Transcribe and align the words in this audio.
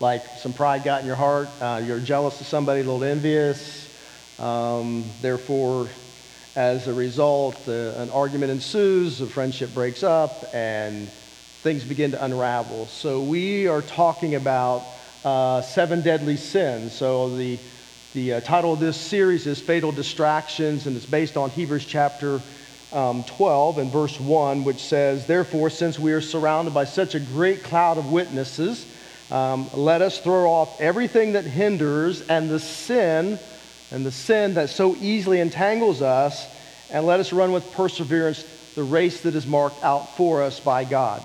like 0.00 0.38
some 0.38 0.52
pride 0.52 0.84
got 0.84 1.00
in 1.00 1.06
your 1.06 1.16
heart, 1.16 1.48
uh, 1.60 1.82
you're 1.84 2.00
jealous 2.00 2.40
of 2.40 2.46
somebody, 2.46 2.80
a 2.80 2.84
little 2.84 3.04
envious. 3.04 3.88
Um, 4.38 5.10
therefore, 5.22 5.88
as 6.54 6.86
a 6.86 6.92
result, 6.92 7.56
uh, 7.66 7.72
an 7.96 8.10
argument 8.10 8.52
ensues, 8.52 9.20
a 9.22 9.26
friendship 9.26 9.72
breaks 9.72 10.02
up, 10.02 10.50
and 10.52 11.10
things 11.62 11.84
begin 11.84 12.10
to 12.12 12.22
unravel. 12.22 12.86
So, 12.88 13.22
we 13.22 13.68
are 13.68 13.80
talking 13.80 14.34
about 14.34 14.86
uh, 15.24 15.62
seven 15.62 16.02
deadly 16.02 16.36
sins. 16.36 16.94
So, 16.94 17.34
the, 17.34 17.58
the 18.12 18.34
uh, 18.34 18.40
title 18.40 18.74
of 18.74 18.80
this 18.80 18.98
series 18.98 19.46
is 19.46 19.60
Fatal 19.60 19.92
Distractions, 19.92 20.86
and 20.86 20.94
it's 20.96 21.06
based 21.06 21.38
on 21.38 21.48
Hebrews 21.48 21.86
chapter 21.86 22.42
um, 22.92 23.24
12 23.24 23.78
and 23.78 23.90
verse 23.90 24.20
1, 24.20 24.64
which 24.64 24.82
says, 24.82 25.26
Therefore, 25.26 25.70
since 25.70 25.98
we 25.98 26.12
are 26.12 26.20
surrounded 26.20 26.74
by 26.74 26.84
such 26.84 27.14
a 27.14 27.20
great 27.20 27.64
cloud 27.64 27.96
of 27.96 28.10
witnesses, 28.10 28.86
um, 29.30 29.68
let 29.74 30.02
us 30.02 30.18
throw 30.18 30.50
off 30.50 30.80
everything 30.80 31.32
that 31.32 31.44
hinders 31.44 32.20
and 32.22 32.48
the 32.50 32.60
sin, 32.60 33.38
and 33.90 34.06
the 34.06 34.12
sin 34.12 34.54
that 34.54 34.70
so 34.70 34.96
easily 34.96 35.40
entangles 35.40 36.02
us, 36.02 36.46
and 36.90 37.06
let 37.06 37.20
us 37.20 37.32
run 37.32 37.52
with 37.52 37.70
perseverance 37.72 38.44
the 38.74 38.84
race 38.84 39.22
that 39.22 39.34
is 39.34 39.46
marked 39.46 39.82
out 39.82 40.16
for 40.16 40.42
us 40.42 40.60
by 40.60 40.84
God. 40.84 41.22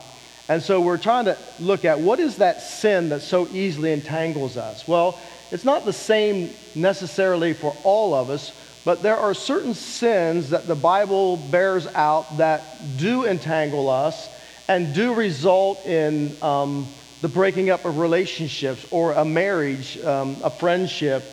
And 0.47 0.63
so 0.63 0.81
we're 0.81 0.97
trying 0.97 1.25
to 1.25 1.37
look 1.59 1.85
at 1.85 1.99
what 1.99 2.19
is 2.19 2.37
that 2.37 2.61
sin 2.61 3.09
that 3.09 3.21
so 3.21 3.47
easily 3.53 3.93
entangles 3.93 4.57
us? 4.57 4.87
Well, 4.87 5.19
it's 5.51 5.65
not 5.65 5.85
the 5.85 5.93
same 5.93 6.49
necessarily 6.75 7.53
for 7.53 7.75
all 7.83 8.13
of 8.13 8.29
us, 8.29 8.51
but 8.83 9.03
there 9.03 9.17
are 9.17 9.33
certain 9.33 9.75
sins 9.75 10.49
that 10.49 10.65
the 10.65 10.75
Bible 10.75 11.37
bears 11.37 11.85
out 11.87 12.37
that 12.37 12.63
do 12.97 13.25
entangle 13.25 13.89
us 13.89 14.27
and 14.67 14.95
do 14.95 15.13
result 15.13 15.85
in 15.85 16.35
um, 16.41 16.87
the 17.21 17.27
breaking 17.27 17.69
up 17.69 17.85
of 17.85 17.97
relationships 17.97 18.85
or 18.91 19.13
a 19.13 19.23
marriage, 19.23 19.99
um, 20.03 20.37
a 20.43 20.49
friendship. 20.49 21.23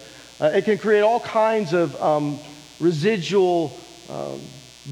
Uh, 0.41 0.51
it 0.55 0.64
can 0.64 0.78
create 0.78 1.00
all 1.00 1.20
kinds 1.20 1.72
of 1.72 2.00
um, 2.00 2.39
residual 2.78 3.77
um, 4.08 4.41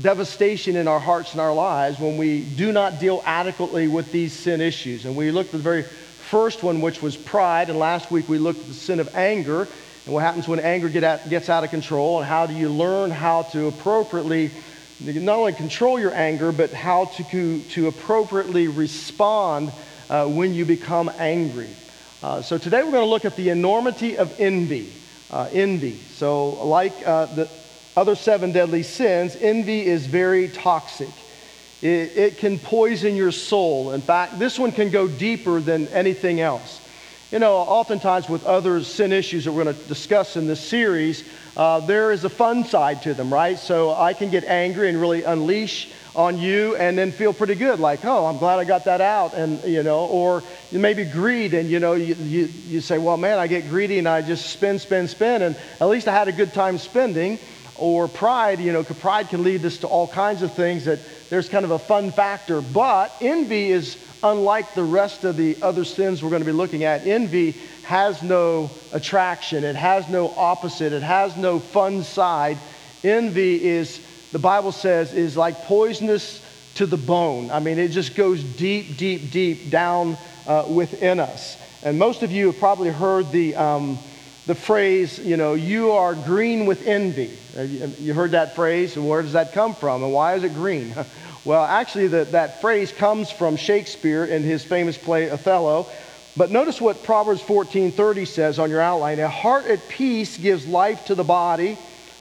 devastation 0.00 0.77
in 0.77 0.88
our 0.88 1.00
hearts 1.00 1.33
and 1.33 1.41
our 1.41 1.55
lives 1.55 1.98
when 1.98 2.16
we 2.16 2.42
do 2.42 2.72
not 2.72 2.98
deal 2.98 3.22
adequately 3.25 3.88
with 3.88 4.11
these 4.11 4.33
sin 4.33 4.61
issues. 4.61 5.05
And 5.05 5.16
we 5.16 5.30
looked 5.30 5.48
at 5.48 5.53
the 5.53 5.58
very 5.58 5.83
first 5.83 6.62
one, 6.62 6.80
which 6.80 7.00
was 7.03 7.16
pride, 7.16 7.70
and 7.70 7.78
last 7.78 8.10
week 8.10 8.28
we 8.28 8.38
looked 8.38 8.60
at 8.60 8.66
the 8.66 8.75
sin 8.75 8.98
of 8.98 9.14
anger 9.14 9.69
and 10.06 10.14
what 10.14 10.22
happens 10.22 10.47
when 10.47 10.60
anger 10.60 10.88
get 10.88 11.03
out, 11.03 11.28
gets 11.28 11.48
out 11.48 11.64
of 11.64 11.70
control, 11.70 12.19
and 12.19 12.27
how 12.27 12.47
do 12.47 12.55
you 12.55 12.69
learn 12.69 13.10
how 13.10 13.42
to 13.42 13.66
appropriately 13.66 14.53
not 15.00 15.36
only 15.36 15.53
control 15.53 16.00
your 16.00 16.14
anger, 16.14 16.53
but 16.53 16.72
how 16.72 17.06
to, 17.06 17.60
to 17.60 17.88
appropriately 17.88 18.69
respond 18.69 19.72
uh, 20.08 20.26
when 20.26 20.54
you 20.54 20.64
become 20.64 21.10
angry. 21.18 21.70
Uh, 22.22 22.42
so 22.42 22.58
today 22.58 22.82
we're 22.82 22.90
going 22.90 23.04
to 23.04 23.10
look 23.10 23.24
at 23.24 23.36
the 23.36 23.50
enormity 23.50 24.16
of 24.16 24.40
envy. 24.40 24.92
Uh, 25.30 25.48
envy. 25.52 25.98
So, 26.14 26.64
like 26.64 26.94
uh, 27.04 27.26
the 27.26 27.48
other 27.96 28.14
seven 28.14 28.52
deadly 28.52 28.82
sins, 28.82 29.36
envy 29.36 29.84
is 29.84 30.06
very 30.06 30.48
toxic. 30.48 31.10
It, 31.82 32.16
it 32.16 32.38
can 32.38 32.58
poison 32.58 33.16
your 33.16 33.32
soul. 33.32 33.92
In 33.92 34.02
fact, 34.02 34.38
this 34.38 34.58
one 34.58 34.72
can 34.72 34.90
go 34.90 35.08
deeper 35.08 35.60
than 35.60 35.88
anything 35.88 36.41
else. 36.41 36.80
You 37.32 37.41
know, 37.41 37.56
oftentimes 37.56 38.28
with 38.28 38.44
other 38.44 38.82
sin 38.84 39.12
issues 39.12 39.44
that 39.44 39.52
we're 39.52 39.64
going 39.64 39.76
to 39.76 39.82
discuss 39.88 40.36
in 40.36 40.46
this 40.46 40.60
series, 40.60 41.24
uh, 41.56 41.80
there 41.80 42.12
is 42.12 42.22
a 42.22 42.30
fun 42.30 42.64
side 42.64 43.02
to 43.02 43.14
them, 43.14 43.32
right? 43.32 43.58
So 43.58 43.92
I 43.92 44.12
can 44.12 44.30
get 44.30 44.44
angry 44.44 44.88
and 44.88 45.00
really 45.00 45.24
unleash 45.24 45.91
on 46.17 46.39
you 46.39 46.75
and 46.77 46.97
then 46.97 47.12
feel 47.12 47.33
pretty 47.33 47.55
good, 47.55 47.78
like, 47.78 48.05
oh, 48.05 48.27
I'm 48.27 48.39
glad 48.39 48.59
I 48.59 48.64
got 48.64 48.86
that 48.86 49.00
out. 49.00 49.34
And, 49.34 49.62
you 49.64 49.83
know, 49.83 50.06
or 50.06 50.42
maybe 50.72 51.05
greed 51.05 51.55
and, 51.55 51.70
you 51.70 51.78
know, 51.78 51.92
you, 51.92 52.14
you, 52.14 52.48
you 52.67 52.81
say, 52.81 52.98
well, 52.98 53.17
man, 53.17 53.39
I 53.39 53.47
get 53.47 53.69
greedy 53.69 53.98
and 53.98 54.09
I 54.09 54.22
just 54.22 54.50
spend, 54.50 54.81
spend, 54.81 55.11
spend. 55.11 55.42
And 55.42 55.56
at 55.81 55.89
least 55.89 56.09
I 56.09 56.12
had 56.12 56.28
a 56.28 56.33
good 56.33 56.53
time 56.55 56.78
spending. 56.78 57.39
Or 57.78 58.09
pride, 58.09 58.61
you 58.61 58.72
know, 58.72 58.83
pride 58.83 59.28
can 59.28 59.44
lead 59.44 59.62
us 59.67 59.76
to 59.78 59.87
all 59.87 60.09
kinds 60.09 60.41
of 60.41 60.55
things 60.55 60.87
that 60.87 60.99
there's 61.28 61.50
kind 61.50 61.66
of 61.66 61.72
a 61.72 61.78
fun 61.78 62.10
factor. 62.10 62.62
But 62.62 63.15
envy 63.21 63.71
is 63.71 63.99
unlike 64.22 64.75
the 64.75 64.82
rest 64.82 65.25
of 65.25 65.37
the 65.37 65.59
other 65.60 65.84
sins 65.84 66.22
we're 66.22 66.31
going 66.31 66.41
to 66.41 66.47
be 66.47 66.53
looking 66.53 66.84
at, 66.84 67.06
envy 67.06 67.53
has 67.82 68.22
no 68.22 68.71
attraction, 68.93 69.62
it 69.62 69.76
has 69.76 70.09
no 70.09 70.32
opposite, 70.37 70.94
it 70.94 71.03
has 71.03 71.37
no 71.37 71.59
fun 71.59 72.03
side. 72.03 72.59
Envy 73.05 73.62
is, 73.62 74.00
the 74.36 74.41
Bible 74.41 74.70
says, 74.70 75.14
is 75.14 75.34
like 75.34 75.62
poisonous 75.62 76.42
to 76.74 76.84
the 76.84 76.98
bone. 76.98 77.50
I 77.50 77.58
mean, 77.58 77.78
it 77.78 77.88
just 77.88 78.14
goes 78.14 78.44
deep, 78.44 78.98
deep, 78.98 79.30
deep 79.30 79.70
down 79.70 80.19
uh, 80.47 80.66
within 80.69 81.20
us. 81.20 81.56
And 81.82 81.98
most 81.98 82.22
of 82.22 82.30
you 82.30 82.48
have 82.48 82.58
probably 82.58 82.91
heard 82.91 83.32
the, 83.32 83.56
um, 83.56 83.98
the 84.44 84.54
phrase, 84.54 85.19
you 85.19 85.38
know, 85.38 85.54
you 85.54 85.92
are 85.92 86.14
green 86.14 86.66
with 86.66 86.86
envy. 86.86 87.30
You 87.98 88.12
heard 88.12 88.32
that 88.32 88.54
phrase, 88.54 88.94
and 88.96 89.08
where 89.08 89.22
does 89.22 89.32
that 89.32 89.54
come 89.54 89.75
from, 89.75 90.02
and 90.02 90.12
why 90.12 90.34
is 90.34 90.44
it 90.44 90.52
green? 90.52 90.94
Well, 91.46 91.64
actually, 91.64 92.08
the, 92.08 92.25
that 92.25 92.60
phrase 92.60 92.91
comes 92.91 93.30
from 93.30 93.54
Shakespeare 93.54 94.25
in 94.25 94.42
his 94.42 94.64
famous 94.64 94.98
play 94.98 95.30
Othello. 95.30 95.86
But 96.36 96.50
notice 96.50 96.80
what 96.80 97.04
Proverbs 97.04 97.41
14:30 97.41 98.26
says 98.26 98.58
on 98.58 98.69
your 98.69 98.80
outline. 98.80 99.20
A 99.20 99.28
heart 99.28 99.66
at 99.66 99.88
peace 99.88 100.36
gives 100.36 100.66
life 100.66 101.04
to 101.04 101.14
the 101.14 101.22
body, 101.22 101.78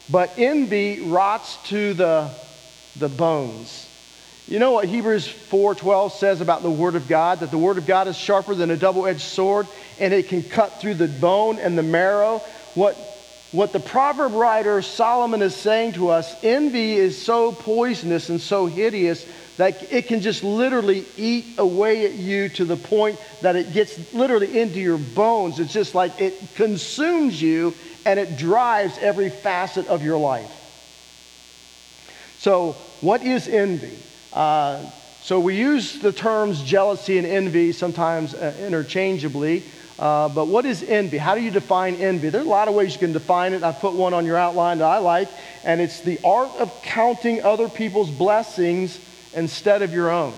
but 0.09 0.33
envy 0.37 1.01
rots 1.01 1.57
to 1.65 1.93
the, 1.93 2.31
the 2.95 3.09
bones. 3.09 3.87
You 4.47 4.59
know 4.59 4.73
what 4.73 4.85
Hebrews 4.85 5.27
4:12 5.27 6.11
says 6.11 6.39
about 6.39 6.61
the 6.61 6.69
word 6.69 6.95
of 6.95 7.07
God 7.07 7.39
that 7.39 7.49
the 7.49 7.57
word 7.57 7.79
of 7.79 7.87
God 7.87 8.07
is 8.07 8.15
sharper 8.15 8.53
than 8.53 8.69
a 8.69 8.77
double-edged 8.77 9.21
sword 9.21 9.67
and 9.99 10.13
it 10.13 10.27
can 10.27 10.43
cut 10.43 10.79
through 10.79 10.95
the 10.95 11.07
bone 11.07 11.57
and 11.57 11.75
the 11.75 11.83
marrow. 11.83 12.43
What 12.75 12.95
what 13.51 13.73
the 13.73 13.79
proverb 13.79 14.33
writer 14.33 14.81
Solomon 14.81 15.41
is 15.41 15.55
saying 15.55 15.93
to 15.93 16.09
us 16.09 16.35
envy 16.43 16.93
is 16.93 17.19
so 17.19 17.53
poisonous 17.53 18.29
and 18.29 18.39
so 18.39 18.67
hideous 18.67 19.25
that 19.57 19.91
it 19.91 20.07
can 20.07 20.21
just 20.21 20.43
literally 20.43 21.05
eat 21.17 21.55
away 21.57 22.05
at 22.05 22.13
you 22.13 22.49
to 22.49 22.65
the 22.65 22.75
point 22.75 23.17
that 23.41 23.55
it 23.55 23.71
gets 23.71 23.97
literally 24.13 24.59
into 24.59 24.79
your 24.79 24.97
bones. 24.97 25.59
It's 25.59 25.73
just 25.73 25.95
like 25.95 26.19
it 26.19 26.55
consumes 26.55 27.41
you 27.41 27.73
and 28.05 28.19
it 28.19 28.37
drives 28.37 28.97
every 28.99 29.29
facet 29.29 29.87
of 29.87 30.03
your 30.03 30.17
life. 30.17 30.51
So, 32.37 32.73
what 33.01 33.23
is 33.23 33.47
envy? 33.47 33.97
Uh, 34.31 34.85
so, 35.21 35.39
we 35.39 35.57
use 35.57 35.99
the 35.99 36.11
terms 36.11 36.61
jealousy 36.61 37.17
and 37.17 37.25
envy 37.25 37.71
sometimes 37.71 38.35
uh, 38.35 38.55
interchangeably. 38.59 39.63
Uh, 39.97 40.27
but 40.29 40.47
what 40.47 40.65
is 40.65 40.83
envy? 40.83 41.17
How 41.17 41.35
do 41.35 41.41
you 41.41 41.51
define 41.51 41.95
envy? 41.95 42.29
There 42.29 42.41
are 42.41 42.45
a 42.45 42.47
lot 42.47 42.67
of 42.67 42.75
ways 42.75 42.93
you 42.93 42.99
can 42.99 43.13
define 43.13 43.53
it. 43.53 43.63
I 43.63 43.71
put 43.71 43.93
one 43.93 44.13
on 44.13 44.25
your 44.25 44.37
outline 44.37 44.79
that 44.79 44.85
I 44.85 44.97
like, 44.97 45.29
and 45.63 45.79
it's 45.79 46.01
the 46.01 46.19
art 46.23 46.51
of 46.59 46.71
counting 46.83 47.41
other 47.43 47.69
people's 47.69 48.11
blessings 48.11 48.99
instead 49.33 49.81
of 49.81 49.93
your 49.93 50.11
own. 50.11 50.33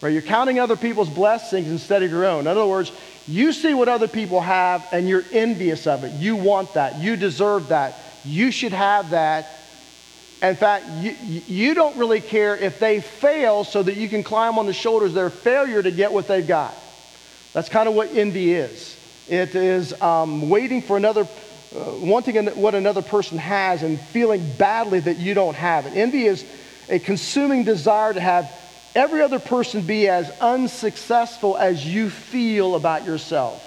Right? 0.00 0.12
You're 0.12 0.22
counting 0.22 0.58
other 0.58 0.76
people's 0.76 1.08
blessings 1.08 1.68
instead 1.68 2.02
of 2.02 2.10
your 2.10 2.24
own. 2.26 2.40
In 2.40 2.46
other 2.48 2.66
words, 2.66 2.90
you 3.26 3.52
see 3.52 3.74
what 3.74 3.88
other 3.88 4.08
people 4.08 4.40
have 4.40 4.86
and 4.92 5.08
you're 5.08 5.24
envious 5.32 5.86
of 5.86 6.04
it. 6.04 6.12
You 6.14 6.36
want 6.36 6.74
that. 6.74 6.98
You 6.98 7.16
deserve 7.16 7.68
that. 7.68 7.98
You 8.24 8.50
should 8.50 8.72
have 8.72 9.10
that. 9.10 9.58
In 10.42 10.56
fact, 10.56 10.86
you, 11.02 11.14
you 11.46 11.74
don't 11.74 11.96
really 11.96 12.20
care 12.20 12.56
if 12.56 12.78
they 12.78 13.00
fail 13.00 13.64
so 13.64 13.82
that 13.82 13.96
you 13.96 14.08
can 14.08 14.22
climb 14.22 14.58
on 14.58 14.66
the 14.66 14.72
shoulders 14.72 15.10
of 15.10 15.14
their 15.14 15.30
failure 15.30 15.82
to 15.82 15.90
get 15.90 16.12
what 16.12 16.28
they've 16.28 16.46
got. 16.46 16.74
That's 17.52 17.68
kind 17.68 17.88
of 17.88 17.94
what 17.94 18.14
envy 18.14 18.54
is. 18.54 18.96
It 19.28 19.54
is 19.54 19.92
um, 20.00 20.48
waiting 20.48 20.82
for 20.82 20.96
another, 20.96 21.28
uh, 21.76 21.92
wanting 22.00 22.46
what 22.48 22.74
another 22.74 23.02
person 23.02 23.38
has 23.38 23.82
and 23.82 24.00
feeling 24.00 24.50
badly 24.56 25.00
that 25.00 25.18
you 25.18 25.34
don't 25.34 25.54
have 25.54 25.86
it. 25.86 25.94
Envy 25.94 26.26
is 26.26 26.44
a 26.88 26.98
consuming 26.98 27.64
desire 27.64 28.12
to 28.12 28.20
have 28.20 28.50
every 28.94 29.22
other 29.22 29.38
person 29.38 29.82
be 29.82 30.08
as 30.08 30.30
unsuccessful 30.40 31.56
as 31.56 31.84
you 31.84 32.10
feel 32.10 32.74
about 32.74 33.04
yourself. 33.04 33.66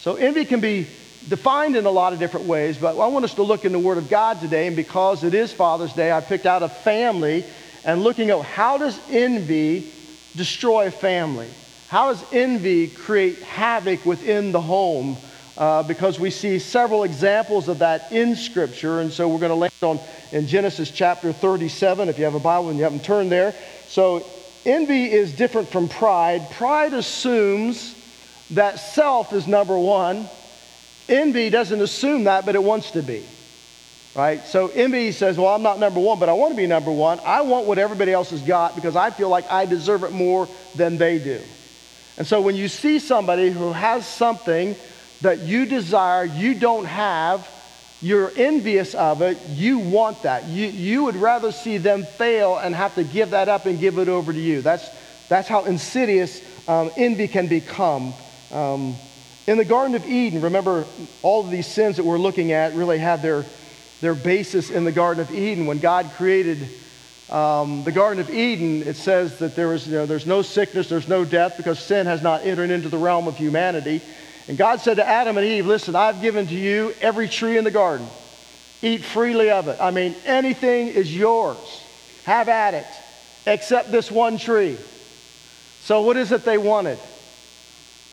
So 0.00 0.16
envy 0.16 0.44
can 0.44 0.60
be 0.60 0.88
defined 1.28 1.76
in 1.76 1.86
a 1.86 1.90
lot 1.90 2.12
of 2.12 2.18
different 2.18 2.46
ways, 2.46 2.76
but 2.76 2.98
I 2.98 3.06
want 3.06 3.24
us 3.24 3.34
to 3.34 3.42
look 3.42 3.64
in 3.64 3.72
the 3.72 3.78
Word 3.78 3.98
of 3.98 4.08
God 4.08 4.40
today, 4.40 4.66
and 4.66 4.74
because 4.74 5.22
it 5.22 5.34
is 5.34 5.52
Father's 5.52 5.92
Day, 5.92 6.10
I 6.10 6.20
picked 6.20 6.46
out 6.46 6.62
a 6.62 6.68
family 6.68 7.44
and 7.84 8.02
looking 8.02 8.30
at 8.30 8.40
how 8.42 8.78
does 8.78 8.98
envy 9.10 9.92
destroy 10.36 10.86
a 10.86 10.90
family? 10.90 11.48
How 11.88 12.12
does 12.12 12.24
envy 12.32 12.88
create 12.88 13.42
havoc 13.42 14.06
within 14.06 14.52
the 14.52 14.60
home? 14.60 15.16
Uh, 15.56 15.82
because 15.82 16.18
we 16.18 16.30
see 16.30 16.58
several 16.58 17.04
examples 17.04 17.68
of 17.68 17.80
that 17.80 18.10
in 18.10 18.34
Scripture. 18.34 19.00
And 19.00 19.12
so 19.12 19.28
we're 19.28 19.38
going 19.38 19.50
to 19.50 19.56
land 19.56 19.72
on 19.82 20.00
in 20.32 20.46
Genesis 20.46 20.90
chapter 20.90 21.32
37, 21.32 22.08
if 22.08 22.18
you 22.18 22.24
have 22.24 22.34
a 22.34 22.40
Bible 22.40 22.70
and 22.70 22.78
you 22.78 22.84
haven't 22.84 23.04
turned 23.04 23.30
there. 23.30 23.54
So 23.88 24.26
envy 24.64 25.10
is 25.10 25.32
different 25.32 25.68
from 25.68 25.88
pride. 25.88 26.50
Pride 26.52 26.94
assumes 26.94 27.94
that 28.50 28.76
self 28.76 29.32
is 29.32 29.46
number 29.46 29.78
one. 29.78 30.28
Envy 31.08 31.50
doesn't 31.50 31.80
assume 31.80 32.24
that, 32.24 32.46
but 32.46 32.54
it 32.54 32.62
wants 32.62 32.92
to 32.92 33.02
be. 33.02 33.24
Right? 34.14 34.44
So 34.46 34.68
envy 34.68 35.12
says, 35.12 35.38
Well, 35.38 35.54
I'm 35.54 35.62
not 35.62 35.78
number 35.78 36.00
one, 36.00 36.18
but 36.18 36.28
I 36.28 36.32
want 36.32 36.52
to 36.52 36.56
be 36.56 36.66
number 36.66 36.90
one. 36.90 37.20
I 37.24 37.42
want 37.42 37.66
what 37.66 37.78
everybody 37.78 38.12
else 38.12 38.30
has 38.30 38.42
got 38.42 38.74
because 38.74 38.96
I 38.96 39.10
feel 39.10 39.28
like 39.28 39.50
I 39.50 39.66
deserve 39.66 40.02
it 40.02 40.12
more 40.12 40.48
than 40.74 40.98
they 40.98 41.18
do. 41.18 41.40
And 42.16 42.26
so 42.26 42.40
when 42.40 42.54
you 42.54 42.68
see 42.68 42.98
somebody 42.98 43.50
who 43.50 43.72
has 43.72 44.06
something 44.06 44.76
that 45.22 45.40
you 45.40 45.66
desire, 45.66 46.24
you 46.24 46.54
don't 46.54 46.84
have, 46.84 47.48
you're 48.02 48.32
envious 48.36 48.94
of 48.94 49.22
it, 49.22 49.38
you 49.48 49.78
want 49.78 50.24
that. 50.24 50.48
You, 50.48 50.66
you 50.66 51.04
would 51.04 51.16
rather 51.16 51.52
see 51.52 51.78
them 51.78 52.04
fail 52.04 52.58
and 52.58 52.74
have 52.74 52.96
to 52.96 53.04
give 53.04 53.30
that 53.30 53.48
up 53.48 53.66
and 53.66 53.78
give 53.78 53.98
it 53.98 54.08
over 54.08 54.32
to 54.32 54.40
you. 54.40 54.60
That's, 54.60 54.88
that's 55.28 55.48
how 55.48 55.64
insidious 55.64 56.42
um, 56.66 56.90
envy 56.96 57.28
can 57.28 57.46
become. 57.46 58.12
Um, 58.50 58.96
in 59.46 59.56
the 59.56 59.64
Garden 59.64 59.94
of 59.94 60.04
Eden, 60.04 60.42
remember, 60.42 60.84
all 61.22 61.44
of 61.44 61.50
these 61.50 61.66
sins 61.66 61.96
that 61.96 62.04
we're 62.04 62.18
looking 62.18 62.52
at 62.52 62.74
really 62.74 62.98
have 62.98 63.22
their, 63.22 63.44
their 64.00 64.14
basis 64.14 64.70
in 64.70 64.84
the 64.84 64.92
Garden 64.92 65.22
of 65.22 65.32
Eden. 65.32 65.66
When 65.66 65.78
God 65.78 66.10
created 66.16 66.68
um, 67.30 67.84
the 67.84 67.92
Garden 67.92 68.20
of 68.20 68.30
Eden, 68.30 68.82
it 68.82 68.96
says 68.96 69.38
that 69.38 69.54
there 69.54 69.68
was, 69.68 69.86
you 69.86 69.94
know, 69.94 70.06
there's 70.06 70.26
no 70.26 70.42
sickness, 70.42 70.88
there's 70.88 71.08
no 71.08 71.24
death, 71.24 71.56
because 71.56 71.78
sin 71.78 72.06
has 72.06 72.20
not 72.20 72.44
entered 72.44 72.70
into 72.70 72.88
the 72.88 72.98
realm 72.98 73.28
of 73.28 73.36
humanity. 73.36 74.02
And 74.48 74.58
God 74.58 74.80
said 74.80 74.96
to 74.96 75.06
Adam 75.06 75.38
and 75.38 75.46
Eve, 75.46 75.66
Listen, 75.66 75.94
I've 75.94 76.20
given 76.20 76.46
to 76.48 76.54
you 76.54 76.94
every 77.00 77.28
tree 77.28 77.56
in 77.56 77.64
the 77.64 77.70
garden. 77.70 78.06
Eat 78.82 79.04
freely 79.04 79.50
of 79.50 79.68
it. 79.68 79.78
I 79.80 79.90
mean, 79.92 80.16
anything 80.24 80.88
is 80.88 81.14
yours. 81.14 81.56
Have 82.24 82.48
at 82.48 82.74
it, 82.74 82.86
except 83.46 83.92
this 83.92 84.10
one 84.10 84.38
tree. 84.38 84.76
So, 85.82 86.02
what 86.02 86.16
is 86.16 86.32
it 86.32 86.44
they 86.44 86.58
wanted? 86.58 86.98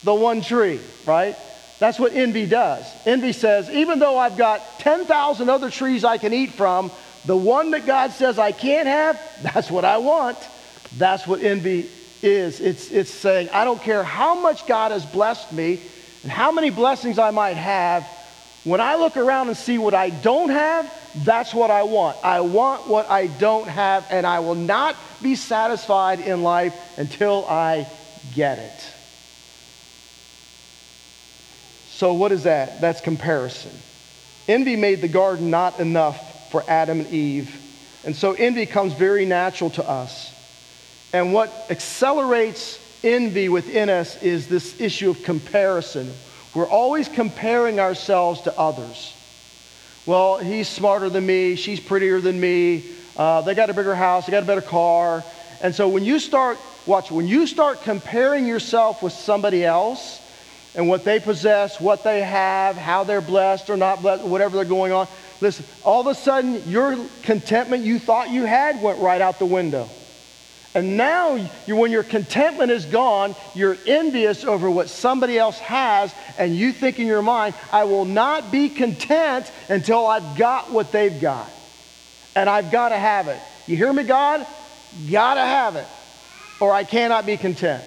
The 0.04 0.14
one 0.14 0.42
tree, 0.42 0.80
right? 1.06 1.36
That's 1.80 1.98
what 1.98 2.14
envy 2.14 2.46
does. 2.46 2.86
Envy 3.06 3.32
says, 3.32 3.70
even 3.70 4.00
though 4.00 4.18
I've 4.18 4.38
got 4.38 4.80
10,000 4.80 5.50
other 5.50 5.70
trees 5.70 6.04
I 6.04 6.18
can 6.18 6.34
eat 6.34 6.52
from, 6.52 6.92
the 7.26 7.38
one 7.38 7.72
that 7.72 7.86
God 7.86 8.12
says 8.12 8.38
I 8.38 8.52
can't 8.52 8.88
have, 8.88 9.20
that's 9.42 9.72
what 9.72 9.86
I 9.86 9.98
want. 9.98 10.38
That's 10.98 11.26
what 11.26 11.42
envy 11.42 11.90
is. 12.22 12.60
It's, 12.60 12.92
it's 12.92 13.12
saying, 13.12 13.50
I 13.50 13.64
don't 13.66 13.82
care 13.82 14.04
how 14.04 14.40
much 14.40 14.68
God 14.68 14.92
has 14.92 15.06
blessed 15.06 15.52
me 15.52 15.82
and 16.24 16.32
how 16.32 16.52
many 16.52 16.70
blessings 16.70 17.20
I 17.20 17.32
might 17.32 17.58
have. 17.58 18.08
When 18.66 18.82
I 18.82 18.96
look 18.96 19.16
around 19.16 19.48
and 19.48 19.56
see 19.56 19.78
what 19.78 19.94
I 19.94 20.10
don't 20.10 20.50
have, 20.50 20.94
that's 21.24 21.54
what 21.54 21.72
I 21.72 21.84
want. 21.84 22.18
I 22.24 22.42
want 22.42 22.88
what 22.88 23.10
I 23.10 23.28
don't 23.28 23.68
have, 23.68 24.06
and 24.10 24.28
I 24.28 24.40
will 24.40 24.56
not 24.56 24.96
be 25.22 25.36
satisfied 25.36 26.20
in 26.20 26.44
life 26.44 26.76
until 26.98 27.46
I 27.46 27.88
get 28.36 28.60
it. 28.60 28.84
So, 31.92 32.14
what 32.14 32.32
is 32.32 32.44
that? 32.44 32.82
That's 32.82 33.02
comparison. 33.02 33.72
Envy 34.48 34.76
made 34.76 35.02
the 35.02 35.08
garden 35.08 35.50
not 35.50 35.80
enough 35.80 36.50
for 36.50 36.64
Adam 36.68 37.02
and 37.02 37.14
Eve. 37.14 37.56
And 38.04 38.16
so 38.16 38.34
envy 38.34 38.66
comes 38.66 38.94
very 38.94 39.26
natural 39.26 39.70
to 39.72 39.88
us. 39.88 40.34
And 41.14 41.34
what 41.34 41.54
accelerates 41.70 42.79
envy 43.04 43.50
within 43.50 43.90
us 43.90 44.22
is 44.22 44.48
this 44.48 44.80
issue 44.80 45.10
of 45.10 45.24
comparison. 45.24 46.12
We're 46.54 46.68
always 46.68 47.08
comparing 47.08 47.80
ourselves 47.80 48.42
to 48.42 48.58
others. 48.58 49.14
Well, 50.06 50.38
he's 50.38 50.68
smarter 50.68 51.10
than 51.10 51.26
me, 51.26 51.56
she's 51.56 51.80
prettier 51.80 52.20
than 52.20 52.40
me, 52.40 52.84
uh, 53.16 53.42
they 53.42 53.54
got 53.54 53.70
a 53.70 53.74
bigger 53.74 53.96
house, 53.96 54.26
they 54.26 54.32
got 54.32 54.44
a 54.44 54.48
better 54.48 54.62
car. 54.62 55.24
And 55.62 55.76
so 55.76 55.88
when 55.90 56.04
you 56.06 56.20
start, 56.20 56.58
watch, 56.86 57.12
when 57.12 57.28
you 57.28 57.46
start 57.46 57.84
comparing 57.84 58.48
yourself 58.48 59.04
with 59.04 59.14
somebody 59.14 59.64
else 59.64 60.20
and 60.74 60.88
what 60.88 61.04
they 61.04 61.20
possess, 61.20 61.80
what 61.80 62.04
they 62.04 62.22
have, 62.22 62.76
how 62.78 63.04
they're 63.04 63.22
blessed 63.22 63.70
or 63.70 63.78
not 63.78 64.02
blessed, 64.02 64.24
whatever 64.24 64.56
they're 64.56 64.66
going 64.66 64.94
on, 64.94 65.08
Listen, 65.42 65.66
all 65.84 66.02
of 66.02 66.08
a 66.08 66.16
sudden, 66.16 66.62
your 66.70 66.98
contentment 67.24 67.86
you 67.86 67.98
thought 67.98 68.30
you 68.30 68.44
had 68.44 68.82
went 68.82 69.00
right 69.00 69.22
out 69.22 69.40
the 69.40 69.46
window. 69.46 69.90
And 70.76 70.98
now, 70.98 71.38
when 71.68 71.92
your 71.92 72.04
contentment 72.04 72.72
is 72.72 72.86
gone, 72.86 73.36
you're 73.56 73.78
envious 73.88 74.44
over 74.44 74.70
what 74.70 74.90
somebody 74.90 75.38
else 75.38 75.58
has, 75.60 76.14
and 76.38 76.56
you 76.56 76.72
think 76.72 77.00
in 77.00 77.08
your 77.08 77.24
mind, 77.24 77.56
I 77.72 77.86
will 77.86 78.06
not 78.06 78.52
be 78.52 78.70
content 78.70 79.52
until 79.68 80.06
I've 80.06 80.38
got 80.38 80.72
what 80.72 80.92
they've 80.92 81.20
got. 81.20 81.50
And 82.36 82.48
I've 82.48 82.72
got 82.72 82.90
to 82.90 82.98
have 82.98 83.28
it. 83.30 83.40
You 83.66 83.78
hear 83.78 83.92
me, 83.92 84.04
God? 84.04 84.46
Gotta 85.10 85.42
have 85.42 85.76
it, 85.76 85.86
or 86.60 86.72
I 86.72 86.84
cannot 86.84 87.26
be 87.26 87.38
content. 87.38 87.84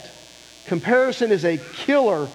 Comparison 0.66 1.32
is 1.32 1.44
a 1.44 1.58
killer 1.58 2.28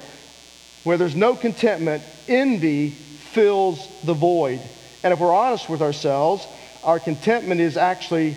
where 0.83 0.97
there's 0.97 1.15
no 1.15 1.35
contentment. 1.35 2.03
Envy 2.27 2.89
fills 2.89 3.87
the 4.03 4.13
void. 4.13 4.59
And 5.03 5.13
if 5.13 5.19
we're 5.19 5.33
honest 5.33 5.69
with 5.69 5.81
ourselves, 5.81 6.45
our 6.83 6.99
contentment 6.99 7.61
is 7.61 7.77
actually 7.77 8.35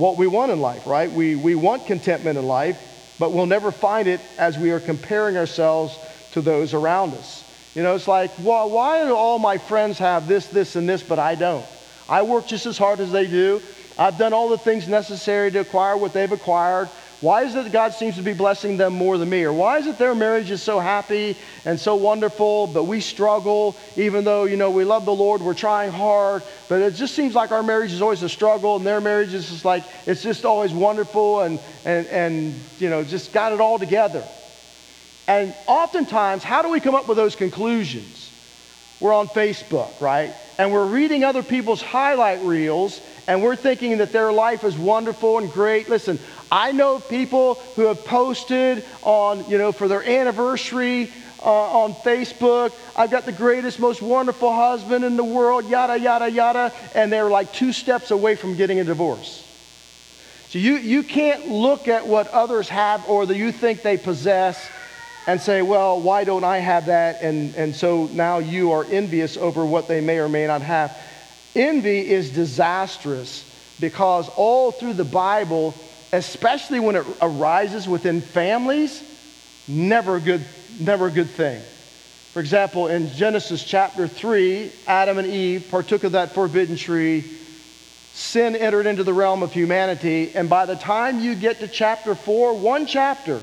what 0.00 0.16
we 0.16 0.26
want 0.26 0.50
in 0.50 0.60
life, 0.60 0.86
right? 0.86 1.12
We, 1.12 1.36
we 1.36 1.54
want 1.54 1.86
contentment 1.86 2.38
in 2.38 2.46
life, 2.46 2.78
but 3.18 3.32
we'll 3.32 3.46
never 3.46 3.70
find 3.70 4.08
it 4.08 4.20
as 4.38 4.58
we 4.58 4.70
are 4.70 4.80
comparing 4.80 5.36
ourselves 5.36 5.96
to 6.32 6.40
those 6.40 6.72
around 6.72 7.14
us. 7.14 7.44
You 7.74 7.82
know, 7.82 7.94
it's 7.94 8.08
like, 8.08 8.32
well, 8.40 8.70
why 8.70 9.04
do 9.04 9.14
all 9.14 9.38
my 9.38 9.58
friends 9.58 9.98
have 9.98 10.26
this, 10.26 10.46
this, 10.46 10.74
and 10.74 10.88
this, 10.88 11.02
but 11.02 11.18
I 11.18 11.34
don't? 11.34 11.66
I 12.08 12.22
work 12.22 12.46
just 12.46 12.66
as 12.66 12.78
hard 12.78 13.00
as 13.00 13.12
they 13.12 13.26
do. 13.26 13.62
I've 13.98 14.16
done 14.16 14.32
all 14.32 14.48
the 14.48 14.58
things 14.58 14.88
necessary 14.88 15.50
to 15.52 15.60
acquire 15.60 15.96
what 15.96 16.14
they've 16.14 16.32
acquired. 16.32 16.88
Why 17.20 17.44
is 17.44 17.54
it 17.54 17.64
that 17.64 17.72
God 17.72 17.92
seems 17.92 18.16
to 18.16 18.22
be 18.22 18.32
blessing 18.32 18.78
them 18.78 18.94
more 18.94 19.18
than 19.18 19.28
me? 19.28 19.42
Or 19.42 19.52
why 19.52 19.76
is 19.76 19.86
it 19.86 19.98
their 19.98 20.14
marriage 20.14 20.50
is 20.50 20.62
so 20.62 20.80
happy 20.80 21.36
and 21.66 21.78
so 21.78 21.94
wonderful, 21.94 22.66
but 22.66 22.84
we 22.84 23.00
struggle, 23.00 23.76
even 23.96 24.24
though, 24.24 24.44
you 24.44 24.56
know, 24.56 24.70
we 24.70 24.84
love 24.84 25.04
the 25.04 25.14
Lord, 25.14 25.42
we're 25.42 25.52
trying 25.52 25.90
hard, 25.90 26.42
but 26.68 26.80
it 26.80 26.94
just 26.94 27.14
seems 27.14 27.34
like 27.34 27.50
our 27.50 27.62
marriage 27.62 27.92
is 27.92 28.00
always 28.00 28.22
a 28.22 28.28
struggle 28.28 28.76
and 28.76 28.86
their 28.86 29.02
marriage 29.02 29.34
is 29.34 29.50
just 29.50 29.66
like, 29.66 29.84
it's 30.06 30.22
just 30.22 30.46
always 30.46 30.72
wonderful 30.72 31.40
and, 31.40 31.60
and, 31.84 32.06
and 32.06 32.60
you 32.78 32.88
know, 32.88 33.04
just 33.04 33.34
got 33.34 33.52
it 33.52 33.60
all 33.60 33.78
together. 33.78 34.26
And 35.26 35.54
oftentimes, 35.66 36.42
how 36.42 36.62
do 36.62 36.70
we 36.70 36.80
come 36.80 36.94
up 36.94 37.06
with 37.06 37.18
those 37.18 37.36
conclusions? 37.36 38.30
We're 38.98 39.12
on 39.12 39.28
Facebook, 39.28 40.00
right? 40.00 40.34
And 40.58 40.72
we're 40.72 40.86
reading 40.86 41.24
other 41.24 41.42
people's 41.42 41.82
highlight 41.82 42.42
reels 42.44 43.00
and 43.30 43.44
we're 43.44 43.54
thinking 43.54 43.98
that 43.98 44.10
their 44.10 44.32
life 44.32 44.64
is 44.64 44.76
wonderful 44.76 45.38
and 45.38 45.52
great. 45.52 45.88
Listen, 45.88 46.18
I 46.50 46.72
know 46.72 46.98
people 46.98 47.54
who 47.76 47.82
have 47.82 48.04
posted 48.04 48.84
on, 49.02 49.48
you 49.48 49.56
know, 49.56 49.70
for 49.70 49.86
their 49.86 50.02
anniversary 50.02 51.12
uh, 51.40 51.82
on 51.82 51.94
Facebook, 51.94 52.72
I've 52.96 53.12
got 53.12 53.26
the 53.26 53.32
greatest, 53.32 53.78
most 53.78 54.02
wonderful 54.02 54.52
husband 54.52 55.04
in 55.04 55.16
the 55.16 55.22
world, 55.22 55.68
yada, 55.68 55.96
yada, 55.96 56.28
yada, 56.28 56.72
and 56.92 57.12
they're 57.12 57.30
like 57.30 57.52
two 57.52 57.72
steps 57.72 58.10
away 58.10 58.34
from 58.34 58.56
getting 58.56 58.80
a 58.80 58.84
divorce. 58.84 59.46
So 60.48 60.58
you, 60.58 60.78
you 60.78 61.04
can't 61.04 61.46
look 61.46 61.86
at 61.86 62.08
what 62.08 62.26
others 62.26 62.68
have 62.70 63.08
or 63.08 63.26
that 63.26 63.36
you 63.36 63.52
think 63.52 63.82
they 63.82 63.96
possess 63.96 64.60
and 65.28 65.40
say, 65.40 65.62
well, 65.62 66.00
why 66.00 66.24
don't 66.24 66.42
I 66.42 66.58
have 66.58 66.86
that? 66.86 67.22
And, 67.22 67.54
and 67.54 67.76
so 67.76 68.06
now 68.06 68.38
you 68.38 68.72
are 68.72 68.84
envious 68.86 69.36
over 69.36 69.64
what 69.64 69.86
they 69.86 70.00
may 70.00 70.18
or 70.18 70.28
may 70.28 70.48
not 70.48 70.62
have. 70.62 71.00
Envy 71.54 72.08
is 72.08 72.30
disastrous 72.30 73.44
because 73.80 74.28
all 74.36 74.70
through 74.70 74.94
the 74.94 75.04
Bible, 75.04 75.74
especially 76.12 76.80
when 76.80 76.96
it 76.96 77.06
arises 77.20 77.88
within 77.88 78.20
families, 78.20 79.02
never 79.66 80.16
a 80.16 80.20
good, 80.20 80.44
never 80.78 81.06
a 81.06 81.10
good 81.10 81.30
thing. 81.30 81.62
For 82.32 82.40
example, 82.40 82.86
in 82.86 83.08
Genesis 83.08 83.64
chapter 83.64 84.06
3, 84.06 84.70
Adam 84.86 85.18
and 85.18 85.26
Eve 85.26 85.66
partook 85.70 86.04
of 86.04 86.12
that 86.12 86.34
forbidden 86.34 86.76
tree. 86.76 87.24
Sin 88.12 88.54
entered 88.54 88.86
into 88.86 89.02
the 89.02 89.12
realm 89.12 89.42
of 89.42 89.52
humanity. 89.52 90.30
And 90.34 90.48
by 90.48 90.66
the 90.66 90.76
time 90.76 91.20
you 91.20 91.34
get 91.34 91.60
to 91.60 91.68
chapter 91.68 92.14
4, 92.14 92.54
one 92.54 92.86
chapter, 92.86 93.40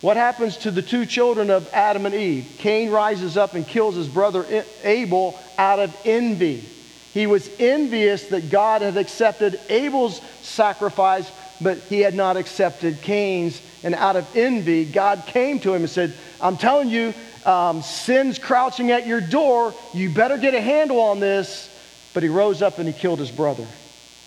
what 0.00 0.16
happens 0.16 0.56
to 0.58 0.72
the 0.72 0.82
two 0.82 1.06
children 1.06 1.50
of 1.50 1.68
Adam 1.72 2.06
and 2.06 2.14
Eve? 2.14 2.46
Cain 2.58 2.90
rises 2.90 3.36
up 3.36 3.54
and 3.54 3.66
kills 3.66 3.94
his 3.94 4.08
brother 4.08 4.64
Abel 4.82 5.38
out 5.56 5.78
of 5.78 5.94
envy. 6.04 6.68
He 7.12 7.26
was 7.26 7.48
envious 7.58 8.26
that 8.26 8.50
God 8.50 8.82
had 8.82 8.96
accepted 8.96 9.60
Abel's 9.68 10.20
sacrifice 10.42 11.30
but 11.62 11.78
he 11.78 12.00
had 12.00 12.14
not 12.14 12.36
accepted 12.36 13.00
Cain's. 13.02 13.60
And 13.82 13.94
out 13.94 14.16
of 14.16 14.36
envy, 14.36 14.84
God 14.84 15.24
came 15.26 15.60
to 15.60 15.74
him 15.74 15.82
and 15.82 15.90
said, 15.90 16.14
I'm 16.40 16.56
telling 16.56 16.88
you, 16.88 17.14
um, 17.44 17.82
sin's 17.82 18.38
crouching 18.38 18.90
at 18.90 19.06
your 19.06 19.20
door. 19.20 19.74
You 19.92 20.10
better 20.10 20.36
get 20.36 20.54
a 20.54 20.60
handle 20.60 21.00
on 21.00 21.20
this. 21.20 21.68
But 22.14 22.22
he 22.22 22.28
rose 22.28 22.62
up 22.62 22.78
and 22.78 22.86
he 22.86 22.92
killed 22.92 23.18
his 23.18 23.30
brother 23.30 23.66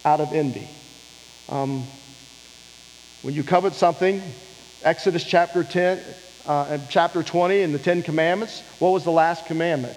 out 0.04 0.20
of 0.20 0.34
envy. 0.34 0.68
Um, 1.50 1.86
when 3.22 3.34
you 3.34 3.44
covet 3.44 3.74
something, 3.74 4.22
Exodus 4.84 5.24
chapter 5.24 5.64
10, 5.64 6.02
uh, 6.48 6.78
chapter 6.90 7.22
20 7.24 7.62
in 7.62 7.72
the 7.72 7.80
Ten 7.80 8.02
Commandments, 8.02 8.62
what 8.80 8.90
was 8.90 9.04
the 9.04 9.12
last 9.12 9.46
commandment? 9.46 9.96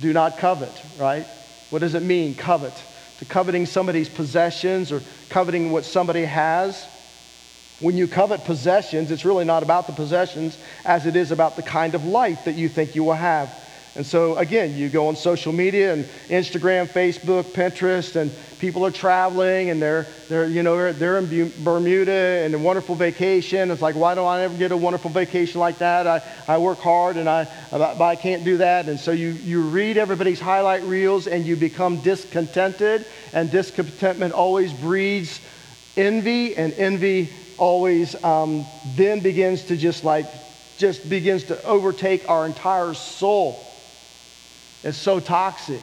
Do 0.00 0.12
not 0.12 0.38
covet, 0.38 0.72
right? 0.98 1.26
What 1.70 1.80
does 1.80 1.94
it 1.94 2.02
mean, 2.02 2.34
covet? 2.34 2.84
to 3.18 3.24
coveting 3.24 3.66
somebody's 3.66 4.08
possessions 4.08 4.92
or 4.92 5.02
coveting 5.28 5.70
what 5.70 5.84
somebody 5.84 6.24
has. 6.24 6.86
When 7.80 7.96
you 7.96 8.08
covet 8.08 8.44
possessions, 8.44 9.10
it's 9.10 9.24
really 9.24 9.44
not 9.44 9.62
about 9.62 9.86
the 9.86 9.92
possessions 9.92 10.58
as 10.84 11.06
it 11.06 11.16
is 11.16 11.30
about 11.30 11.56
the 11.56 11.62
kind 11.62 11.94
of 11.94 12.04
life 12.04 12.44
that 12.44 12.56
you 12.56 12.68
think 12.68 12.94
you 12.94 13.04
will 13.04 13.14
have. 13.14 13.54
And 13.96 14.04
so, 14.04 14.36
again, 14.36 14.76
you 14.76 14.90
go 14.90 15.08
on 15.08 15.16
social 15.16 15.54
media 15.54 15.94
and 15.94 16.04
Instagram, 16.28 16.86
Facebook, 16.86 17.44
Pinterest, 17.44 18.14
and 18.14 18.30
people 18.58 18.84
are 18.84 18.90
traveling 18.90 19.70
and 19.70 19.80
they're, 19.80 20.06
they're 20.28 20.46
you 20.46 20.62
know, 20.62 20.92
they're 20.92 21.16
in 21.16 21.52
Bermuda 21.64 22.12
and 22.12 22.54
a 22.54 22.58
wonderful 22.58 22.94
vacation. 22.94 23.70
It's 23.70 23.80
like, 23.80 23.94
why 23.96 24.14
don't 24.14 24.26
I 24.26 24.42
ever 24.42 24.54
get 24.54 24.70
a 24.70 24.76
wonderful 24.76 25.10
vacation 25.10 25.60
like 25.60 25.78
that? 25.78 26.06
I, 26.06 26.22
I 26.46 26.58
work 26.58 26.78
hard 26.78 27.16
and 27.16 27.26
I, 27.26 27.48
but 27.70 28.02
I 28.02 28.16
can't 28.16 28.44
do 28.44 28.58
that. 28.58 28.86
And 28.90 29.00
so 29.00 29.12
you, 29.12 29.28
you 29.28 29.62
read 29.62 29.96
everybody's 29.96 30.40
highlight 30.40 30.82
reels 30.82 31.26
and 31.26 31.46
you 31.46 31.56
become 31.56 32.02
discontented, 32.02 33.06
and 33.32 33.50
discontentment 33.50 34.34
always 34.34 34.74
breeds 34.74 35.40
envy, 35.96 36.54
and 36.54 36.74
envy 36.74 37.30
always 37.56 38.14
um, 38.22 38.66
then 38.94 39.20
begins 39.20 39.64
to 39.64 39.76
just 39.78 40.04
like, 40.04 40.26
just 40.76 41.08
begins 41.08 41.44
to 41.44 41.62
overtake 41.64 42.28
our 42.28 42.44
entire 42.44 42.92
soul. 42.92 43.62
It's 44.86 44.96
so 44.96 45.18
toxic. 45.18 45.80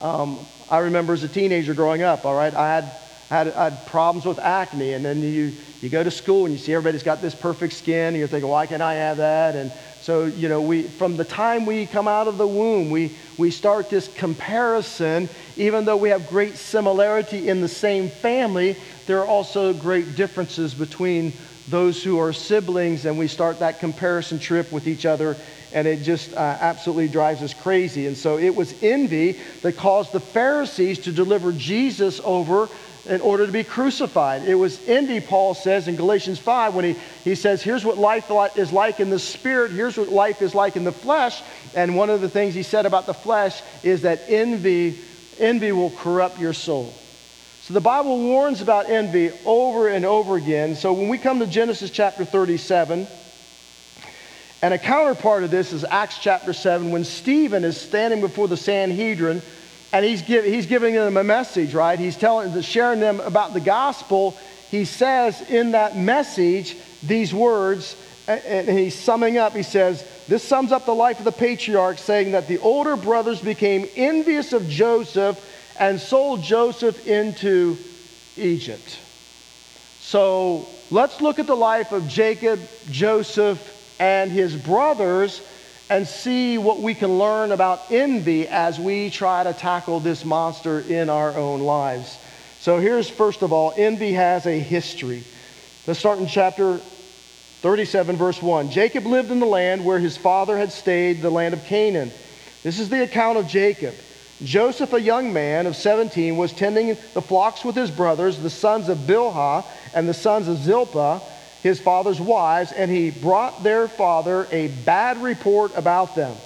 Um, 0.00 0.40
I 0.68 0.78
remember 0.78 1.12
as 1.12 1.22
a 1.22 1.28
teenager 1.28 1.72
growing 1.72 2.02
up, 2.02 2.24
all 2.24 2.34
right, 2.34 2.52
I 2.52 2.74
had, 2.74 2.84
had, 3.28 3.48
I 3.52 3.70
had 3.70 3.86
problems 3.86 4.26
with 4.26 4.40
acne, 4.40 4.94
and 4.94 5.04
then 5.04 5.22
you, 5.22 5.52
you 5.80 5.88
go 5.88 6.02
to 6.02 6.10
school 6.10 6.44
and 6.44 6.52
you 6.52 6.58
see 6.58 6.74
everybody's 6.74 7.04
got 7.04 7.22
this 7.22 7.32
perfect 7.32 7.74
skin, 7.74 8.08
and 8.08 8.16
you're 8.16 8.26
thinking, 8.26 8.50
why 8.50 8.66
can't 8.66 8.82
I 8.82 8.94
have 8.94 9.18
that? 9.18 9.54
And 9.54 9.72
so, 10.00 10.24
you 10.24 10.48
know, 10.48 10.60
we, 10.60 10.82
from 10.82 11.16
the 11.16 11.24
time 11.24 11.64
we 11.64 11.86
come 11.86 12.08
out 12.08 12.26
of 12.26 12.38
the 12.38 12.46
womb, 12.46 12.90
we, 12.90 13.14
we 13.36 13.52
start 13.52 13.88
this 13.88 14.08
comparison. 14.08 15.28
Even 15.56 15.84
though 15.84 15.96
we 15.96 16.08
have 16.08 16.28
great 16.28 16.56
similarity 16.56 17.48
in 17.48 17.60
the 17.60 17.68
same 17.68 18.08
family, 18.08 18.76
there 19.06 19.20
are 19.20 19.26
also 19.28 19.72
great 19.72 20.16
differences 20.16 20.74
between 20.74 21.32
those 21.68 22.02
who 22.02 22.18
are 22.18 22.32
siblings, 22.32 23.04
and 23.04 23.18
we 23.18 23.28
start 23.28 23.58
that 23.60 23.80
comparison 23.80 24.38
trip 24.38 24.72
with 24.72 24.86
each 24.86 25.06
other 25.06 25.36
and 25.72 25.86
it 25.86 26.02
just 26.02 26.32
uh, 26.32 26.36
absolutely 26.38 27.08
drives 27.08 27.42
us 27.42 27.54
crazy. 27.54 28.06
And 28.06 28.16
so 28.16 28.38
it 28.38 28.54
was 28.54 28.74
envy 28.82 29.38
that 29.62 29.76
caused 29.76 30.12
the 30.12 30.20
Pharisees 30.20 31.00
to 31.00 31.12
deliver 31.12 31.52
Jesus 31.52 32.20
over 32.24 32.68
in 33.06 33.20
order 33.20 33.46
to 33.46 33.52
be 33.52 33.64
crucified. 33.64 34.42
It 34.44 34.54
was 34.54 34.80
envy, 34.86 35.20
Paul 35.20 35.54
says 35.54 35.88
in 35.88 35.96
Galatians 35.96 36.38
5, 36.38 36.74
when 36.74 36.84
he, 36.84 36.96
he 37.24 37.34
says, 37.34 37.62
Here's 37.62 37.84
what 37.84 37.96
life 37.96 38.30
is 38.56 38.72
like 38.72 39.00
in 39.00 39.10
the 39.10 39.18
spirit, 39.18 39.70
here's 39.70 39.96
what 39.96 40.08
life 40.08 40.42
is 40.42 40.54
like 40.54 40.76
in 40.76 40.84
the 40.84 40.92
flesh. 40.92 41.42
And 41.74 41.96
one 41.96 42.10
of 42.10 42.20
the 42.20 42.28
things 42.28 42.54
he 42.54 42.62
said 42.62 42.86
about 42.86 43.06
the 43.06 43.14
flesh 43.14 43.62
is 43.82 44.02
that 44.02 44.22
envy, 44.28 44.98
envy 45.38 45.72
will 45.72 45.90
corrupt 45.90 46.38
your 46.38 46.52
soul. 46.52 46.94
So 47.68 47.74
the 47.74 47.80
Bible 47.82 48.18
warns 48.18 48.62
about 48.62 48.88
envy 48.88 49.30
over 49.44 49.88
and 49.88 50.06
over 50.06 50.36
again. 50.36 50.74
So 50.74 50.94
when 50.94 51.10
we 51.10 51.18
come 51.18 51.38
to 51.40 51.46
Genesis 51.46 51.90
chapter 51.90 52.24
37, 52.24 53.06
and 54.62 54.72
a 54.72 54.78
counterpart 54.78 55.44
of 55.44 55.50
this 55.50 55.74
is 55.74 55.84
Acts 55.84 56.18
chapter 56.18 56.54
7 56.54 56.90
when 56.90 57.04
Stephen 57.04 57.64
is 57.64 57.78
standing 57.78 58.22
before 58.22 58.48
the 58.48 58.56
Sanhedrin 58.56 59.42
and 59.92 60.02
he's, 60.02 60.22
give, 60.22 60.46
he's 60.46 60.64
giving 60.64 60.94
them 60.94 61.18
a 61.18 61.22
message, 61.22 61.74
right? 61.74 61.98
He's 61.98 62.16
telling, 62.16 62.58
sharing 62.62 63.00
them 63.00 63.20
about 63.20 63.52
the 63.52 63.60
gospel. 63.60 64.34
He 64.70 64.86
says 64.86 65.38
in 65.42 65.72
that 65.72 65.94
message 65.94 66.74
these 67.02 67.34
words, 67.34 67.96
and 68.26 68.66
he's 68.66 68.94
summing 68.94 69.36
up. 69.36 69.54
He 69.54 69.62
says, 69.62 70.02
This 70.26 70.42
sums 70.42 70.72
up 70.72 70.86
the 70.86 70.94
life 70.94 71.18
of 71.18 71.26
the 71.26 71.32
patriarch, 71.32 71.98
saying 71.98 72.32
that 72.32 72.48
the 72.48 72.60
older 72.60 72.96
brothers 72.96 73.42
became 73.42 73.86
envious 73.94 74.54
of 74.54 74.70
Joseph 74.70 75.38
and 75.78 76.00
sold 76.00 76.42
Joseph 76.42 77.06
into 77.06 77.76
Egypt. 78.36 78.98
So 80.00 80.66
let's 80.90 81.20
look 81.20 81.38
at 81.38 81.46
the 81.46 81.56
life 81.56 81.92
of 81.92 82.08
Jacob, 82.08 82.60
Joseph, 82.90 83.74
and 84.00 84.30
his 84.30 84.54
brothers 84.54 85.40
and 85.90 86.06
see 86.06 86.58
what 86.58 86.80
we 86.80 86.94
can 86.94 87.18
learn 87.18 87.52
about 87.52 87.90
envy 87.90 88.46
as 88.46 88.78
we 88.78 89.10
try 89.10 89.44
to 89.44 89.52
tackle 89.52 90.00
this 90.00 90.24
monster 90.24 90.80
in 90.80 91.08
our 91.08 91.34
own 91.34 91.60
lives. 91.60 92.18
So 92.60 92.78
here's 92.78 93.08
first 93.08 93.42
of 93.42 93.52
all, 93.52 93.72
envy 93.76 94.12
has 94.12 94.46
a 94.46 94.58
history. 94.58 95.24
Let's 95.86 96.00
start 96.00 96.18
in 96.18 96.26
chapter 96.26 96.78
37, 97.62 98.16
verse 98.16 98.42
1. 98.42 98.70
Jacob 98.70 99.06
lived 99.06 99.30
in 99.30 99.40
the 99.40 99.46
land 99.46 99.84
where 99.84 99.98
his 99.98 100.16
father 100.16 100.58
had 100.58 100.72
stayed, 100.72 101.22
the 101.22 101.30
land 101.30 101.54
of 101.54 101.64
Canaan. 101.64 102.12
This 102.62 102.78
is 102.78 102.88
the 102.88 103.02
account 103.02 103.38
of 103.38 103.46
Jacob. 103.46 103.94
Joseph, 104.42 104.92
a 104.92 105.00
young 105.00 105.32
man 105.32 105.66
of 105.66 105.74
17, 105.76 106.36
was 106.36 106.52
tending 106.52 106.96
the 107.14 107.22
flocks 107.22 107.64
with 107.64 107.74
his 107.74 107.90
brothers, 107.90 108.38
the 108.38 108.50
sons 108.50 108.88
of 108.88 108.98
Bilhah 108.98 109.64
and 109.92 110.08
the 110.08 110.14
sons 110.14 110.48
of 110.48 110.58
Zilpah 110.58 111.22
his 111.62 111.80
father's 111.80 112.20
wives, 112.20 112.72
and 112.72 112.90
he 112.90 113.10
brought 113.10 113.62
their 113.62 113.88
father 113.88 114.48
a 114.50 114.68
bad 114.68 115.20
report 115.22 115.72
about 115.74 116.14
them. 116.14 116.36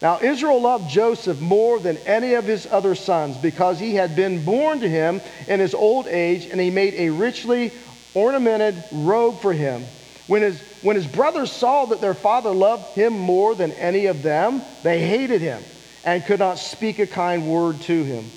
Now, 0.00 0.20
Israel 0.20 0.60
loved 0.60 0.88
Joseph 0.88 1.38
more 1.38 1.80
than 1.80 1.98
any 1.98 2.34
of 2.34 2.44
his 2.44 2.66
other 2.70 2.94
sons 2.94 3.36
because 3.36 3.80
he 3.80 3.94
had 3.94 4.14
been 4.14 4.44
born 4.44 4.80
to 4.80 4.88
him 4.88 5.20
in 5.48 5.60
his 5.60 5.74
old 5.74 6.06
age, 6.06 6.46
and 6.46 6.60
he 6.60 6.70
made 6.70 6.94
a 6.94 7.10
richly 7.10 7.72
ornamented 8.14 8.84
robe 8.92 9.40
for 9.40 9.52
him. 9.52 9.86
When 10.26 10.42
his, 10.42 10.60
when 10.82 10.94
his 10.96 11.06
brothers 11.06 11.50
saw 11.50 11.86
that 11.86 12.00
their 12.00 12.14
father 12.14 12.50
loved 12.50 12.94
him 12.94 13.12
more 13.12 13.54
than 13.54 13.72
any 13.72 14.06
of 14.06 14.22
them, 14.22 14.62
they 14.82 15.00
hated 15.00 15.40
him 15.40 15.64
and 16.08 16.24
could 16.24 16.38
not 16.38 16.58
speak 16.58 16.98
a 16.98 17.06
kind 17.06 17.46
word 17.46 17.78
to 17.82 18.02
him. 18.02 18.30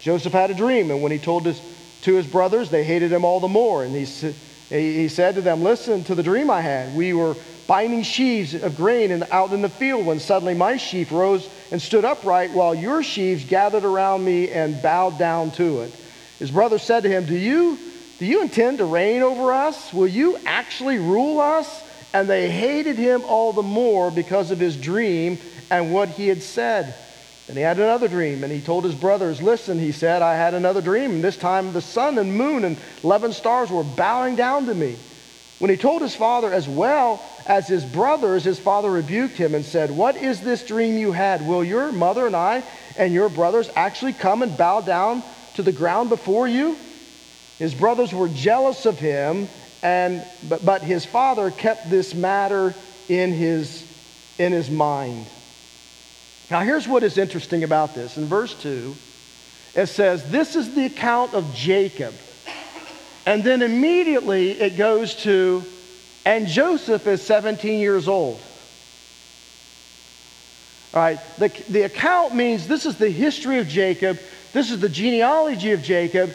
Joseph 0.00 0.32
had 0.32 0.50
a 0.50 0.54
dream, 0.54 0.90
and 0.90 1.02
when 1.02 1.12
he 1.12 1.18
told 1.18 1.44
his, 1.44 1.60
to 2.00 2.14
his 2.14 2.26
brothers, 2.26 2.70
they 2.70 2.82
hated 2.82 3.12
him 3.12 3.26
all 3.26 3.40
the 3.40 3.48
more. 3.48 3.84
And 3.84 3.94
he 3.94 4.06
said, 4.06 4.34
he 4.70 5.08
said 5.08 5.34
to 5.34 5.42
them, 5.42 5.62
Listen 5.62 6.02
to 6.04 6.14
the 6.14 6.22
dream 6.22 6.48
I 6.48 6.62
had. 6.62 6.96
We 6.96 7.12
were 7.12 7.36
binding 7.66 8.04
sheaves 8.04 8.54
of 8.54 8.74
grain 8.74 9.10
in, 9.10 9.22
out 9.30 9.52
in 9.52 9.60
the 9.60 9.68
field 9.68 10.06
when 10.06 10.18
suddenly 10.18 10.54
my 10.54 10.78
sheaf 10.78 11.12
rose 11.12 11.46
and 11.70 11.82
stood 11.82 12.06
upright 12.06 12.52
while 12.52 12.74
your 12.74 13.02
sheaves 13.02 13.44
gathered 13.44 13.84
around 13.84 14.24
me 14.24 14.50
and 14.50 14.80
bowed 14.80 15.18
down 15.18 15.50
to 15.52 15.82
it. 15.82 15.94
His 16.38 16.50
brother 16.50 16.78
said 16.78 17.02
to 17.02 17.10
him, 17.10 17.26
Do 17.26 17.36
you, 17.36 17.78
do 18.18 18.24
you 18.24 18.40
intend 18.40 18.78
to 18.78 18.86
reign 18.86 19.20
over 19.20 19.52
us? 19.52 19.92
Will 19.92 20.08
you 20.08 20.38
actually 20.46 20.98
rule 20.98 21.38
us? 21.38 21.84
And 22.14 22.30
they 22.30 22.50
hated 22.50 22.96
him 22.96 23.24
all 23.26 23.52
the 23.52 23.62
more 23.62 24.10
because 24.10 24.50
of 24.50 24.58
his 24.58 24.74
dream 24.74 25.38
and 25.70 25.92
what 25.92 26.08
he 26.08 26.26
had 26.26 26.42
said. 26.42 26.94
And 27.50 27.58
he 27.58 27.64
had 27.64 27.80
another 27.80 28.06
dream, 28.06 28.44
and 28.44 28.52
he 28.52 28.60
told 28.60 28.84
his 28.84 28.94
brothers, 28.94 29.42
Listen, 29.42 29.76
he 29.76 29.90
said, 29.90 30.22
I 30.22 30.36
had 30.36 30.54
another 30.54 30.80
dream, 30.80 31.16
and 31.16 31.24
this 31.24 31.36
time 31.36 31.72
the 31.72 31.80
sun 31.80 32.16
and 32.16 32.32
moon 32.32 32.62
and 32.62 32.78
11 33.02 33.32
stars 33.32 33.72
were 33.72 33.82
bowing 33.82 34.36
down 34.36 34.66
to 34.66 34.74
me. 34.74 34.96
When 35.58 35.68
he 35.68 35.76
told 35.76 36.00
his 36.00 36.14
father 36.14 36.52
as 36.52 36.68
well 36.68 37.20
as 37.44 37.66
his 37.66 37.84
brothers, 37.84 38.44
his 38.44 38.60
father 38.60 38.88
rebuked 38.88 39.36
him 39.36 39.56
and 39.56 39.64
said, 39.66 39.90
What 39.90 40.16
is 40.16 40.40
this 40.40 40.62
dream 40.62 40.96
you 40.96 41.10
had? 41.10 41.44
Will 41.44 41.64
your 41.64 41.90
mother 41.90 42.24
and 42.24 42.36
I 42.36 42.62
and 42.94 43.12
your 43.12 43.28
brothers 43.28 43.68
actually 43.74 44.12
come 44.12 44.42
and 44.42 44.56
bow 44.56 44.82
down 44.82 45.24
to 45.54 45.64
the 45.64 45.72
ground 45.72 46.08
before 46.08 46.46
you? 46.46 46.78
His 47.58 47.74
brothers 47.74 48.14
were 48.14 48.28
jealous 48.28 48.86
of 48.86 49.00
him, 49.00 49.48
and, 49.82 50.24
but, 50.44 50.64
but 50.64 50.84
his 50.84 51.04
father 51.04 51.50
kept 51.50 51.90
this 51.90 52.14
matter 52.14 52.76
in 53.08 53.32
his, 53.32 53.84
in 54.38 54.52
his 54.52 54.70
mind. 54.70 55.26
Now, 56.50 56.60
here's 56.60 56.88
what 56.88 57.04
is 57.04 57.16
interesting 57.16 57.62
about 57.62 57.94
this. 57.94 58.16
In 58.16 58.26
verse 58.26 58.54
2, 58.54 58.94
it 59.76 59.86
says, 59.86 60.28
This 60.30 60.56
is 60.56 60.74
the 60.74 60.86
account 60.86 61.34
of 61.34 61.54
Jacob. 61.54 62.12
And 63.24 63.44
then 63.44 63.62
immediately 63.62 64.50
it 64.52 64.76
goes 64.76 65.14
to, 65.22 65.62
and 66.24 66.48
Joseph 66.48 67.06
is 67.06 67.22
17 67.22 67.78
years 67.78 68.08
old. 68.08 68.40
All 70.92 71.00
right, 71.00 71.20
the, 71.38 71.52
the 71.68 71.82
account 71.82 72.34
means 72.34 72.66
this 72.66 72.84
is 72.84 72.96
the 72.96 73.10
history 73.10 73.58
of 73.60 73.68
Jacob, 73.68 74.18
this 74.52 74.72
is 74.72 74.80
the 74.80 74.88
genealogy 74.88 75.70
of 75.70 75.82
Jacob. 75.82 76.34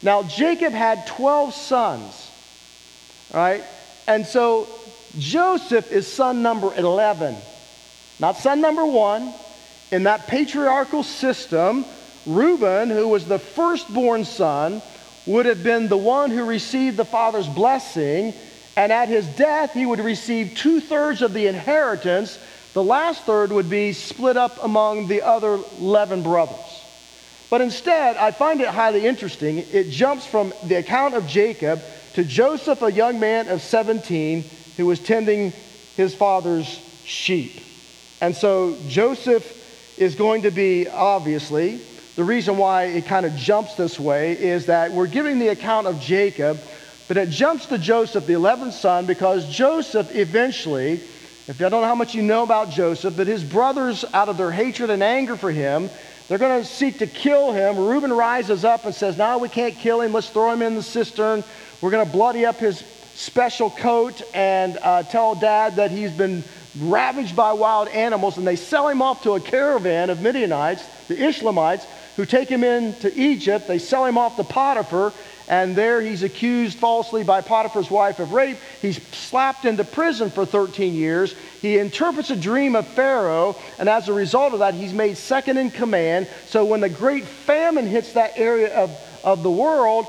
Now, 0.00 0.22
Jacob 0.22 0.72
had 0.72 1.08
12 1.08 1.52
sons. 1.54 2.30
All 3.34 3.40
right, 3.40 3.64
and 4.06 4.24
so 4.24 4.68
Joseph 5.18 5.90
is 5.90 6.06
son 6.06 6.42
number 6.42 6.72
11, 6.76 7.34
not 8.20 8.36
son 8.36 8.60
number 8.60 8.86
one, 8.86 9.34
in 9.90 10.04
that 10.04 10.26
patriarchal 10.26 11.02
system, 11.02 11.84
Reuben, 12.26 12.90
who 12.90 13.08
was 13.08 13.24
the 13.24 13.38
firstborn 13.38 14.24
son, 14.24 14.82
would 15.26 15.46
have 15.46 15.62
been 15.62 15.88
the 15.88 15.96
one 15.96 16.30
who 16.30 16.44
received 16.44 16.96
the 16.96 17.04
father's 17.04 17.48
blessing, 17.48 18.34
and 18.76 18.92
at 18.92 19.08
his 19.08 19.26
death, 19.26 19.72
he 19.72 19.86
would 19.86 20.00
receive 20.00 20.54
two 20.56 20.80
thirds 20.80 21.22
of 21.22 21.32
the 21.32 21.46
inheritance. 21.46 22.38
The 22.74 22.82
last 22.82 23.22
third 23.22 23.50
would 23.52 23.70
be 23.70 23.92
split 23.92 24.36
up 24.36 24.62
among 24.62 25.08
the 25.08 25.22
other 25.22 25.58
11 25.80 26.22
brothers. 26.22 26.58
But 27.48 27.60
instead, 27.60 28.16
I 28.16 28.32
find 28.32 28.60
it 28.60 28.68
highly 28.68 29.06
interesting. 29.06 29.58
It 29.58 29.90
jumps 29.90 30.26
from 30.26 30.52
the 30.64 30.74
account 30.74 31.14
of 31.14 31.26
Jacob 31.26 31.80
to 32.14 32.24
Joseph, 32.24 32.82
a 32.82 32.90
young 32.90 33.20
man 33.20 33.48
of 33.48 33.62
17 33.62 34.44
who 34.76 34.86
was 34.86 34.98
tending 34.98 35.52
his 35.96 36.14
father's 36.14 36.80
sheep. 37.04 37.60
And 38.20 38.34
so 38.34 38.76
Joseph 38.88 39.44
is 39.96 40.14
going 40.14 40.42
to 40.42 40.50
be 40.50 40.88
obviously 40.88 41.80
the 42.16 42.24
reason 42.24 42.56
why 42.56 42.84
it 42.84 43.06
kind 43.06 43.26
of 43.26 43.36
jumps 43.36 43.74
this 43.74 44.00
way 44.00 44.32
is 44.32 44.66
that 44.66 44.92
we're 44.92 45.06
giving 45.06 45.38
the 45.38 45.48
account 45.48 45.86
of 45.86 46.00
Jacob, 46.00 46.58
but 47.08 47.18
it 47.18 47.28
jumps 47.28 47.66
to 47.66 47.76
Joseph, 47.76 48.26
the 48.26 48.32
11th 48.32 48.72
son, 48.72 49.04
because 49.04 49.46
Joseph 49.48 50.14
eventually 50.14 51.02
If 51.48 51.60
you 51.60 51.68
don't 51.68 51.80
know 51.80 51.86
how 51.86 51.94
much 51.94 52.12
you 52.12 52.22
know 52.22 52.42
about 52.42 52.70
Joseph, 52.70 53.16
but 53.16 53.28
his 53.28 53.44
brothers, 53.44 54.04
out 54.12 54.28
of 54.28 54.36
their 54.36 54.50
hatred 54.50 54.90
and 54.90 55.00
anger 55.00 55.36
for 55.36 55.52
him, 55.52 55.88
they're 56.26 56.38
going 56.38 56.60
to 56.60 56.66
seek 56.66 56.98
to 56.98 57.06
kill 57.06 57.52
him. 57.52 57.78
Reuben 57.78 58.12
rises 58.12 58.64
up 58.64 58.84
and 58.84 58.92
says, 58.92 59.16
No, 59.16 59.38
we 59.38 59.48
can't 59.48 59.76
kill 59.76 60.00
him. 60.00 60.12
Let's 60.12 60.28
throw 60.28 60.50
him 60.50 60.60
in 60.60 60.74
the 60.74 60.82
cistern. 60.82 61.44
We're 61.80 61.92
going 61.92 62.04
to 62.04 62.10
bloody 62.10 62.44
up 62.44 62.56
his 62.56 62.82
special 63.14 63.70
coat 63.70 64.22
and 64.34 64.76
uh, 64.82 65.04
tell 65.04 65.36
dad 65.36 65.76
that 65.76 65.92
he's 65.92 66.10
been 66.10 66.42
ravaged 66.80 67.36
by 67.36 67.52
wild 67.52 67.88
animals. 67.88 68.38
And 68.38 68.46
they 68.46 68.56
sell 68.56 68.88
him 68.88 69.02
off 69.02 69.22
to 69.22 69.32
a 69.32 69.40
caravan 69.40 70.10
of 70.10 70.20
Midianites, 70.20 70.84
the 71.08 71.22
Ishmaelites, 71.22 71.86
who 72.16 72.24
take 72.24 72.48
him 72.48 72.64
into 72.64 73.12
Egypt. 73.18 73.68
They 73.68 73.78
sell 73.78 74.04
him 74.04 74.18
off 74.18 74.36
to 74.36 74.44
Potiphar 74.44 75.12
and 75.48 75.76
there 75.76 76.00
he's 76.00 76.22
accused 76.22 76.78
falsely 76.78 77.22
by 77.22 77.40
Potiphar's 77.40 77.90
wife 77.90 78.18
of 78.18 78.32
rape. 78.32 78.58
He's 78.82 79.00
slapped 79.12 79.64
into 79.64 79.84
prison 79.84 80.30
for 80.30 80.44
13 80.44 80.94
years. 80.94 81.34
He 81.62 81.78
interprets 81.78 82.30
a 82.30 82.36
dream 82.36 82.74
of 82.74 82.86
Pharaoh, 82.88 83.56
and 83.78 83.88
as 83.88 84.08
a 84.08 84.12
result 84.12 84.54
of 84.54 84.58
that, 84.60 84.74
he's 84.74 84.92
made 84.92 85.16
second 85.16 85.58
in 85.58 85.70
command. 85.70 86.28
So 86.46 86.64
when 86.64 86.80
the 86.80 86.88
great 86.88 87.24
famine 87.24 87.86
hits 87.86 88.14
that 88.14 88.32
area 88.36 88.74
of, 88.74 88.90
of 89.22 89.42
the 89.42 89.50
world, 89.50 90.06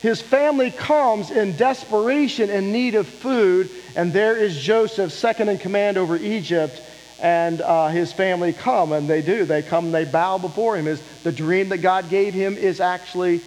his 0.00 0.20
family 0.20 0.70
comes 0.70 1.30
in 1.30 1.56
desperation 1.56 2.50
in 2.50 2.72
need 2.72 2.94
of 2.94 3.06
food, 3.06 3.70
and 3.94 4.12
there 4.12 4.36
is 4.36 4.58
Joseph, 4.58 5.12
second 5.12 5.48
in 5.48 5.58
command 5.58 5.96
over 5.96 6.16
Egypt, 6.16 6.80
and 7.20 7.60
uh, 7.60 7.88
his 7.88 8.12
family 8.12 8.52
come, 8.52 8.92
and 8.92 9.08
they 9.08 9.22
do. 9.22 9.44
They 9.44 9.62
come, 9.62 9.86
and 9.86 9.94
they 9.94 10.04
bow 10.04 10.38
before 10.38 10.76
him. 10.76 10.86
Is 10.86 11.02
the 11.24 11.32
dream 11.32 11.70
that 11.70 11.78
God 11.78 12.08
gave 12.08 12.34
him 12.34 12.56
is 12.56 12.80
actually 12.80 13.40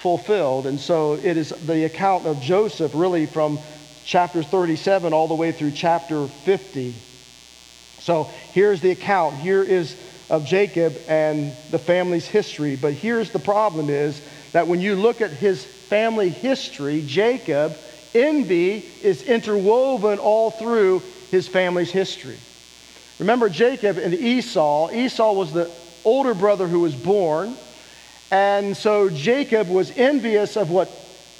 fulfilled. 0.00 0.66
And 0.66 0.80
so 0.80 1.14
it 1.14 1.36
is 1.36 1.50
the 1.50 1.84
account 1.84 2.26
of 2.26 2.40
Joseph 2.40 2.92
really 2.94 3.26
from 3.26 3.58
chapter 4.04 4.42
37 4.42 5.12
all 5.12 5.28
the 5.28 5.34
way 5.34 5.52
through 5.52 5.72
chapter 5.72 6.26
50. 6.26 6.94
So 7.98 8.24
here's 8.52 8.80
the 8.80 8.90
account. 8.90 9.36
Here 9.36 9.62
is 9.62 9.94
of 10.30 10.44
Jacob 10.44 10.96
and 11.08 11.52
the 11.70 11.78
family's 11.78 12.26
history. 12.26 12.76
But 12.76 12.94
here's 12.94 13.30
the 13.30 13.40
problem 13.40 13.90
is 13.90 14.20
that 14.52 14.68
when 14.68 14.80
you 14.80 14.94
look 14.94 15.20
at 15.20 15.32
his 15.32 15.64
family 15.64 16.30
history, 16.30 17.02
Jacob, 17.04 17.76
envy 18.14 18.84
is 19.02 19.22
interwoven 19.22 20.18
all 20.18 20.50
through 20.50 21.02
his 21.30 21.46
family's 21.46 21.90
history. 21.90 22.38
Remember 23.18 23.48
Jacob 23.48 23.98
and 23.98 24.14
Esau. 24.14 24.90
Esau 24.90 25.32
was 25.32 25.52
the 25.52 25.70
older 26.04 26.34
brother 26.34 26.66
who 26.66 26.80
was 26.80 26.94
born. 26.94 27.54
And 28.30 28.76
so 28.76 29.10
Jacob 29.10 29.68
was 29.68 29.90
envious 29.96 30.56
of 30.56 30.70
what 30.70 30.90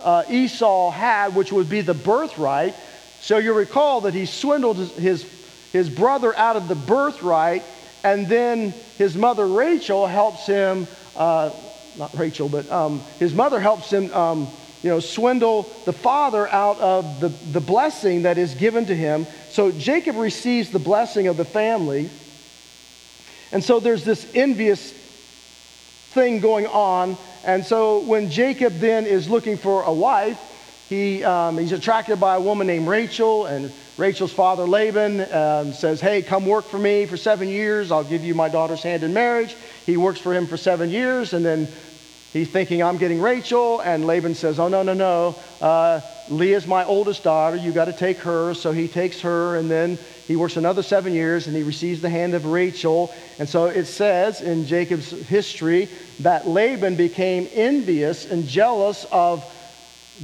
uh, 0.02 0.24
Esau 0.28 0.90
had, 0.90 1.34
which 1.34 1.52
would 1.52 1.68
be 1.68 1.80
the 1.80 1.94
birthright. 1.94 2.74
So 3.20 3.38
you 3.38 3.52
recall 3.52 4.02
that 4.02 4.14
he 4.14 4.26
swindled 4.26 4.76
his, 4.76 5.24
his 5.72 5.88
brother 5.88 6.36
out 6.36 6.56
of 6.56 6.68
the 6.68 6.74
birthright, 6.74 7.62
and 8.02 8.28
then 8.28 8.72
his 8.98 9.14
mother 9.14 9.46
Rachel 9.46 10.06
helps 10.06 10.46
him, 10.46 10.86
uh, 11.16 11.50
not 11.96 12.16
Rachel, 12.18 12.48
but 12.48 12.70
um, 12.70 13.00
his 13.18 13.34
mother 13.34 13.60
helps 13.60 13.90
him, 13.90 14.12
um, 14.14 14.48
you 14.82 14.90
know, 14.90 15.00
swindle 15.00 15.70
the 15.84 15.92
father 15.92 16.48
out 16.48 16.78
of 16.80 17.20
the, 17.20 17.28
the 17.28 17.60
blessing 17.60 18.22
that 18.22 18.38
is 18.38 18.54
given 18.54 18.86
to 18.86 18.96
him. 18.96 19.26
So 19.50 19.70
Jacob 19.70 20.16
receives 20.16 20.70
the 20.70 20.78
blessing 20.78 21.26
of 21.26 21.36
the 21.36 21.44
family. 21.44 22.10
And 23.52 23.62
so 23.62 23.80
there's 23.80 24.04
this 24.04 24.26
envious 24.34 24.92
thing 26.10 26.40
going 26.40 26.66
on. 26.66 27.16
And 27.44 27.64
so 27.64 28.00
when 28.00 28.30
Jacob 28.30 28.78
then 28.78 29.06
is 29.06 29.28
looking 29.28 29.56
for 29.56 29.82
a 29.82 29.92
wife, 29.92 30.38
he, 30.88 31.22
um, 31.22 31.56
he's 31.56 31.70
attracted 31.70 32.18
by 32.18 32.34
a 32.34 32.40
woman 32.40 32.66
named 32.66 32.88
Rachel, 32.88 33.46
and 33.46 33.72
Rachel's 33.96 34.32
father 34.32 34.64
Laban 34.64 35.20
um, 35.32 35.72
says, 35.72 36.00
Hey, 36.00 36.20
come 36.20 36.46
work 36.46 36.64
for 36.64 36.78
me 36.78 37.06
for 37.06 37.16
seven 37.16 37.48
years. 37.48 37.92
I'll 37.92 38.02
give 38.02 38.24
you 38.24 38.34
my 38.34 38.48
daughter's 38.48 38.82
hand 38.82 39.04
in 39.04 39.12
marriage. 39.12 39.54
He 39.86 39.96
works 39.96 40.18
for 40.18 40.34
him 40.34 40.48
for 40.48 40.56
seven 40.56 40.90
years, 40.90 41.32
and 41.32 41.44
then 41.44 41.68
he's 42.32 42.48
thinking, 42.48 42.82
I'm 42.82 42.98
getting 42.98 43.20
Rachel. 43.20 43.80
And 43.80 44.06
Laban 44.06 44.34
says, 44.34 44.58
Oh, 44.58 44.68
no, 44.68 44.82
no, 44.82 44.94
no. 44.94 45.36
Uh, 45.60 46.00
Leah's 46.28 46.66
my 46.66 46.84
oldest 46.84 47.24
daughter. 47.24 47.56
You've 47.56 47.74
got 47.74 47.86
to 47.86 47.92
take 47.92 48.18
her. 48.18 48.54
So 48.54 48.72
he 48.72 48.88
takes 48.88 49.20
her, 49.22 49.56
and 49.56 49.70
then 49.70 49.98
he 50.30 50.36
works 50.36 50.56
another 50.56 50.84
seven 50.84 51.12
years 51.12 51.48
and 51.48 51.56
he 51.56 51.64
receives 51.64 52.00
the 52.00 52.08
hand 52.08 52.34
of 52.34 52.46
Rachel. 52.46 53.12
And 53.40 53.48
so 53.48 53.64
it 53.64 53.86
says 53.86 54.40
in 54.40 54.64
Jacob's 54.64 55.10
history 55.10 55.88
that 56.20 56.46
Laban 56.46 56.94
became 56.94 57.48
envious 57.52 58.30
and 58.30 58.46
jealous 58.46 59.04
of 59.10 59.44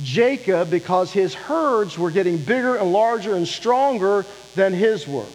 Jacob 0.05 0.71
because 0.71 1.11
his 1.11 1.35
herds 1.35 1.99
were 1.99 2.13
getting 2.13 2.39
bigger 2.39 2.77
and 2.77 2.93
larger 2.93 3.35
and 3.35 3.49
stronger 3.49 4.25
than 4.55 4.73
his 4.73 5.09
were. 5.09 5.27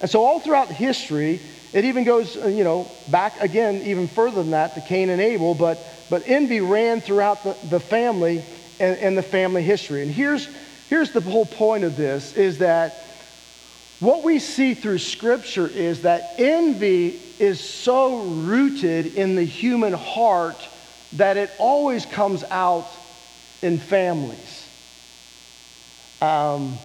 And 0.00 0.10
so 0.10 0.24
all 0.24 0.40
throughout 0.40 0.66
history, 0.66 1.40
it 1.72 1.84
even 1.84 2.02
goes, 2.02 2.34
you 2.34 2.64
know, 2.64 2.90
back 3.12 3.40
again 3.40 3.82
even 3.84 4.08
further 4.08 4.42
than 4.42 4.50
that 4.50 4.74
to 4.74 4.80
Cain 4.80 5.10
and 5.10 5.20
Abel, 5.20 5.54
but, 5.54 5.78
but 6.10 6.22
envy 6.26 6.60
ran 6.60 7.00
throughout 7.00 7.44
the, 7.44 7.56
the 7.68 7.80
family 7.80 8.44
and, 8.80 8.96
and 8.98 9.18
the 9.18 9.22
family 9.22 9.62
history. 9.62 10.02
And 10.02 10.10
here's, 10.10 10.48
here's 10.88 11.12
the 11.12 11.20
whole 11.20 11.46
point 11.46 11.84
of 11.84 11.96
this 11.96 12.36
is 12.36 12.58
that 12.58 13.04
what 14.00 14.22
we 14.22 14.38
see 14.38 14.74
through 14.74 14.98
Scripture 14.98 15.66
is 15.66 16.02
that 16.02 16.34
envy 16.38 17.20
is 17.38 17.60
so 17.60 18.22
rooted 18.22 19.14
in 19.14 19.34
the 19.34 19.44
human 19.44 19.92
heart 19.92 20.56
that 21.14 21.36
it 21.36 21.50
always 21.58 22.06
comes 22.06 22.44
out 22.44 22.86
in 23.60 23.78
families. 23.78 24.66
Um, 26.20 26.78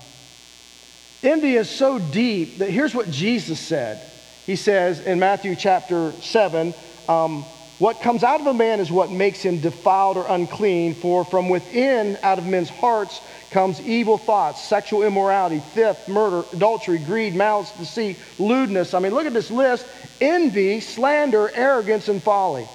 envy 1.21 1.55
is 1.55 1.69
so 1.69 1.99
deep 1.99 2.59
that 2.59 2.69
here's 2.69 2.95
what 2.95 3.11
Jesus 3.11 3.59
said. 3.59 4.01
He 4.45 4.55
says 4.55 4.99
in 4.99 5.19
Matthew 5.19 5.55
chapter 5.55 6.11
7, 6.21 6.73
um, 7.07 7.45
what 7.83 7.99
comes 7.99 8.23
out 8.23 8.39
of 8.39 8.47
a 8.47 8.53
man 8.53 8.79
is 8.79 8.89
what 8.89 9.11
makes 9.11 9.41
him 9.41 9.59
defiled 9.59 10.15
or 10.15 10.25
unclean, 10.25 10.95
for 10.95 11.25
from 11.25 11.49
within, 11.49 12.17
out 12.23 12.39
of 12.39 12.45
men's 12.45 12.69
hearts, 12.69 13.19
comes 13.51 13.81
evil 13.81 14.17
thoughts, 14.17 14.63
sexual 14.63 15.03
immorality, 15.03 15.61
theft, 15.73 16.07
murder, 16.07 16.45
adultery, 16.53 16.97
greed, 16.97 17.35
malice, 17.35 17.71
deceit, 17.71 18.15
lewdness. 18.39 18.93
I 18.93 18.99
mean, 18.99 19.13
look 19.13 19.25
at 19.25 19.33
this 19.33 19.51
list 19.51 19.85
envy, 20.21 20.79
slander, 20.79 21.51
arrogance, 21.53 22.07
and 22.07 22.23
folly. 22.23 22.69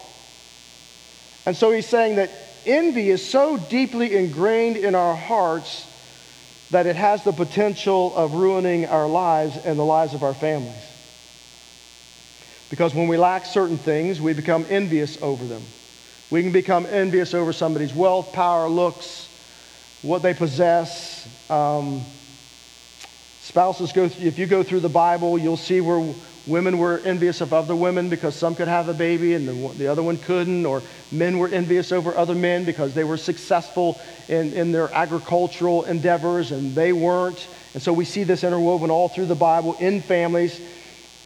And 1.47 1.57
so 1.57 1.73
he's 1.73 1.87
saying 1.87 2.17
that 2.17 2.31
envy 2.67 3.09
is 3.09 3.27
so 3.27 3.57
deeply 3.57 4.15
ingrained 4.15 4.77
in 4.77 4.95
our 4.95 5.17
hearts 5.17 5.87
that 6.71 6.87
it 6.87 6.97
has 6.97 7.25
the 7.25 7.33
potential 7.33 8.15
of 8.15 8.35
ruining 8.35 8.85
our 8.85 9.09
lives 9.09 9.57
and 9.57 9.79
the 9.79 9.87
lives 9.87 10.13
of 10.13 10.23
our 10.23 10.35
families. 10.35 10.98
Because 12.71 12.95
when 12.95 13.09
we 13.09 13.17
lack 13.17 13.47
certain 13.47 13.79
things, 13.79 14.21
we 14.21 14.33
become 14.35 14.67
envious 14.69 15.21
over 15.23 15.45
them. 15.45 15.63
We 16.31 16.43
can 16.43 16.53
become 16.53 16.87
envious 16.87 17.33
over 17.33 17.53
somebody's 17.53 17.95
wealth, 17.95 18.33
power, 18.33 18.69
looks, 18.69 19.29
what 20.03 20.23
they 20.23 20.35
possess. 20.35 21.27
Um, 21.49 22.05
spouses 23.41 23.93
go, 23.93 24.09
th- 24.09 24.21
if 24.23 24.39
you 24.39 24.47
go 24.47 24.63
through 24.63 24.81
the 24.81 24.91
Bible, 24.91 25.39
you'll 25.39 25.57
see 25.57 25.81
where 25.81 26.15
women 26.47 26.79
were 26.79 26.99
envious 26.99 27.41
of 27.41 27.53
other 27.55 27.75
women 27.75 28.09
because 28.09 28.35
some 28.35 28.55
could 28.55 28.69
have 28.69 28.89
a 28.89 28.95
baby 28.95 29.35
and 29.35 29.49
the, 29.49 29.75
the 29.75 29.87
other 29.87 30.03
one 30.03 30.19
couldn't, 30.19 30.67
or 30.67 30.83
men 31.11 31.39
were 31.39 31.49
envious 31.49 31.93
over 31.93 32.17
other 32.17 32.35
men 32.35 32.65
because 32.65 32.95
they 32.95 33.05
were 33.05 33.17
successful 33.17 34.01
in, 34.29 34.53
in 34.53 34.73
their 34.73 34.93
agricultural 34.93 35.85
endeavors 35.85 36.53
and 36.53 36.75
they 36.75 36.93
weren't. 36.93 37.47
And 37.73 37.83
so 37.83 37.93
we 37.93 38.05
see 38.05 38.25
this 38.25 38.45
interwoven 38.45 38.91
all 38.91 39.09
through 39.09 39.27
the 39.27 39.35
Bible 39.35 39.75
in 39.79 40.03
families. 40.03 40.61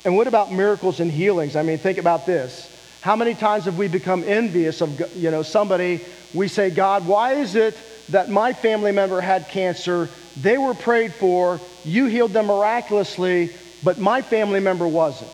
And 0.04 0.16
what 0.16 0.26
about 0.26 0.52
miracles 0.52 1.00
and 1.00 1.10
healings? 1.10 1.54
I 1.56 1.62
mean, 1.62 1.78
think 1.78 1.98
about 1.98 2.26
this. 2.26 2.68
How 3.00 3.16
many 3.16 3.34
times 3.34 3.64
have 3.64 3.78
we 3.78 3.88
become 3.88 4.24
envious 4.24 4.80
of 4.80 5.16
you 5.16 5.30
know 5.30 5.42
somebody? 5.42 6.00
We 6.34 6.48
say, 6.48 6.70
God, 6.70 7.06
why 7.06 7.34
is 7.34 7.54
it 7.54 7.76
that 8.08 8.30
my 8.30 8.52
family 8.52 8.92
member 8.92 9.20
had 9.20 9.48
cancer, 9.48 10.08
they 10.40 10.58
were 10.58 10.74
prayed 10.74 11.14
for, 11.14 11.60
you 11.84 12.06
healed 12.06 12.32
them 12.32 12.46
miraculously, 12.46 13.50
but 13.82 13.98
my 13.98 14.22
family 14.22 14.60
member 14.60 14.86
wasn't. 14.86 15.30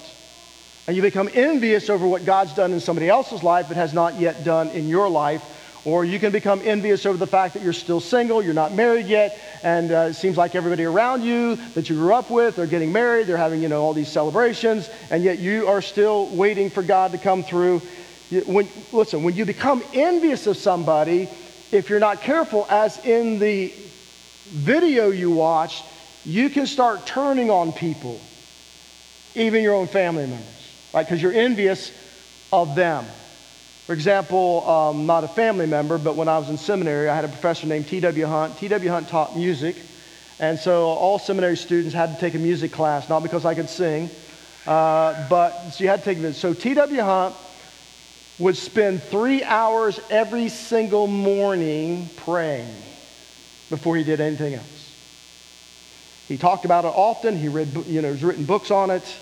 And 0.87 0.97
you 0.97 1.03
become 1.03 1.29
envious 1.35 1.91
over 1.91 2.07
what 2.07 2.25
God's 2.25 2.55
done 2.55 2.73
in 2.73 2.81
somebody 2.81 3.09
else's 3.09 3.43
life 3.43 3.67
but 3.69 3.77
has 3.77 3.93
not 3.93 4.19
yet 4.19 4.45
done 4.45 4.69
in 4.71 4.89
your 4.89 5.09
life. 5.09 5.43
Or 5.89 6.05
you 6.05 6.19
can 6.21 6.33
become 6.33 6.61
envious 6.63 7.07
over 7.07 7.17
the 7.17 7.27
fact 7.27 7.55
that 7.55 7.63
you're 7.63 7.73
still 7.73 7.99
single, 7.99 8.43
you're 8.43 8.53
not 8.53 8.75
married 8.75 9.07
yet, 9.07 9.41
and 9.63 9.91
uh, 9.91 10.09
it 10.11 10.15
seems 10.15 10.37
like 10.37 10.55
everybody 10.55 10.85
around 10.85 11.23
you 11.23 11.57
that 11.73 11.89
you 11.89 11.97
grew 11.97 12.13
up 12.13 12.31
with, 12.31 12.57
they're 12.57 12.67
getting 12.67 12.93
married, 12.93 13.27
they're 13.27 13.39
having 13.39 13.63
you 13.63 13.71
know 13.71 13.81
all 13.81 13.95
these 13.95 14.13
celebrations, 14.13 14.91
and 15.09 15.25
yet 15.25 15.39
you 15.39 15.67
are 15.67 15.81
still 15.81 16.27
waiting 16.27 16.69
for 16.69 16.83
God 16.83 17.13
to 17.13 17.19
come 17.19 17.43
through. 17.43 17.81
When, 18.45 18.69
listen, 18.93 19.23
when 19.23 19.35
you 19.35 19.47
become 19.47 19.83
envious 19.95 20.47
of 20.47 20.59
somebody, 20.59 21.31
if 21.73 21.89
you're 21.89 22.01
not 22.01 22.21
careful, 22.21 22.67
as 22.69 22.99
in 22.99 23.39
the 23.39 23.73
video 24.51 25.09
you 25.09 25.31
watched, 25.31 25.87
you 26.27 26.51
can 26.51 26.67
start 26.67 27.07
turning 27.07 27.51
on 27.51 27.73
people, 27.73 28.21
even 29.35 29.63
your 29.63 29.73
own 29.73 29.87
family 29.87 30.27
members, 30.27 30.71
right? 30.93 31.07
Because 31.07 31.23
you're 31.23 31.33
envious 31.33 31.93
of 32.53 32.75
them. 32.75 33.07
For 33.89 33.95
example, 33.95 34.69
um, 34.69 35.07
not 35.07 35.25
a 35.25 35.29
family 35.29 35.65
member, 35.65 35.97
but 35.97 36.15
when 36.15 36.29
I 36.29 36.37
was 36.37 36.51
in 36.51 36.59
seminary, 36.59 37.09
I 37.09 37.17
had 37.17 37.25
a 37.25 37.29
professor 37.29 37.67
named 37.67 37.89
T.W. 37.89 38.27
Hunt. 38.27 38.59
T.W. 38.59 38.91
Hunt 38.91 39.09
taught 39.09 39.35
music, 39.35 39.77
And 40.39 40.59
so 40.59 40.89
all 40.89 41.19
seminary 41.19 41.57
students 41.57 41.95
had 41.95 42.13
to 42.13 42.21
take 42.21 42.35
a 42.35 42.39
music 42.39 42.71
class, 42.71 43.09
not 43.09 43.23
because 43.23 43.47
I 43.47 43.55
could 43.55 43.71
sing, 43.71 44.11
uh, 44.67 45.27
but 45.31 45.71
so 45.71 45.85
you 45.85 45.89
had 45.89 46.01
to 46.01 46.05
take 46.05 46.19
it. 46.19 46.35
So 46.35 46.53
T.W. 46.53 47.01
Hunt 47.01 47.35
would 48.39 48.59
spend 48.59 49.03
three 49.05 49.43
hours 49.43 49.99
every 50.11 50.51
single 50.51 51.07
morning 51.07 52.11
praying 52.17 52.77
before 53.71 53.97
he 53.97 54.05
did 54.05 54.21
anything 54.21 54.53
else. 54.53 54.93
He 56.29 56.37
talked 56.37 56.67
about 56.67 56.85
it 56.85 56.93
often. 56.95 57.39
He 57.39 57.49
read, 57.49 57.75
you 57.87 58.03
know, 58.03 58.13
he's 58.13 58.23
written 58.23 58.45
books 58.45 58.71
on 58.71 58.91
it. 58.91 59.17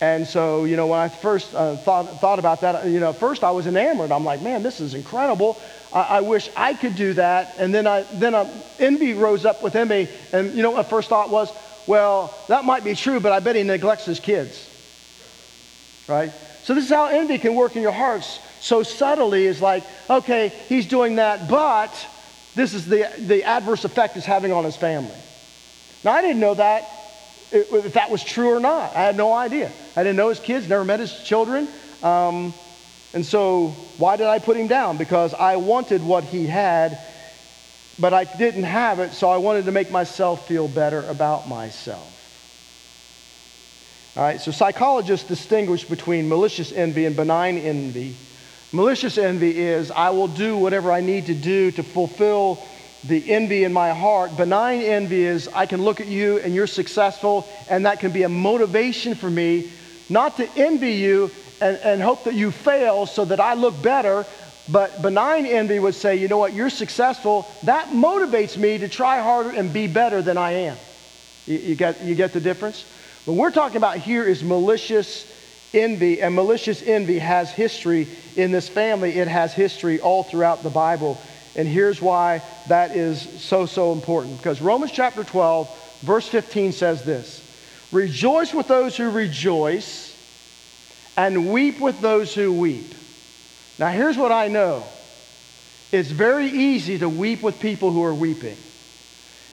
And 0.00 0.26
so, 0.26 0.64
you 0.64 0.76
know, 0.76 0.88
when 0.88 0.98
I 0.98 1.08
first 1.08 1.54
uh, 1.54 1.76
thought, 1.76 2.20
thought 2.20 2.38
about 2.38 2.60
that, 2.62 2.86
you 2.86 3.00
know, 3.00 3.12
first 3.12 3.44
I 3.44 3.52
was 3.52 3.66
enamored. 3.66 4.12
I'm 4.12 4.24
like, 4.24 4.42
man, 4.42 4.62
this 4.62 4.80
is 4.80 4.94
incredible. 4.94 5.60
I, 5.92 6.02
I 6.02 6.20
wish 6.20 6.50
I 6.56 6.74
could 6.74 6.96
do 6.96 7.14
that. 7.14 7.54
And 7.58 7.74
then, 7.74 7.86
I, 7.86 8.02
then 8.12 8.34
envy 8.78 9.14
rose 9.14 9.44
up 9.44 9.62
within 9.62 9.88
me. 9.88 10.08
And, 10.32 10.54
you 10.54 10.62
know, 10.62 10.74
my 10.74 10.82
first 10.82 11.08
thought 11.08 11.30
was, 11.30 11.50
well, 11.86 12.34
that 12.48 12.64
might 12.64 12.84
be 12.84 12.94
true, 12.94 13.20
but 13.20 13.32
I 13.32 13.40
bet 13.40 13.56
he 13.56 13.62
neglects 13.62 14.04
his 14.04 14.20
kids. 14.20 14.68
Right? 16.08 16.32
So 16.64 16.74
this 16.74 16.84
is 16.84 16.90
how 16.90 17.06
envy 17.06 17.38
can 17.38 17.54
work 17.54 17.76
in 17.76 17.82
your 17.82 17.92
hearts 17.92 18.40
so 18.64 18.82
subtly 18.82 19.46
is 19.46 19.60
like, 19.60 19.84
okay, 20.08 20.48
he's 20.70 20.86
doing 20.86 21.16
that, 21.16 21.50
but 21.50 21.94
this 22.54 22.72
is 22.72 22.86
the, 22.86 23.12
the 23.18 23.44
adverse 23.44 23.84
effect 23.84 24.16
it's 24.16 24.24
having 24.24 24.52
on 24.52 24.64
his 24.64 24.74
family. 24.74 25.14
Now, 26.02 26.12
I 26.12 26.22
didn't 26.22 26.40
know 26.40 26.54
that, 26.54 26.90
if 27.54 27.94
that 27.94 28.10
was 28.10 28.22
true 28.22 28.50
or 28.50 28.60
not. 28.60 28.94
I 28.94 29.02
had 29.02 29.16
no 29.16 29.32
idea. 29.32 29.70
I 29.96 30.02
didn't 30.02 30.16
know 30.16 30.28
his 30.28 30.40
kids, 30.40 30.68
never 30.68 30.84
met 30.84 31.00
his 31.00 31.12
children. 31.22 31.68
Um, 32.02 32.52
and 33.12 33.24
so, 33.24 33.68
why 33.96 34.16
did 34.16 34.26
I 34.26 34.40
put 34.40 34.56
him 34.56 34.66
down? 34.66 34.96
Because 34.96 35.34
I 35.34 35.56
wanted 35.56 36.02
what 36.02 36.24
he 36.24 36.46
had, 36.46 36.98
but 37.98 38.12
I 38.12 38.24
didn't 38.24 38.64
have 38.64 38.98
it, 38.98 39.12
so 39.12 39.30
I 39.30 39.36
wanted 39.36 39.66
to 39.66 39.72
make 39.72 39.90
myself 39.90 40.48
feel 40.48 40.66
better 40.66 41.06
about 41.08 41.48
myself. 41.48 42.10
All 44.16 44.22
right, 44.22 44.40
so 44.40 44.50
psychologists 44.50 45.26
distinguish 45.26 45.84
between 45.84 46.28
malicious 46.28 46.72
envy 46.72 47.04
and 47.04 47.16
benign 47.16 47.58
envy. 47.58 48.16
Malicious 48.72 49.18
envy 49.18 49.56
is 49.56 49.90
I 49.92 50.10
will 50.10 50.28
do 50.28 50.56
whatever 50.56 50.90
I 50.90 51.00
need 51.00 51.26
to 51.26 51.34
do 51.34 51.70
to 51.72 51.82
fulfill 51.84 52.64
the 53.06 53.30
envy 53.30 53.64
in 53.64 53.72
my 53.72 53.92
heart. 53.92 54.36
Benign 54.36 54.80
envy 54.80 55.24
is 55.24 55.48
I 55.48 55.66
can 55.66 55.82
look 55.82 56.00
at 56.00 56.06
you 56.06 56.38
and 56.38 56.54
you're 56.54 56.66
successful, 56.66 57.48
and 57.68 57.86
that 57.86 58.00
can 58.00 58.12
be 58.12 58.22
a 58.22 58.28
motivation 58.28 59.14
for 59.14 59.30
me 59.30 59.70
not 60.08 60.36
to 60.36 60.48
envy 60.56 60.92
you 60.92 61.30
and, 61.60 61.76
and 61.78 62.02
hope 62.02 62.24
that 62.24 62.34
you 62.34 62.50
fail 62.50 63.06
so 63.06 63.24
that 63.24 63.40
I 63.40 63.54
look 63.54 63.80
better. 63.82 64.26
But 64.68 65.02
benign 65.02 65.46
envy 65.46 65.78
would 65.78 65.94
say, 65.94 66.16
you 66.16 66.28
know 66.28 66.38
what, 66.38 66.54
you're 66.54 66.70
successful. 66.70 67.46
That 67.64 67.88
motivates 67.88 68.56
me 68.56 68.78
to 68.78 68.88
try 68.88 69.20
harder 69.20 69.50
and 69.50 69.72
be 69.72 69.86
better 69.86 70.22
than 70.22 70.38
I 70.38 70.52
am. 70.52 70.78
You, 71.46 71.58
you, 71.58 71.74
get, 71.74 72.02
you 72.02 72.14
get 72.14 72.32
the 72.32 72.40
difference? 72.40 72.84
What 73.26 73.36
we're 73.36 73.50
talking 73.50 73.76
about 73.76 73.98
here 73.98 74.24
is 74.24 74.42
malicious 74.42 75.30
envy, 75.74 76.22
and 76.22 76.34
malicious 76.34 76.82
envy 76.82 77.18
has 77.18 77.50
history 77.50 78.08
in 78.36 78.52
this 78.52 78.68
family. 78.68 79.18
It 79.18 79.28
has 79.28 79.52
history 79.52 80.00
all 80.00 80.22
throughout 80.22 80.62
the 80.62 80.70
Bible. 80.70 81.20
And 81.56 81.68
here's 81.68 82.02
why 82.02 82.42
that 82.68 82.96
is 82.96 83.20
so, 83.42 83.66
so 83.66 83.92
important. 83.92 84.38
Because 84.38 84.60
Romans 84.60 84.92
chapter 84.92 85.22
12, 85.22 86.00
verse 86.02 86.28
15 86.28 86.72
says 86.72 87.02
this 87.04 87.42
Rejoice 87.92 88.52
with 88.52 88.66
those 88.66 88.96
who 88.96 89.10
rejoice, 89.10 90.16
and 91.16 91.52
weep 91.52 91.80
with 91.80 92.00
those 92.00 92.34
who 92.34 92.52
weep. 92.52 92.94
Now, 93.78 93.88
here's 93.88 94.16
what 94.16 94.32
I 94.32 94.48
know 94.48 94.84
it's 95.92 96.10
very 96.10 96.48
easy 96.48 96.98
to 96.98 97.08
weep 97.08 97.42
with 97.42 97.60
people 97.60 97.92
who 97.92 98.02
are 98.02 98.14
weeping. 98.14 98.56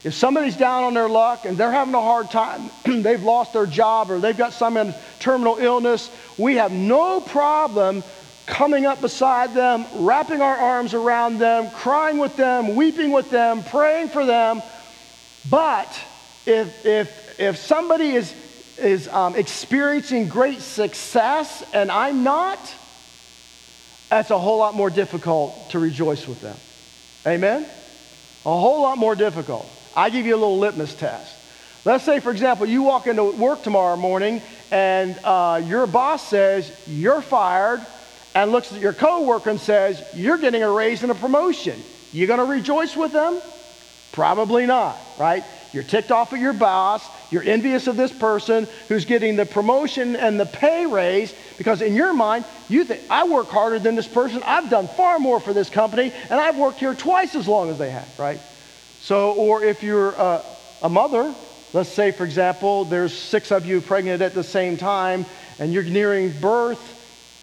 If 0.04 0.16
somebody's 0.16 0.58
down 0.58 0.84
on 0.84 0.96
their 0.96 1.08
luck 1.08 1.46
and 1.46 1.56
they're 1.56 1.72
having 1.72 1.94
a 1.94 2.02
hard 2.02 2.32
time, 2.32 2.72
they've 2.86 3.22
lost 3.22 3.54
their 3.54 3.68
job 3.68 4.10
or 4.10 4.20
they've 4.20 4.36
got 4.36 4.54
some 4.54 4.96
terminal 5.20 5.58
illness, 5.58 6.10
we 6.40 6.56
have 6.56 6.72
no 6.72 7.22
problem 7.22 8.04
coming 8.46 8.86
up 8.86 9.02
beside 9.02 9.54
them, 9.54 9.86
wrapping 9.96 10.42
our 10.42 10.56
arms 10.56 10.94
around 10.94 11.40
them, 11.40 11.70
crying 11.72 12.18
with 12.18 12.36
them, 12.36 12.76
weeping 12.76 13.12
with 13.12 13.30
them, 13.30 13.64
praying 13.64 14.10
for 14.10 14.26
them. 14.26 14.62
But 15.50 16.00
if, 16.46 16.86
if, 16.86 17.40
if 17.40 17.58
somebody 17.58 18.12
is, 18.12 18.34
is 18.78 19.08
um, 19.08 19.36
experiencing 19.36 20.28
great 20.28 20.62
success 20.62 21.64
and 21.74 21.92
I'm 21.92 22.24
not, 22.24 22.60
that's 24.10 24.32
a 24.32 24.38
whole 24.38 24.58
lot 24.58 24.76
more 24.76 24.90
difficult 24.90 25.70
to 25.70 25.80
rejoice 25.80 26.28
with 26.28 26.42
them. 26.42 26.58
Amen? 27.26 27.66
A 28.46 28.60
whole 28.60 28.82
lot 28.82 28.98
more 28.98 29.16
difficult. 29.16 29.70
I 29.96 30.10
give 30.10 30.26
you 30.26 30.36
a 30.36 30.38
little 30.38 30.60
litmus 30.60 30.94
test. 30.96 31.36
Let's 31.86 32.04
say, 32.04 32.20
for 32.20 32.32
example, 32.32 32.66
you 32.66 32.84
walk 32.84 33.08
into 33.08 33.24
work 33.24 33.64
tomorrow 33.64 33.96
morning 33.96 34.42
and 34.70 35.18
uh, 35.24 35.62
your 35.66 35.88
boss 35.88 36.28
says 36.28 36.72
you're 36.88 37.22
fired 37.22 37.86
and 38.34 38.52
looks 38.52 38.72
at 38.72 38.82
your 38.82 38.94
coworker 38.94 39.50
and 39.50 39.60
says 39.60 40.04
you're 40.14 40.38
getting 40.38 40.64
a 40.64 40.72
raise 40.72 41.04
and 41.04 41.12
a 41.12 41.16
promotion. 41.16 41.82
You 42.12 42.28
going 42.28 42.40
to 42.40 42.46
rejoice 42.46 42.96
with 42.96 43.12
them? 43.12 43.42
Probably 44.12 44.66
not, 44.66 44.98
right? 45.18 45.44
You're 45.74 45.84
ticked 45.84 46.12
off 46.12 46.34
at 46.34 46.40
your 46.40 46.52
boss. 46.52 47.06
You're 47.30 47.44
envious 47.44 47.88
of 47.88 47.96
this 47.96 48.12
person 48.12 48.68
who's 48.90 49.06
getting 49.06 49.38
the 49.38 49.46
promotion 49.46 50.18
and 50.18 50.38
the 50.38 50.46
pay 50.46 50.86
raise 50.86 51.34
because 51.58 51.82
in 51.82 51.96
your 51.96 52.14
mind, 52.14 52.44
you 52.68 52.84
think, 52.84 53.02
I 53.10 53.26
work 53.26 53.48
harder 53.48 53.80
than 53.80 53.96
this 53.96 54.08
person. 54.08 54.44
I've 54.44 54.70
done 54.70 54.90
far 54.90 55.18
more 55.20 55.40
for 55.40 55.54
this 55.54 55.70
company 55.70 56.12
and 56.30 56.40
I've 56.40 56.58
worked 56.58 56.80
here 56.80 56.94
twice 56.94 57.36
as 57.36 57.48
long 57.48 57.70
as 57.70 57.78
they 57.78 57.90
have, 57.90 58.08
right? 58.20 58.40
So, 59.00 59.32
or 59.32 59.64
if 59.64 59.82
you're 59.82 60.12
a, 60.12 60.44
a 60.82 60.90
mother, 60.90 61.34
let's 61.72 61.90
say, 61.90 62.12
for 62.12 62.26
example, 62.26 62.84
there's 62.84 63.18
six 63.18 63.52
of 63.52 63.66
you 63.66 63.80
pregnant 63.80 64.22
at 64.22 64.34
the 64.34 64.44
same 64.44 64.76
time 64.76 65.26
and 65.58 65.72
you're 65.72 65.84
nearing 65.84 66.32
birth 66.42 67.01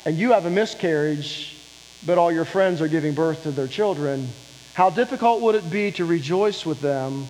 and 0.08 0.18
you 0.18 0.32
have 0.32 0.46
a 0.46 0.50
miscarriage, 0.50 1.54
but 2.06 2.16
all 2.16 2.32
your 2.32 2.46
friends 2.46 2.80
are 2.80 2.88
giving 2.88 3.12
birth 3.12 3.42
to 3.42 3.50
their 3.50 3.68
children. 3.68 4.26
How 4.72 4.88
difficult 4.88 5.42
would 5.42 5.54
it 5.54 5.68
be 5.68 5.92
to 5.92 6.06
rejoice 6.06 6.64
with 6.64 6.80
them 6.80 7.28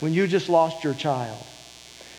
when 0.00 0.12
you 0.12 0.26
just 0.26 0.50
lost 0.50 0.84
your 0.84 0.92
child? 0.92 1.42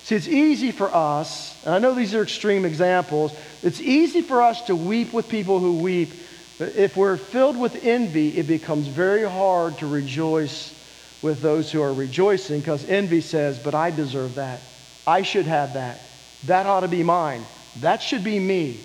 See, 0.01 0.15
it's 0.15 0.27
easy 0.27 0.71
for 0.71 0.91
us, 0.91 1.55
and 1.63 1.75
I 1.75 1.77
know 1.77 1.93
these 1.93 2.15
are 2.15 2.23
extreme 2.23 2.65
examples, 2.65 3.33
it's 3.61 3.79
easy 3.79 4.23
for 4.23 4.41
us 4.41 4.63
to 4.63 4.75
weep 4.75 5.13
with 5.13 5.29
people 5.29 5.59
who 5.59 5.77
weep. 5.77 6.11
But 6.57 6.75
if 6.75 6.97
we're 6.97 7.17
filled 7.17 7.55
with 7.55 7.85
envy, 7.85 8.35
it 8.35 8.47
becomes 8.47 8.87
very 8.87 9.29
hard 9.29 9.77
to 9.77 9.85
rejoice 9.85 10.73
with 11.21 11.39
those 11.43 11.71
who 11.71 11.83
are 11.83 11.93
rejoicing 11.93 12.61
because 12.61 12.83
envy 12.85 13.21
says, 13.21 13.59
But 13.59 13.75
I 13.75 13.91
deserve 13.91 14.35
that. 14.35 14.59
I 15.05 15.21
should 15.21 15.45
have 15.45 15.75
that. 15.75 16.01
That 16.45 16.65
ought 16.65 16.79
to 16.79 16.87
be 16.87 17.03
mine. 17.03 17.45
That 17.81 18.01
should 18.01 18.23
be 18.23 18.39
me. 18.39 18.79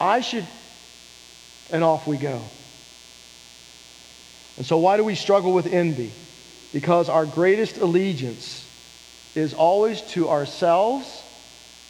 I 0.00 0.20
should. 0.20 0.46
And 1.70 1.82
off 1.82 2.06
we 2.06 2.16
go. 2.16 2.42
And 4.56 4.66
so, 4.66 4.78
why 4.78 4.96
do 4.96 5.04
we 5.04 5.14
struggle 5.14 5.52
with 5.52 5.66
envy? 5.66 6.12
Because 6.72 7.08
our 7.08 7.26
greatest 7.26 7.78
allegiance 7.78 8.66
is 9.34 9.54
always 9.54 10.00
to 10.02 10.28
ourselves 10.28 11.22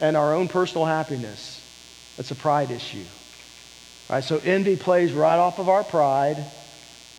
and 0.00 0.16
our 0.16 0.34
own 0.34 0.48
personal 0.48 0.86
happiness. 0.86 1.60
That's 2.16 2.30
a 2.30 2.34
pride 2.34 2.70
issue. 2.70 3.04
Right, 4.08 4.22
so 4.22 4.38
envy 4.38 4.76
plays 4.76 5.12
right 5.12 5.36
off 5.36 5.58
of 5.58 5.68
our 5.68 5.82
pride 5.82 6.44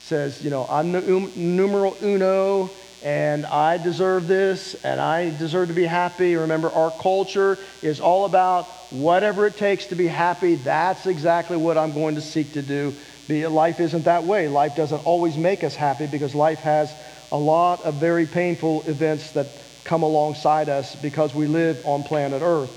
says, 0.05 0.43
you 0.43 0.51
know, 0.51 0.67
I'm 0.69 0.91
the 0.91 0.99
um, 0.99 1.31
numeral 1.35 1.97
uno 2.01 2.69
and 3.01 3.43
I 3.45 3.77
deserve 3.77 4.27
this 4.27 4.75
and 4.83 5.01
I 5.01 5.35
deserve 5.35 5.69
to 5.69 5.73
be 5.73 5.85
happy. 5.85 6.35
Remember, 6.35 6.69
our 6.71 6.91
culture 6.91 7.57
is 7.81 7.99
all 7.99 8.25
about 8.25 8.67
whatever 8.91 9.47
it 9.47 9.57
takes 9.57 9.87
to 9.87 9.95
be 9.95 10.07
happy. 10.07 10.55
That's 10.55 11.05
exactly 11.05 11.57
what 11.57 11.77
I'm 11.77 11.93
going 11.93 12.15
to 12.15 12.21
seek 12.21 12.53
to 12.53 12.61
do. 12.61 12.93
Life 13.27 13.79
isn't 13.79 14.03
that 14.03 14.23
way. 14.23 14.47
Life 14.47 14.75
doesn't 14.75 15.05
always 15.05 15.37
make 15.37 15.63
us 15.63 15.75
happy 15.75 16.07
because 16.07 16.35
life 16.35 16.59
has 16.59 16.93
a 17.31 17.37
lot 17.37 17.83
of 17.83 17.95
very 17.95 18.25
painful 18.25 18.83
events 18.87 19.31
that 19.31 19.47
come 19.83 20.03
alongside 20.03 20.69
us 20.69 20.95
because 20.95 21.33
we 21.33 21.47
live 21.47 21.85
on 21.85 22.03
planet 22.03 22.41
Earth. 22.41 22.71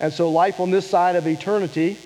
And 0.00 0.12
so, 0.12 0.30
life 0.30 0.60
on 0.60 0.70
this 0.70 0.88
side 0.88 1.16
of 1.16 1.26
eternity 1.26 1.96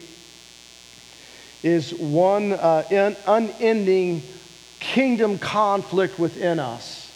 is 1.62 1.94
one 1.94 2.52
uh, 2.52 3.14
unending 3.26 4.22
kingdom 4.78 5.38
conflict 5.38 6.18
within 6.18 6.58
us. 6.58 7.10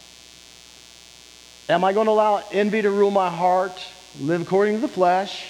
Am 1.69 1.85
I 1.85 1.93
going 1.93 2.07
to 2.07 2.13
allow 2.13 2.43
envy 2.51 2.83
to 2.83 2.91
rule 2.91 3.11
my 3.11 3.31
heart, 3.31 3.81
live 4.19 4.43
according 4.43 4.77
to 4.77 4.81
the 4.81 4.89
flesh, 4.89 5.50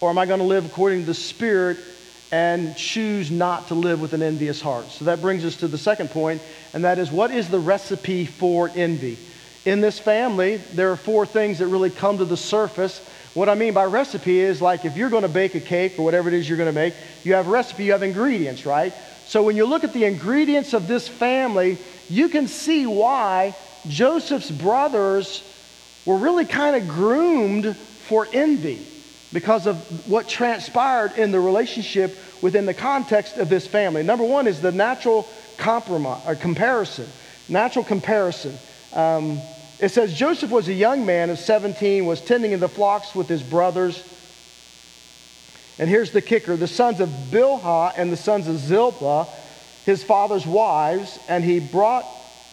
or 0.00 0.08
am 0.08 0.18
I 0.18 0.26
going 0.26 0.40
to 0.40 0.46
live 0.46 0.64
according 0.64 1.00
to 1.00 1.06
the 1.06 1.14
Spirit 1.14 1.78
and 2.32 2.76
choose 2.76 3.30
not 3.30 3.68
to 3.68 3.74
live 3.74 4.00
with 4.00 4.12
an 4.12 4.22
envious 4.22 4.60
heart? 4.60 4.90
So 4.90 5.04
that 5.06 5.20
brings 5.20 5.44
us 5.44 5.56
to 5.56 5.68
the 5.68 5.78
second 5.78 6.10
point, 6.10 6.40
and 6.72 6.84
that 6.84 6.98
is 6.98 7.10
what 7.12 7.30
is 7.30 7.48
the 7.48 7.58
recipe 7.58 8.26
for 8.26 8.70
envy? 8.74 9.18
In 9.66 9.82
this 9.82 9.98
family, 9.98 10.56
there 10.72 10.90
are 10.90 10.96
four 10.96 11.26
things 11.26 11.58
that 11.58 11.66
really 11.66 11.90
come 11.90 12.18
to 12.18 12.24
the 12.24 12.36
surface. 12.36 12.98
What 13.34 13.50
I 13.50 13.54
mean 13.54 13.74
by 13.74 13.84
recipe 13.84 14.40
is 14.40 14.62
like 14.62 14.86
if 14.86 14.96
you're 14.96 15.10
going 15.10 15.22
to 15.22 15.28
bake 15.28 15.54
a 15.54 15.60
cake 15.60 15.98
or 15.98 16.04
whatever 16.04 16.28
it 16.28 16.34
is 16.34 16.48
you're 16.48 16.56
going 16.56 16.66
to 16.66 16.72
make, 16.72 16.94
you 17.24 17.34
have 17.34 17.46
a 17.46 17.50
recipe, 17.50 17.84
you 17.84 17.92
have 17.92 18.02
ingredients, 18.02 18.64
right? 18.64 18.94
So 19.26 19.42
when 19.42 19.56
you 19.56 19.66
look 19.66 19.84
at 19.84 19.92
the 19.92 20.06
ingredients 20.06 20.72
of 20.72 20.88
this 20.88 21.06
family, 21.06 21.76
you 22.08 22.30
can 22.30 22.48
see 22.48 22.86
why 22.86 23.54
Joseph's 23.86 24.50
brothers 24.50 25.44
were 26.06 26.16
really 26.16 26.46
kind 26.46 26.74
of 26.74 26.88
groomed 26.88 27.76
for 27.76 28.26
envy 28.32 28.86
because 29.32 29.66
of 29.66 29.76
what 30.08 30.28
transpired 30.28 31.12
in 31.16 31.30
the 31.30 31.40
relationship 31.40 32.18
within 32.42 32.66
the 32.66 32.74
context 32.74 33.36
of 33.36 33.48
this 33.48 33.66
family. 33.66 34.02
Number 34.02 34.24
one 34.24 34.46
is 34.46 34.60
the 34.60 34.72
natural 34.72 35.28
compromise 35.56 36.22
or 36.26 36.34
comparison. 36.34 37.08
Natural 37.48 37.84
comparison. 37.84 38.58
Um, 38.92 39.40
it 39.78 39.90
says 39.90 40.12
Joseph 40.12 40.50
was 40.50 40.68
a 40.68 40.74
young 40.74 41.06
man 41.06 41.30
of 41.30 41.38
17, 41.38 42.04
was 42.04 42.20
tending 42.20 42.52
in 42.52 42.60
the 42.60 42.68
flocks 42.68 43.14
with 43.14 43.28
his 43.28 43.42
brothers. 43.42 44.02
And 45.78 45.88
here's 45.88 46.10
the 46.10 46.20
kicker 46.20 46.56
the 46.56 46.66
sons 46.66 47.00
of 47.00 47.08
Bilhah 47.30 47.94
and 47.96 48.12
the 48.12 48.16
sons 48.16 48.48
of 48.48 48.58
Zilpah, 48.58 49.26
his 49.86 50.04
father's 50.04 50.46
wives, 50.46 51.18
and 51.28 51.42
he 51.42 51.60
brought 51.60 52.04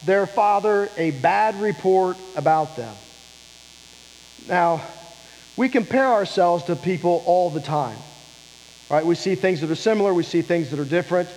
their 0.05 0.27
father 0.27 0.89
a 0.95 1.11
bad 1.11 1.59
report 1.59 2.17
about 2.35 2.75
them. 2.77 2.95
Now, 4.47 4.81
we 5.57 5.67
compare 5.67 6.05
ourselves 6.05 6.65
to 6.65 6.75
people 6.75 7.23
all 7.25 7.49
the 7.49 7.59
time. 7.59 7.97
Right? 8.89 9.05
We 9.05 9.15
see 9.15 9.35
things 9.35 9.59
that 9.61 9.69
are 9.69 9.75
similar, 9.75 10.13
we 10.13 10.23
see 10.23 10.41
things 10.41 10.69
that 10.69 10.79
are 10.79 10.85
different. 10.85 11.27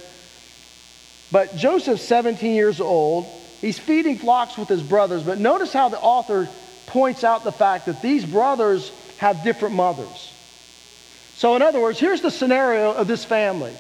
But 1.32 1.56
Joseph's 1.56 2.02
17 2.02 2.54
years 2.54 2.80
old. 2.80 3.26
He's 3.60 3.78
feeding 3.78 4.16
flocks 4.16 4.56
with 4.56 4.68
his 4.68 4.82
brothers, 4.82 5.22
but 5.22 5.38
notice 5.38 5.72
how 5.72 5.90
the 5.90 6.00
author 6.00 6.48
points 6.86 7.24
out 7.24 7.44
the 7.44 7.52
fact 7.52 7.86
that 7.86 8.00
these 8.00 8.24
brothers 8.24 8.90
have 9.18 9.44
different 9.44 9.74
mothers. 9.74 10.32
So, 11.34 11.56
in 11.56 11.62
other 11.62 11.80
words, 11.80 11.98
here's 11.98 12.22
the 12.22 12.30
scenario 12.30 12.92
of 12.92 13.06
this 13.06 13.24
family 13.24 13.74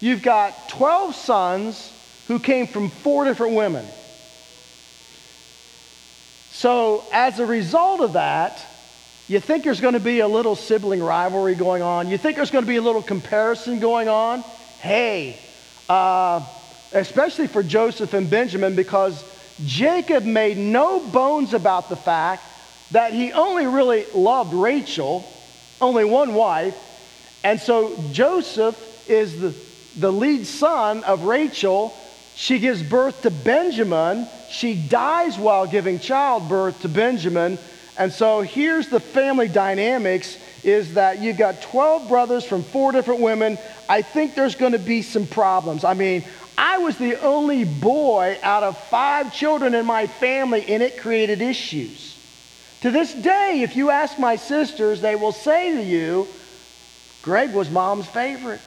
you've 0.00 0.22
got 0.22 0.70
12 0.70 1.14
sons 1.14 1.92
who 2.28 2.38
came 2.38 2.66
from 2.66 2.88
four 2.88 3.24
different 3.24 3.54
women. 3.54 3.86
So, 6.52 7.04
as 7.12 7.38
a 7.38 7.46
result 7.46 8.00
of 8.00 8.14
that, 8.14 8.64
you 9.30 9.38
think 9.38 9.62
there's 9.62 9.80
going 9.80 9.94
to 9.94 10.00
be 10.00 10.18
a 10.18 10.26
little 10.26 10.56
sibling 10.56 11.00
rivalry 11.00 11.54
going 11.54 11.82
on. 11.82 12.08
You 12.10 12.18
think 12.18 12.34
there's 12.34 12.50
going 12.50 12.64
to 12.64 12.68
be 12.68 12.78
a 12.78 12.82
little 12.82 13.00
comparison 13.00 13.78
going 13.78 14.08
on. 14.08 14.40
Hey, 14.80 15.38
uh, 15.88 16.44
especially 16.90 17.46
for 17.46 17.62
Joseph 17.62 18.12
and 18.12 18.28
Benjamin, 18.28 18.74
because 18.74 19.22
Jacob 19.64 20.24
made 20.24 20.58
no 20.58 20.98
bones 20.98 21.54
about 21.54 21.88
the 21.88 21.94
fact 21.94 22.42
that 22.90 23.12
he 23.12 23.30
only 23.32 23.66
really 23.66 24.04
loved 24.12 24.52
Rachel, 24.52 25.24
only 25.80 26.04
one 26.04 26.34
wife. 26.34 26.76
And 27.44 27.60
so 27.60 28.02
Joseph 28.10 28.76
is 29.08 29.40
the, 29.40 29.54
the 29.96 30.12
lead 30.12 30.44
son 30.44 31.04
of 31.04 31.22
Rachel. 31.22 31.96
She 32.34 32.58
gives 32.58 32.82
birth 32.82 33.22
to 33.22 33.30
Benjamin. 33.30 34.26
She 34.50 34.74
dies 34.74 35.38
while 35.38 35.68
giving 35.68 36.00
childbirth 36.00 36.82
to 36.82 36.88
Benjamin. 36.88 37.60
And 38.00 38.10
so 38.10 38.40
here's 38.40 38.88
the 38.88 38.98
family 38.98 39.46
dynamics 39.46 40.38
is 40.64 40.94
that 40.94 41.18
you've 41.18 41.36
got 41.36 41.60
12 41.60 42.08
brothers 42.08 42.46
from 42.46 42.62
four 42.62 42.92
different 42.92 43.20
women. 43.20 43.58
I 43.90 44.00
think 44.00 44.34
there's 44.34 44.54
going 44.54 44.72
to 44.72 44.78
be 44.78 45.02
some 45.02 45.26
problems. 45.26 45.84
I 45.84 45.92
mean, 45.92 46.24
I 46.56 46.78
was 46.78 46.96
the 46.96 47.20
only 47.20 47.64
boy 47.64 48.38
out 48.42 48.62
of 48.62 48.78
five 48.84 49.34
children 49.34 49.74
in 49.74 49.84
my 49.84 50.06
family, 50.06 50.64
and 50.66 50.82
it 50.82 50.96
created 50.96 51.42
issues. 51.42 52.16
To 52.80 52.90
this 52.90 53.12
day, 53.12 53.60
if 53.62 53.76
you 53.76 53.90
ask 53.90 54.18
my 54.18 54.36
sisters, 54.36 55.02
they 55.02 55.14
will 55.14 55.32
say 55.32 55.76
to 55.76 55.82
you, 55.82 56.26
Greg 57.20 57.52
was 57.52 57.68
mom's 57.68 58.06
favorite. 58.06 58.62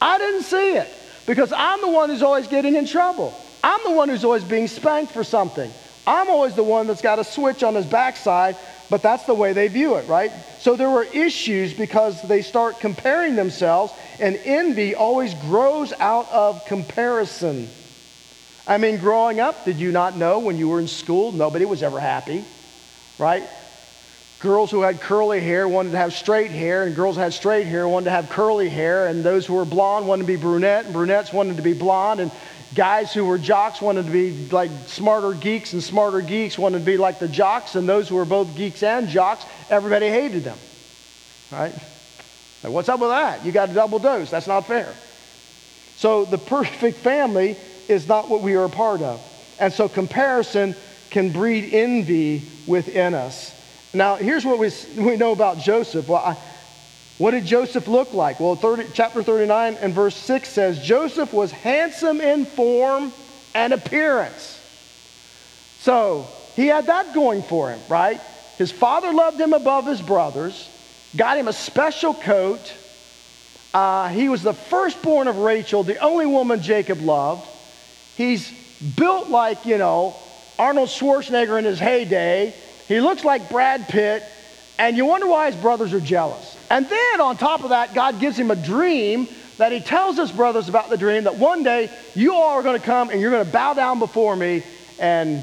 I 0.00 0.18
didn't 0.18 0.44
see 0.44 0.74
it 0.76 0.88
because 1.26 1.52
I'm 1.52 1.80
the 1.80 1.90
one 1.90 2.10
who's 2.10 2.22
always 2.22 2.46
getting 2.46 2.76
in 2.76 2.86
trouble. 2.86 3.34
I'm 3.64 3.80
the 3.82 3.90
one 3.90 4.08
who's 4.08 4.24
always 4.24 4.44
being 4.44 4.68
spanked 4.68 5.10
for 5.10 5.24
something. 5.24 5.72
I'm 6.06 6.28
always 6.28 6.54
the 6.54 6.64
one 6.64 6.86
that's 6.86 7.02
got 7.02 7.18
a 7.18 7.24
switch 7.24 7.62
on 7.62 7.74
his 7.74 7.86
backside, 7.86 8.56
but 8.90 9.02
that's 9.02 9.24
the 9.24 9.34
way 9.34 9.52
they 9.52 9.68
view 9.68 9.94
it, 9.96 10.08
right? 10.08 10.32
So 10.58 10.76
there 10.76 10.90
were 10.90 11.04
issues 11.04 11.72
because 11.72 12.20
they 12.22 12.42
start 12.42 12.80
comparing 12.80 13.36
themselves, 13.36 13.92
and 14.18 14.36
envy 14.44 14.94
always 14.94 15.34
grows 15.34 15.92
out 15.92 16.30
of 16.30 16.64
comparison. 16.66 17.68
I 18.66 18.78
mean, 18.78 18.98
growing 18.98 19.40
up, 19.40 19.64
did 19.64 19.78
you 19.78 19.92
not 19.92 20.16
know 20.16 20.40
when 20.40 20.58
you 20.58 20.68
were 20.68 20.80
in 20.80 20.88
school, 20.88 21.32
nobody 21.32 21.64
was 21.64 21.82
ever 21.82 22.00
happy, 22.00 22.44
right? 23.18 23.44
Girls 24.40 24.72
who 24.72 24.82
had 24.82 25.00
curly 25.00 25.40
hair 25.40 25.68
wanted 25.68 25.92
to 25.92 25.98
have 25.98 26.12
straight 26.12 26.50
hair, 26.50 26.82
and 26.82 26.96
girls 26.96 27.14
who 27.14 27.22
had 27.22 27.32
straight 27.32 27.66
hair 27.68 27.86
wanted 27.86 28.06
to 28.06 28.10
have 28.10 28.28
curly 28.28 28.68
hair, 28.68 29.06
and 29.06 29.22
those 29.22 29.46
who 29.46 29.54
were 29.54 29.64
blonde 29.64 30.08
wanted 30.08 30.22
to 30.22 30.26
be 30.26 30.36
brunette, 30.36 30.84
and 30.84 30.92
brunettes 30.92 31.32
wanted 31.32 31.56
to 31.56 31.62
be 31.62 31.72
blonde, 31.72 32.20
and 32.20 32.32
guys 32.74 33.12
who 33.12 33.24
were 33.24 33.38
jocks 33.38 33.80
wanted 33.80 34.06
to 34.06 34.12
be 34.12 34.48
like 34.48 34.70
smarter 34.86 35.32
geeks, 35.32 35.72
and 35.72 35.82
smarter 35.82 36.20
geeks 36.20 36.58
wanted 36.58 36.78
to 36.80 36.84
be 36.84 36.96
like 36.96 37.18
the 37.18 37.28
jocks, 37.28 37.74
and 37.74 37.88
those 37.88 38.08
who 38.08 38.16
were 38.16 38.24
both 38.24 38.54
geeks 38.54 38.82
and 38.82 39.08
jocks, 39.08 39.44
everybody 39.70 40.08
hated 40.08 40.44
them. 40.44 40.58
Right? 41.50 41.74
Like, 42.62 42.72
what's 42.72 42.88
up 42.88 43.00
with 43.00 43.10
that? 43.10 43.44
You 43.44 43.52
got 43.52 43.70
a 43.70 43.74
double 43.74 43.98
dose. 43.98 44.30
That's 44.30 44.46
not 44.46 44.66
fair. 44.66 44.94
So 45.96 46.24
the 46.24 46.38
perfect 46.38 46.98
family 46.98 47.56
is 47.88 48.08
not 48.08 48.28
what 48.28 48.40
we 48.42 48.54
are 48.54 48.64
a 48.64 48.70
part 48.70 49.02
of. 49.02 49.20
And 49.58 49.72
so 49.72 49.88
comparison 49.88 50.74
can 51.10 51.30
breed 51.30 51.74
envy 51.74 52.42
within 52.66 53.14
us. 53.14 53.54
Now, 53.92 54.16
here's 54.16 54.44
what 54.44 54.58
we, 54.58 54.70
we 54.96 55.16
know 55.16 55.32
about 55.32 55.58
Joseph. 55.58 56.08
Well, 56.08 56.22
I, 56.24 56.36
what 57.18 57.32
did 57.32 57.44
Joseph 57.44 57.88
look 57.88 58.12
like? 58.12 58.40
Well, 58.40 58.56
30, 58.56 58.86
chapter 58.94 59.22
39 59.22 59.74
and 59.74 59.94
verse 59.94 60.16
6 60.16 60.48
says 60.48 60.82
Joseph 60.82 61.32
was 61.32 61.50
handsome 61.50 62.20
in 62.20 62.46
form 62.46 63.12
and 63.54 63.72
appearance. 63.72 64.58
So 65.80 66.26
he 66.56 66.66
had 66.66 66.86
that 66.86 67.14
going 67.14 67.42
for 67.42 67.70
him, 67.70 67.80
right? 67.88 68.20
His 68.58 68.70
father 68.70 69.12
loved 69.12 69.40
him 69.40 69.52
above 69.52 69.86
his 69.86 70.00
brothers, 70.00 70.68
got 71.16 71.36
him 71.36 71.48
a 71.48 71.52
special 71.52 72.14
coat. 72.14 72.72
Uh, 73.74 74.08
he 74.08 74.28
was 74.28 74.42
the 74.42 74.52
firstborn 74.52 75.28
of 75.28 75.38
Rachel, 75.38 75.82
the 75.82 75.98
only 75.98 76.26
woman 76.26 76.62
Jacob 76.62 77.00
loved. 77.00 77.46
He's 78.16 78.52
built 78.96 79.28
like, 79.28 79.64
you 79.64 79.78
know, 79.78 80.16
Arnold 80.58 80.88
Schwarzenegger 80.88 81.58
in 81.58 81.64
his 81.64 81.78
heyday. 81.78 82.54
He 82.88 83.00
looks 83.00 83.24
like 83.24 83.50
Brad 83.50 83.88
Pitt. 83.88 84.22
And 84.82 84.96
you 84.96 85.06
wonder 85.06 85.28
why 85.28 85.48
his 85.48 85.54
brothers 85.54 85.92
are 85.92 86.00
jealous. 86.00 86.56
And 86.68 86.88
then 86.88 87.20
on 87.20 87.36
top 87.36 87.62
of 87.62 87.70
that, 87.70 87.94
God 87.94 88.18
gives 88.18 88.36
him 88.36 88.50
a 88.50 88.56
dream 88.56 89.28
that 89.56 89.70
he 89.70 89.78
tells 89.78 90.16
his 90.16 90.32
brothers 90.32 90.68
about 90.68 90.90
the 90.90 90.96
dream 90.96 91.22
that 91.22 91.36
one 91.36 91.62
day 91.62 91.88
you 92.16 92.34
all 92.34 92.58
are 92.58 92.64
going 92.64 92.80
to 92.80 92.84
come 92.84 93.08
and 93.10 93.20
you're 93.20 93.30
going 93.30 93.46
to 93.46 93.52
bow 93.52 93.74
down 93.74 94.00
before 94.00 94.34
me 94.34 94.64
and 94.98 95.40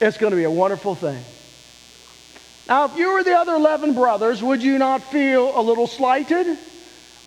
it's 0.00 0.18
going 0.18 0.30
to 0.30 0.36
be 0.36 0.44
a 0.44 0.50
wonderful 0.50 0.94
thing. 0.94 1.20
Now, 2.68 2.84
if 2.84 2.96
you 2.96 3.12
were 3.14 3.24
the 3.24 3.36
other 3.36 3.56
11 3.56 3.94
brothers, 3.94 4.40
would 4.40 4.62
you 4.62 4.78
not 4.78 5.02
feel 5.02 5.58
a 5.58 5.60
little 5.60 5.88
slighted? 5.88 6.56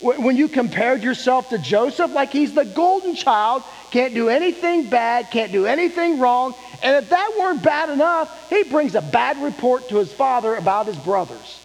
When 0.00 0.34
you 0.34 0.48
compared 0.48 1.02
yourself 1.02 1.50
to 1.50 1.58
Joseph, 1.58 2.10
like 2.10 2.32
he's 2.32 2.54
the 2.54 2.64
golden 2.64 3.14
child, 3.14 3.64
can't 3.90 4.14
do 4.14 4.28
anything 4.28 4.88
bad, 4.90 5.30
can't 5.30 5.52
do 5.52 5.66
anything 5.66 6.18
wrong, 6.18 6.54
and 6.82 6.96
if 6.96 7.10
that 7.10 7.34
weren't 7.38 7.62
bad 7.62 7.90
enough, 7.90 8.48
he 8.48 8.64
brings 8.64 8.94
a 8.94 9.02
bad 9.02 9.42
report 9.42 9.88
to 9.88 9.96
his 9.96 10.12
father 10.12 10.54
about 10.54 10.86
his 10.86 10.96
brothers. 10.96 11.58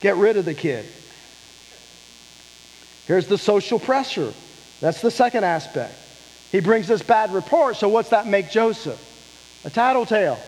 Get 0.00 0.16
rid 0.16 0.36
of 0.36 0.44
the 0.44 0.54
kid. 0.54 0.86
Here's 3.06 3.26
the 3.26 3.38
social 3.38 3.78
pressure. 3.78 4.32
That's 4.80 5.00
the 5.00 5.10
second 5.10 5.44
aspect. 5.44 5.94
He 6.52 6.60
brings 6.60 6.86
this 6.86 7.02
bad 7.02 7.32
report, 7.34 7.76
so 7.76 7.88
what's 7.88 8.10
that 8.10 8.26
make 8.26 8.50
Joseph? 8.50 9.02
A 9.64 9.70
tattletale, 9.70 10.38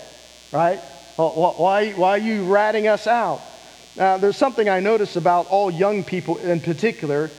right? 0.52 0.80
Uh, 1.18 1.28
why, 1.28 1.92
why 1.92 2.10
are 2.10 2.18
you 2.18 2.44
ratting 2.44 2.86
us 2.86 3.06
out? 3.06 3.40
Now, 3.96 4.18
there's 4.18 4.36
something 4.36 4.68
I 4.68 4.80
notice 4.80 5.16
about 5.16 5.48
all 5.48 5.70
young 5.70 6.04
people 6.04 6.38
in 6.38 6.60
particular. 6.60 7.30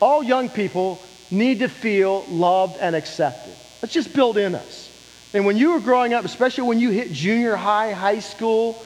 All 0.00 0.22
young 0.22 0.48
people 0.48 1.00
need 1.30 1.60
to 1.60 1.68
feel 1.68 2.24
loved 2.28 2.78
and 2.78 2.94
accepted. 2.94 3.54
Let's 3.82 3.94
just 3.94 4.12
build 4.12 4.38
in 4.38 4.54
us. 4.54 4.90
And 5.34 5.44
when 5.44 5.56
you 5.56 5.72
were 5.72 5.80
growing 5.80 6.14
up, 6.14 6.24
especially 6.24 6.64
when 6.64 6.80
you 6.80 6.90
hit 6.90 7.12
junior 7.12 7.54
high, 7.54 7.92
high 7.92 8.20
school, 8.20 8.82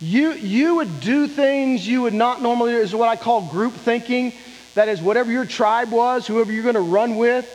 you, 0.00 0.32
you 0.32 0.76
would 0.76 1.00
do 1.00 1.28
things 1.28 1.86
you 1.86 2.02
would 2.02 2.14
not 2.14 2.42
normally 2.42 2.72
do, 2.72 2.78
is 2.78 2.94
what 2.94 3.08
I 3.08 3.16
call 3.16 3.42
group 3.42 3.74
thinking. 3.74 4.32
That 4.74 4.88
is, 4.88 5.00
whatever 5.00 5.30
your 5.30 5.44
tribe 5.44 5.90
was, 5.90 6.26
whoever 6.26 6.52
you're 6.52 6.62
going 6.62 6.74
to 6.74 6.80
run 6.80 7.16
with, 7.16 7.48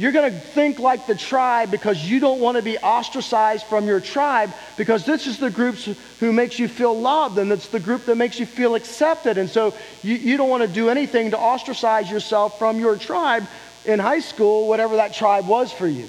you're 0.00 0.12
going 0.12 0.32
to 0.32 0.40
think 0.40 0.78
like 0.78 1.06
the 1.06 1.14
tribe 1.14 1.70
because 1.70 2.02
you 2.02 2.20
don't 2.20 2.40
want 2.40 2.56
to 2.56 2.62
be 2.62 2.78
ostracized 2.78 3.66
from 3.66 3.86
your 3.86 4.00
tribe 4.00 4.50
because 4.78 5.04
this 5.04 5.26
is 5.26 5.36
the 5.36 5.50
group 5.50 5.74
who 6.20 6.32
makes 6.32 6.58
you 6.58 6.68
feel 6.68 6.98
loved 6.98 7.36
and 7.36 7.52
it's 7.52 7.68
the 7.68 7.80
group 7.80 8.06
that 8.06 8.14
makes 8.14 8.40
you 8.40 8.46
feel 8.46 8.76
accepted. 8.76 9.36
And 9.36 9.50
so 9.50 9.74
you, 10.02 10.14
you 10.14 10.38
don't 10.38 10.48
want 10.48 10.62
to 10.62 10.68
do 10.68 10.88
anything 10.88 11.32
to 11.32 11.38
ostracize 11.38 12.10
yourself 12.10 12.58
from 12.58 12.80
your 12.80 12.96
tribe 12.96 13.46
in 13.84 13.98
high 13.98 14.20
school, 14.20 14.68
whatever 14.68 14.96
that 14.96 15.12
tribe 15.12 15.46
was 15.46 15.70
for 15.70 15.86
you. 15.86 16.08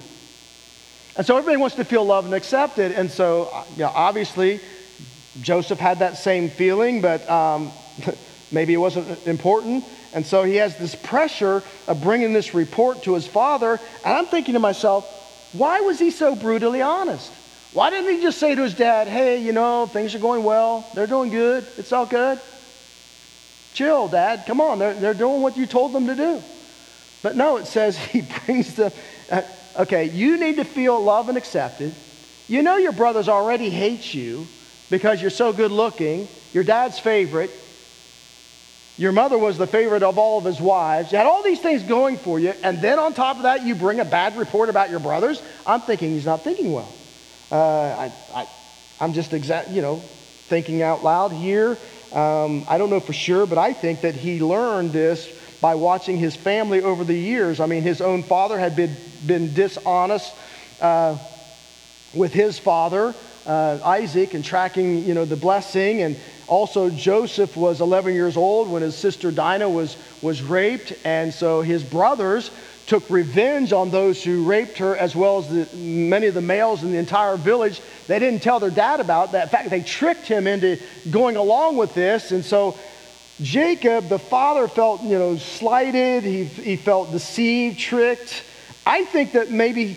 And 1.14 1.26
so 1.26 1.36
everybody 1.36 1.58
wants 1.58 1.76
to 1.76 1.84
feel 1.84 2.06
loved 2.06 2.24
and 2.24 2.34
accepted. 2.34 2.92
And 2.92 3.10
so, 3.10 3.64
you 3.72 3.82
know, 3.82 3.92
obviously, 3.94 4.60
Joseph 5.42 5.78
had 5.78 5.98
that 5.98 6.16
same 6.16 6.48
feeling, 6.48 7.02
but 7.02 7.28
um, 7.28 7.70
maybe 8.50 8.72
it 8.72 8.78
wasn't 8.78 9.26
important. 9.26 9.84
And 10.14 10.26
so 10.26 10.42
he 10.42 10.56
has 10.56 10.76
this 10.76 10.94
pressure 10.94 11.62
of 11.86 12.02
bringing 12.02 12.32
this 12.32 12.54
report 12.54 13.04
to 13.04 13.14
his 13.14 13.26
father. 13.26 13.80
And 14.04 14.14
I'm 14.14 14.26
thinking 14.26 14.54
to 14.54 14.60
myself, 14.60 15.06
why 15.52 15.80
was 15.80 15.98
he 15.98 16.10
so 16.10 16.34
brutally 16.34 16.82
honest? 16.82 17.30
Why 17.72 17.88
didn't 17.90 18.14
he 18.16 18.22
just 18.22 18.38
say 18.38 18.54
to 18.54 18.62
his 18.62 18.74
dad, 18.74 19.08
hey, 19.08 19.42
you 19.42 19.52
know, 19.52 19.86
things 19.86 20.14
are 20.14 20.18
going 20.18 20.44
well, 20.44 20.86
they're 20.94 21.06
doing 21.06 21.30
good, 21.30 21.66
it's 21.78 21.92
all 21.92 22.04
good? 22.04 22.38
Chill, 23.72 24.08
dad, 24.08 24.44
come 24.46 24.60
on, 24.60 24.78
they're, 24.78 24.92
they're 24.92 25.14
doing 25.14 25.40
what 25.40 25.56
you 25.56 25.64
told 25.64 25.94
them 25.94 26.06
to 26.08 26.14
do. 26.14 26.42
But 27.22 27.36
no, 27.36 27.56
it 27.56 27.66
says 27.66 27.96
he 28.12 28.22
brings 28.44 28.74
the, 28.74 28.92
uh, 29.30 29.42
okay, 29.80 30.04
you 30.10 30.36
need 30.36 30.56
to 30.56 30.64
feel 30.64 31.02
loved 31.02 31.30
and 31.30 31.38
accepted. 31.38 31.94
You 32.48 32.62
know 32.62 32.76
your 32.76 32.92
brothers 32.92 33.28
already 33.28 33.70
hate 33.70 34.12
you 34.12 34.46
because 34.90 35.22
you're 35.22 35.30
so 35.30 35.54
good 35.54 35.70
looking, 35.70 36.28
your 36.52 36.64
dad's 36.64 36.98
favorite. 36.98 37.50
Your 38.98 39.12
mother 39.12 39.38
was 39.38 39.56
the 39.56 39.66
favorite 39.66 40.02
of 40.02 40.18
all 40.18 40.38
of 40.38 40.44
his 40.44 40.60
wives. 40.60 41.12
You 41.12 41.18
had 41.18 41.26
all 41.26 41.42
these 41.42 41.60
things 41.60 41.82
going 41.82 42.18
for 42.18 42.38
you, 42.38 42.52
and 42.62 42.82
then 42.82 42.98
on 42.98 43.14
top 43.14 43.36
of 43.36 43.44
that, 43.44 43.64
you 43.64 43.74
bring 43.74 44.00
a 44.00 44.04
bad 44.04 44.36
report 44.36 44.68
about 44.68 44.90
your 44.90 45.00
brothers. 45.00 45.40
I'm 45.66 45.80
thinking 45.80 46.10
he's 46.10 46.26
not 46.26 46.44
thinking 46.44 46.72
well. 46.72 46.92
Uh, 47.50 47.56
I, 47.56 48.12
I, 48.34 48.48
I'm 49.00 49.14
just 49.14 49.32
exact, 49.32 49.70
you 49.70 49.82
know, 49.82 50.02
thinking 50.48 50.82
out 50.82 51.02
loud 51.02 51.32
here. 51.32 51.78
Um, 52.12 52.66
I 52.68 52.76
don't 52.76 52.90
know 52.90 53.00
for 53.00 53.14
sure, 53.14 53.46
but 53.46 53.56
I 53.56 53.72
think 53.72 54.02
that 54.02 54.14
he 54.14 54.40
learned 54.40 54.92
this 54.92 55.28
by 55.62 55.76
watching 55.76 56.18
his 56.18 56.36
family 56.36 56.82
over 56.82 57.04
the 57.04 57.16
years. 57.16 57.60
I 57.60 57.66
mean, 57.66 57.82
his 57.82 58.02
own 58.02 58.22
father 58.22 58.58
had 58.58 58.76
been, 58.76 58.96
been 59.24 59.54
dishonest 59.54 60.34
uh, 60.80 61.16
with 62.12 62.34
his 62.34 62.58
father, 62.58 63.14
uh, 63.46 63.78
Isaac, 63.82 64.34
and 64.34 64.44
tracking, 64.44 65.06
you 65.06 65.14
know, 65.14 65.24
the 65.24 65.36
blessing. 65.36 66.02
And 66.02 66.16
also, 66.52 66.90
Joseph 66.90 67.56
was 67.56 67.80
11 67.80 68.12
years 68.12 68.36
old 68.36 68.68
when 68.68 68.82
his 68.82 68.94
sister 68.94 69.30
Dinah 69.30 69.70
was, 69.70 69.96
was 70.20 70.42
raped. 70.42 70.92
And 71.02 71.32
so 71.32 71.62
his 71.62 71.82
brothers 71.82 72.50
took 72.84 73.08
revenge 73.08 73.72
on 73.72 73.90
those 73.90 74.22
who 74.22 74.44
raped 74.44 74.76
her, 74.76 74.94
as 74.94 75.16
well 75.16 75.38
as 75.38 75.48
the, 75.48 75.74
many 75.74 76.26
of 76.26 76.34
the 76.34 76.42
males 76.42 76.82
in 76.82 76.92
the 76.92 76.98
entire 76.98 77.38
village. 77.38 77.80
They 78.06 78.18
didn't 78.18 78.42
tell 78.42 78.60
their 78.60 78.68
dad 78.68 79.00
about 79.00 79.32
that. 79.32 79.44
In 79.44 79.48
fact, 79.48 79.70
they 79.70 79.80
tricked 79.80 80.26
him 80.26 80.46
into 80.46 80.78
going 81.10 81.36
along 81.36 81.78
with 81.78 81.94
this. 81.94 82.32
And 82.32 82.44
so 82.44 82.76
Jacob, 83.40 84.10
the 84.10 84.18
father, 84.18 84.68
felt, 84.68 85.00
you 85.02 85.18
know, 85.18 85.38
slighted. 85.38 86.22
He, 86.22 86.44
he 86.44 86.76
felt 86.76 87.12
deceived, 87.12 87.78
tricked. 87.78 88.44
I 88.84 89.06
think 89.06 89.32
that 89.32 89.50
maybe 89.50 89.96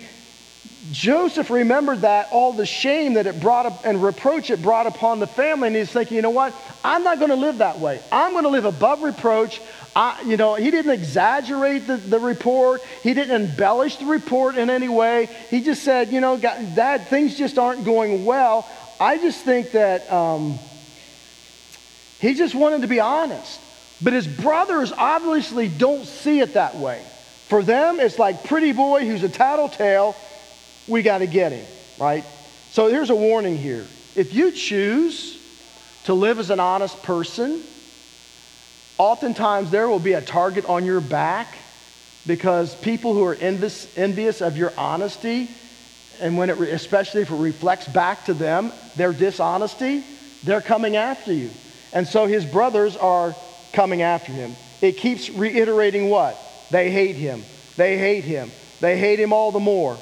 Joseph 0.92 1.50
remembered 1.50 2.02
that, 2.02 2.28
all 2.30 2.52
the 2.52 2.66
shame 2.66 3.14
that 3.14 3.26
it 3.26 3.40
brought 3.40 3.66
up 3.66 3.84
and 3.84 4.02
reproach 4.02 4.50
it 4.50 4.62
brought 4.62 4.86
upon 4.86 5.18
the 5.18 5.26
family. 5.26 5.68
And 5.68 5.76
he's 5.76 5.90
thinking, 5.90 6.16
you 6.16 6.22
know 6.22 6.30
what? 6.30 6.54
I'm 6.84 7.02
not 7.02 7.18
going 7.18 7.30
to 7.30 7.36
live 7.36 7.58
that 7.58 7.78
way. 7.78 8.00
I'm 8.12 8.32
going 8.32 8.44
to 8.44 8.50
live 8.50 8.64
above 8.64 9.02
reproach. 9.02 9.60
I, 9.94 10.22
you 10.22 10.36
know, 10.36 10.54
he 10.54 10.70
didn't 10.70 10.92
exaggerate 10.92 11.86
the, 11.86 11.96
the 11.96 12.20
report. 12.20 12.82
He 13.02 13.14
didn't 13.14 13.42
embellish 13.42 13.96
the 13.96 14.06
report 14.06 14.56
in 14.56 14.70
any 14.70 14.88
way. 14.88 15.28
He 15.50 15.62
just 15.62 15.82
said, 15.82 16.12
you 16.12 16.20
know, 16.20 16.36
Dad, 16.36 17.08
things 17.08 17.36
just 17.36 17.58
aren't 17.58 17.84
going 17.84 18.24
well. 18.24 18.68
I 19.00 19.18
just 19.18 19.44
think 19.44 19.72
that 19.72 20.10
um, 20.12 20.58
he 22.20 22.34
just 22.34 22.54
wanted 22.54 22.82
to 22.82 22.88
be 22.88 23.00
honest. 23.00 23.60
But 24.02 24.12
his 24.12 24.26
brothers 24.26 24.92
obviously 24.92 25.68
don't 25.68 26.04
see 26.04 26.40
it 26.40 26.54
that 26.54 26.76
way. 26.76 27.02
For 27.48 27.62
them, 27.62 28.00
it's 28.00 28.18
like 28.18 28.44
pretty 28.44 28.72
boy 28.72 29.06
who's 29.06 29.22
a 29.22 29.28
tattletale 29.28 30.14
we 30.88 31.02
got 31.02 31.18
to 31.18 31.26
get 31.26 31.52
him, 31.52 31.66
right? 31.98 32.24
So 32.70 32.88
here's 32.88 33.10
a 33.10 33.14
warning 33.14 33.56
here. 33.56 33.86
If 34.14 34.34
you 34.34 34.50
choose 34.52 35.38
to 36.04 36.14
live 36.14 36.38
as 36.38 36.50
an 36.50 36.60
honest 36.60 37.02
person, 37.02 37.62
oftentimes 38.98 39.70
there 39.70 39.88
will 39.88 39.98
be 39.98 40.12
a 40.12 40.22
target 40.22 40.64
on 40.66 40.84
your 40.84 41.00
back 41.00 41.56
because 42.26 42.74
people 42.76 43.14
who 43.14 43.24
are 43.24 43.34
envious, 43.34 43.86
envious 43.96 44.40
of 44.40 44.56
your 44.56 44.72
honesty, 44.76 45.50
and 46.20 46.36
when 46.36 46.50
it, 46.50 46.58
especially 46.60 47.22
if 47.22 47.30
it 47.30 47.36
reflects 47.36 47.86
back 47.86 48.24
to 48.24 48.34
them 48.34 48.72
their 48.96 49.12
dishonesty, 49.12 50.04
they're 50.42 50.60
coming 50.60 50.96
after 50.96 51.32
you. 51.32 51.50
And 51.92 52.06
so 52.06 52.26
his 52.26 52.44
brothers 52.44 52.96
are 52.96 53.34
coming 53.72 54.02
after 54.02 54.32
him. 54.32 54.56
It 54.80 54.96
keeps 54.96 55.30
reiterating 55.30 56.08
what? 56.08 56.38
They 56.70 56.90
hate 56.90 57.16
him. 57.16 57.44
They 57.76 57.98
hate 57.98 58.24
him. 58.24 58.50
They 58.80 58.98
hate 58.98 59.20
him 59.20 59.32
all 59.32 59.52
the 59.52 59.60
more. 59.60 59.98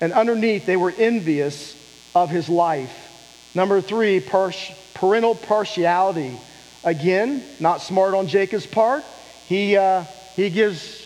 And 0.00 0.12
underneath, 0.12 0.66
they 0.66 0.76
were 0.76 0.92
envious 0.96 1.74
of 2.14 2.30
his 2.30 2.48
life. 2.48 2.94
Number 3.54 3.80
three, 3.80 4.20
parental 4.20 5.34
partiality. 5.34 6.38
Again, 6.84 7.42
not 7.58 7.80
smart 7.80 8.14
on 8.14 8.28
Jacob's 8.28 8.66
part. 8.66 9.04
He, 9.46 9.76
uh, 9.76 10.04
he 10.34 10.50
gives 10.50 11.04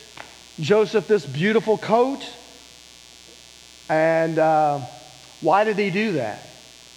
Joseph 0.58 1.06
this 1.06 1.24
beautiful 1.24 1.78
coat. 1.78 2.26
And 3.88 4.38
uh, 4.38 4.80
why 5.40 5.64
did 5.64 5.78
he 5.78 5.90
do 5.90 6.12
that? 6.12 6.46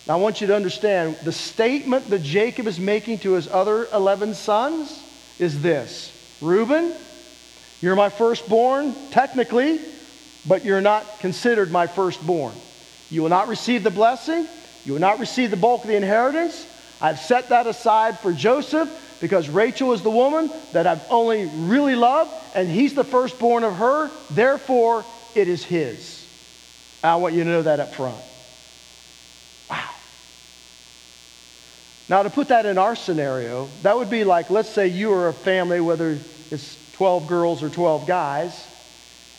Now, 0.08 0.16
I 0.16 0.18
want 0.18 0.42
you 0.42 0.48
to 0.48 0.56
understand 0.56 1.18
the 1.24 1.32
statement 1.32 2.10
that 2.10 2.24
Jacob 2.24 2.68
is 2.68 2.80
making 2.80 3.20
to 3.20 3.34
his 3.34 3.48
other 3.48 3.88
11 3.94 4.34
sons 4.34 5.02
is 5.40 5.62
this 5.62 6.12
Reuben, 6.42 6.94
you're 7.82 7.96
my 7.96 8.10
firstborn, 8.10 8.94
technically, 9.12 9.80
but 10.46 10.66
you're 10.66 10.82
not 10.82 11.20
considered 11.20 11.72
my 11.72 11.88
firstborn. 11.88 12.54
You 13.10 13.22
will 13.22 13.30
not 13.30 13.48
receive 13.48 13.84
the 13.84 13.92
blessing. 13.92 14.48
You 14.86 14.94
will 14.94 15.00
not 15.00 15.20
receive 15.20 15.52
the 15.52 15.58
bulk 15.58 15.84
of 15.84 15.88
the 15.88 15.96
inheritance. 15.96 16.68
I've 17.00 17.20
set 17.20 17.50
that 17.50 17.68
aside 17.68 18.20
for 18.20 18.34
Joseph 18.34 18.90
because 19.22 19.50
Rachel 19.50 19.94
is 19.94 20.02
the 20.02 20.10
woman 20.10 20.52
that 20.74 20.88
I've 20.88 21.04
only 21.10 21.46
really 21.46 21.96
loved, 21.96 22.32
and 22.56 22.70
he's 22.70 22.94
the 22.94 23.04
firstborn 23.04 23.64
of 23.64 23.76
her. 23.76 24.12
Therefore, 24.32 25.06
it 25.36 25.48
is 25.48 25.64
his. 25.64 26.26
I 27.04 27.16
want 27.16 27.34
you 27.34 27.44
to 27.44 27.50
know 27.50 27.62
that 27.62 27.80
up 27.80 27.94
front. 27.94 28.18
Wow. 29.70 29.90
Now, 32.10 32.24
to 32.24 32.30
put 32.30 32.50
that 32.50 32.66
in 32.66 32.78
our 32.78 32.96
scenario, 32.96 33.70
that 33.82 33.98
would 33.98 34.10
be 34.10 34.24
like, 34.24 34.50
let's 34.50 34.70
say 34.70 34.88
you 34.88 35.14
are 35.14 35.30
a 35.30 35.34
family, 35.34 35.80
whether 35.80 36.18
it's 36.52 36.78
12 36.94 37.28
girls 37.28 37.64
or 37.64 37.70
12 37.70 38.06
guys 38.08 38.68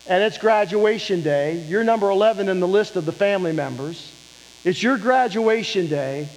and 0.07 0.23
it's 0.23 0.37
graduation 0.37 1.21
day. 1.21 1.65
You're 1.67 1.83
number 1.83 2.09
11 2.09 2.49
in 2.49 2.59
the 2.59 2.67
list 2.67 2.95
of 2.95 3.05
the 3.05 3.11
family 3.11 3.51
members. 3.51 4.11
It's 4.63 4.81
your 4.81 4.97
graduation 4.97 5.87
day. 5.87 6.29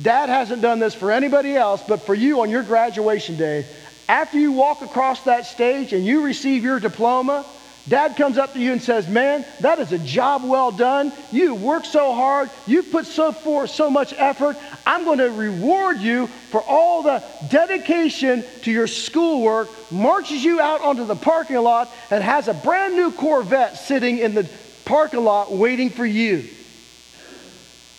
Dad 0.00 0.28
hasn't 0.28 0.62
done 0.62 0.78
this 0.78 0.94
for 0.94 1.10
anybody 1.10 1.54
else, 1.54 1.82
but 1.86 2.04
for 2.04 2.14
you 2.14 2.42
on 2.42 2.50
your 2.50 2.62
graduation 2.62 3.36
day, 3.36 3.66
after 4.08 4.38
you 4.38 4.52
walk 4.52 4.82
across 4.82 5.22
that 5.22 5.46
stage 5.46 5.92
and 5.92 6.06
you 6.06 6.22
receive 6.22 6.62
your 6.62 6.78
diploma, 6.78 7.46
Dad 7.88 8.16
comes 8.16 8.36
up 8.36 8.52
to 8.54 8.58
you 8.58 8.72
and 8.72 8.82
says, 8.82 9.06
Man, 9.06 9.44
that 9.60 9.78
is 9.78 9.92
a 9.92 9.98
job 9.98 10.42
well 10.44 10.72
done. 10.72 11.12
You 11.30 11.54
worked 11.54 11.86
so 11.86 12.12
hard. 12.12 12.50
You 12.66 12.82
put 12.82 13.06
so 13.06 13.30
forth 13.30 13.70
so 13.70 13.90
much 13.90 14.12
effort. 14.16 14.56
I'm 14.84 15.04
going 15.04 15.18
to 15.18 15.30
reward 15.30 15.98
you 15.98 16.26
for 16.50 16.60
all 16.62 17.04
the 17.04 17.22
dedication 17.48 18.44
to 18.62 18.72
your 18.72 18.88
schoolwork, 18.88 19.68
marches 19.92 20.42
you 20.42 20.60
out 20.60 20.80
onto 20.80 21.04
the 21.04 21.14
parking 21.14 21.56
lot, 21.56 21.88
and 22.10 22.24
has 22.24 22.48
a 22.48 22.54
brand 22.54 22.96
new 22.96 23.12
Corvette 23.12 23.76
sitting 23.76 24.18
in 24.18 24.34
the 24.34 24.48
parking 24.84 25.22
lot 25.22 25.52
waiting 25.52 25.90
for 25.90 26.04
you. 26.04 26.48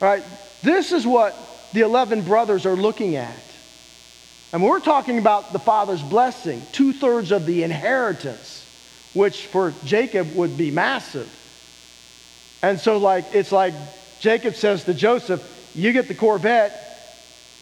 All 0.02 0.10
right, 0.10 0.23
this 0.63 0.91
is 0.91 1.08
what 1.08 1.34
the 1.71 1.82
11 1.82 2.23
brothers 2.23 2.65
are 2.65 2.76
looking 2.76 3.15
at. 3.15 3.36
And 4.52 4.62
we're 4.62 4.80
talking 4.80 5.17
about 5.17 5.54
the 5.54 5.60
father's 5.60 6.02
blessing, 6.02 6.62
two 6.73 6.91
thirds 6.91 7.32
of 7.32 7.45
the 7.45 7.63
inheritance 7.63 8.57
which 9.17 9.47
for 9.47 9.73
Jacob 9.84 10.36
would 10.36 10.56
be 10.56 10.71
massive. 10.71 11.30
And 12.62 12.80
so, 12.80 12.97
like, 12.97 13.25
it's 13.34 13.51
like 13.51 13.73
Jacob 14.19 14.56
says 14.56 14.84
to 14.86 14.93
Joseph, 14.93 15.43
You 15.75 15.91
get 15.91 16.08
the 16.08 16.15
Corvette, 16.15 16.84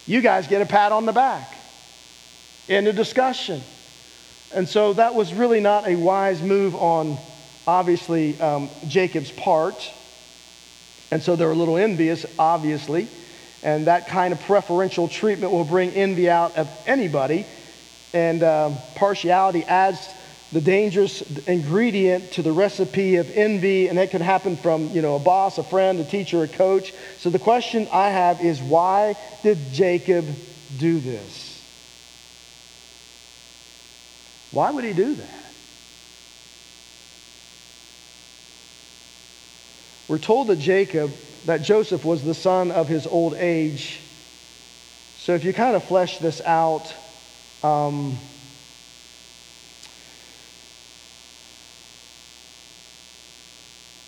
you 0.05 0.21
guys 0.21 0.47
get 0.47 0.61
a 0.61 0.65
pat 0.65 0.91
on 0.91 1.05
the 1.05 1.13
back. 1.13 1.53
In 2.67 2.87
a 2.87 2.93
discussion. 2.93 3.61
And 4.53 4.67
so 4.67 4.93
that 4.93 5.15
was 5.15 5.33
really 5.33 5.59
not 5.59 5.87
a 5.87 5.95
wise 5.95 6.41
move 6.41 6.75
on, 6.75 7.17
obviously, 7.67 8.39
um, 8.39 8.69
Jacob's 8.87 9.31
part. 9.31 9.91
And 11.11 11.21
so 11.21 11.35
they're 11.35 11.51
a 11.51 11.55
little 11.55 11.77
envious, 11.77 12.25
obviously. 12.37 13.07
And 13.63 13.87
that 13.87 14.07
kind 14.07 14.33
of 14.33 14.41
preferential 14.41 15.07
treatment 15.07 15.51
will 15.51 15.63
bring 15.63 15.91
envy 15.91 16.29
out 16.29 16.57
of 16.57 16.69
anybody. 16.85 17.45
And 18.13 18.43
um, 18.43 18.77
partiality 18.95 19.63
adds 19.63 20.07
the 20.51 20.61
dangerous 20.61 21.21
ingredient 21.47 22.33
to 22.33 22.41
the 22.41 22.51
recipe 22.51 23.15
of 23.17 23.29
envy, 23.31 23.87
and 23.87 23.97
that 23.97 24.11
could 24.11 24.21
happen 24.21 24.57
from 24.57 24.91
you 24.91 25.01
know 25.01 25.15
a 25.15 25.19
boss, 25.19 25.57
a 25.57 25.63
friend, 25.63 25.99
a 25.99 26.05
teacher, 26.05 26.43
a 26.43 26.47
coach. 26.47 26.93
So 27.19 27.29
the 27.29 27.39
question 27.39 27.87
I 27.91 28.09
have 28.09 28.41
is 28.41 28.61
why 28.61 29.15
did 29.43 29.73
Jacob 29.73 30.27
do 30.77 30.99
this? 30.99 31.61
Why 34.51 34.71
would 34.71 34.83
he 34.83 34.93
do 34.93 35.15
that? 35.15 35.45
We're 40.07 40.19
told 40.19 40.47
that 40.47 40.59
Jacob, 40.59 41.11
that 41.45 41.63
Joseph 41.63 42.05
was 42.05 42.23
the 42.23 42.35
son 42.35 42.71
of 42.71 42.87
his 42.87 43.07
old 43.07 43.33
age. 43.33 43.99
So 45.17 45.33
if 45.33 45.43
you 45.43 45.51
kind 45.51 45.75
of 45.75 45.83
flesh 45.83 46.19
this 46.19 46.41
out, 46.41 46.93
um, 47.63 48.19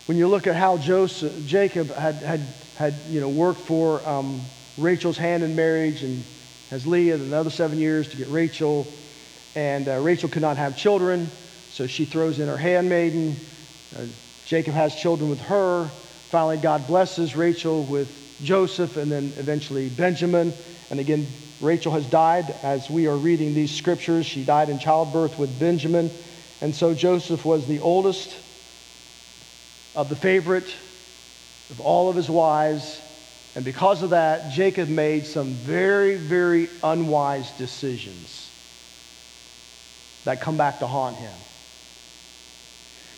when 0.08 0.16
you 0.16 0.26
look 0.26 0.46
at 0.46 0.56
how 0.56 0.78
Joseph, 0.78 1.44
Jacob 1.44 1.94
had, 1.94 2.14
had, 2.14 2.40
had 2.76 2.94
you 3.10 3.20
know, 3.20 3.28
worked 3.28 3.60
for 3.60 4.08
um, 4.08 4.40
Rachel's 4.78 5.18
hand 5.18 5.42
in 5.42 5.54
marriage 5.54 6.02
and 6.02 6.24
has 6.70 6.86
Leah 6.86 7.16
another 7.16 7.50
seven 7.50 7.78
years 7.78 8.08
to 8.08 8.16
get 8.16 8.26
Rachel. 8.30 8.86
And 9.54 9.86
uh, 9.86 9.98
Rachel 9.98 10.30
could 10.30 10.40
not 10.40 10.56
have 10.56 10.78
children, 10.78 11.30
so 11.68 11.86
she 11.86 12.06
throws 12.06 12.38
in 12.38 12.48
her 12.48 12.56
handmaiden. 12.56 13.36
Uh, 13.94 14.06
Jacob 14.46 14.72
has 14.72 14.94
children 14.94 15.28
with 15.28 15.40
her. 15.40 15.90
Finally, 16.30 16.56
God 16.56 16.86
blesses 16.86 17.36
Rachel 17.36 17.84
with 17.84 18.08
Joseph 18.42 18.96
and 18.96 19.12
then 19.12 19.34
eventually 19.36 19.90
Benjamin. 19.90 20.54
And 20.88 21.00
again, 21.00 21.30
Rachel 21.60 21.92
has 21.92 22.06
died 22.06 22.56
as 22.62 22.88
we 22.88 23.08
are 23.08 23.16
reading 23.16 23.52
these 23.52 23.76
scriptures. 23.76 24.24
She 24.24 24.42
died 24.42 24.70
in 24.70 24.78
childbirth 24.78 25.38
with 25.38 25.58
Benjamin. 25.58 26.10
And 26.62 26.74
so 26.74 26.94
Joseph 26.94 27.44
was 27.44 27.66
the 27.66 27.80
oldest 27.80 28.34
of 29.98 30.08
the 30.08 30.14
favorite 30.14 30.72
of 31.70 31.80
all 31.80 32.08
of 32.08 32.14
his 32.14 32.30
wives. 32.30 33.00
And 33.56 33.64
because 33.64 34.04
of 34.04 34.10
that, 34.10 34.52
Jacob 34.52 34.88
made 34.88 35.26
some 35.26 35.54
very, 35.54 36.14
very 36.14 36.70
unwise 36.84 37.50
decisions 37.58 38.48
that 40.24 40.40
come 40.40 40.56
back 40.56 40.78
to 40.78 40.86
haunt 40.86 41.16
him. 41.16 41.34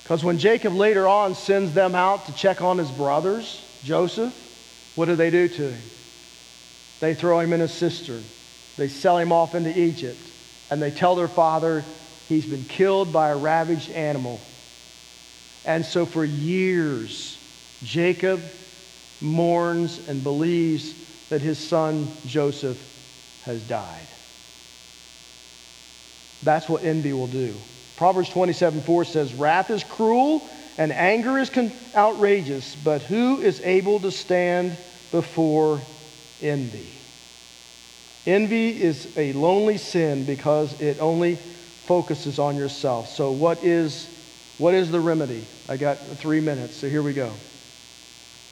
Because 0.03 0.25
when 0.25 0.39
Jacob 0.39 0.73
later 0.73 1.07
on 1.07 1.35
sends 1.35 1.75
them 1.75 1.95
out 1.95 2.25
to 2.27 2.33
check 2.33 2.63
on 2.63 2.79
his 2.79 2.91
brothers, 2.91 3.63
Joseph, 3.85 4.35
what 4.95 5.05
do 5.05 5.17
they 5.17 5.29
do 5.29 5.49
to 5.49 5.71
him? 5.73 5.83
They 7.01 7.13
throw 7.15 7.41
him 7.41 7.53
in 7.53 7.61
a 7.61 7.69
cistern. 7.69 8.25
They 8.79 8.89
sell 8.89 9.19
him 9.19 9.33
off 9.33 9.55
into 9.55 9.79
Egypt. 9.79 10.21
And 10.71 10.81
they 10.81 10.91
tell 10.91 11.15
their 11.15 11.29
father 11.29 11.85
he's 12.27 12.47
been 12.47 12.65
killed 12.65 13.13
by 13.13 13.29
a 13.29 13.37
ravaged 13.37 13.91
animal. 13.91 14.41
And 15.65 15.85
so 15.85 16.07
for 16.07 16.25
years, 16.25 17.39
Jacob 17.83 18.43
mourns 19.21 20.01
and 20.09 20.23
believes 20.23 20.95
that 21.29 21.43
his 21.43 21.59
son 21.59 22.11
Joseph 22.27 22.79
has 23.43 23.63
died. 23.63 24.07
That's 26.43 26.69
what 26.69 26.85
envy 26.85 27.13
will 27.13 27.27
do. 27.27 27.55
Proverbs 27.97 28.31
27 28.31 28.83
4 28.83 29.05
says, 29.05 29.35
Wrath 29.35 29.71
is 29.71 29.85
cruel 29.85 30.49
and 30.79 30.93
anger 30.93 31.39
is 31.39 31.51
con- 31.51 31.73
outrageous, 31.95 32.75
but 32.83 33.03
who 33.03 33.41
is 33.41 33.61
able 33.61 34.01
to 34.01 34.11
stand 34.11 34.77
before 35.11 35.83
envy? 36.41 36.89
Envy 38.27 38.83
is 38.83 39.09
a 39.17 39.33
lonely 39.35 39.77
sin 39.77 40.25
because 40.25 40.79
it 40.81 40.99
only 41.01 41.39
focuses 41.85 42.39
on 42.39 42.57
yourself. 42.57 43.09
So, 43.09 43.33
what 43.33 43.63
is 43.65 44.09
what 44.61 44.75
is 44.75 44.91
the 44.91 45.01
remedy? 45.01 45.47
I 45.71 45.79
got 45.79 46.07
three 46.19 46.41
minutes, 46.41 46.77
so 46.77 46.89
here 46.91 47.03
we 47.03 47.15
go. 47.15 47.33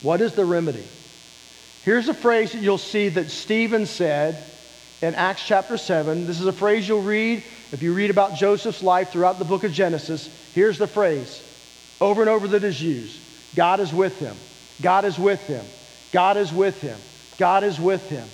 What 0.01 0.23
is 0.23 0.33
the 0.33 0.47
remedy? 0.47 0.85
Here's 1.85 2.09
a 2.09 2.15
phrase 2.15 2.53
that 2.53 2.63
you'll 2.63 2.79
see 2.79 3.11
that 3.11 3.31
Stephen 3.31 3.85
said 3.85 4.43
in 5.03 5.15
Acts 5.15 5.45
chapter 5.45 5.77
7. 5.77 6.27
This 6.27 6.41
is 6.41 6.47
a 6.47 6.53
phrase 6.53 6.89
you'll 6.89 7.03
read 7.03 7.45
if 7.73 7.83
you 7.83 7.93
read 7.93 8.09
about 8.09 8.37
Joseph's 8.37 8.83
life 8.83 9.11
throughout 9.11 9.39
the 9.39 9.45
book 9.45 9.65
of 9.65 9.73
Genesis. 9.73 10.31
Here's 10.55 10.79
the 10.79 10.87
phrase 10.87 11.43
over 12.01 12.23
and 12.23 12.31
over 12.31 12.49
that 12.49 12.65
is 12.65 12.81
used 12.81 13.21
God 13.55 13.79
is 13.79 13.93
with 13.93 14.19
him. 14.19 14.37
God 14.81 15.05
is 15.05 15.19
with 15.19 15.43
him. 15.43 15.67
God 16.11 16.39
is 16.39 16.51
with 16.51 16.81
him. 16.81 16.99
God 17.37 17.65
is 17.65 17.79
with 17.79 18.09
him. 18.09 18.27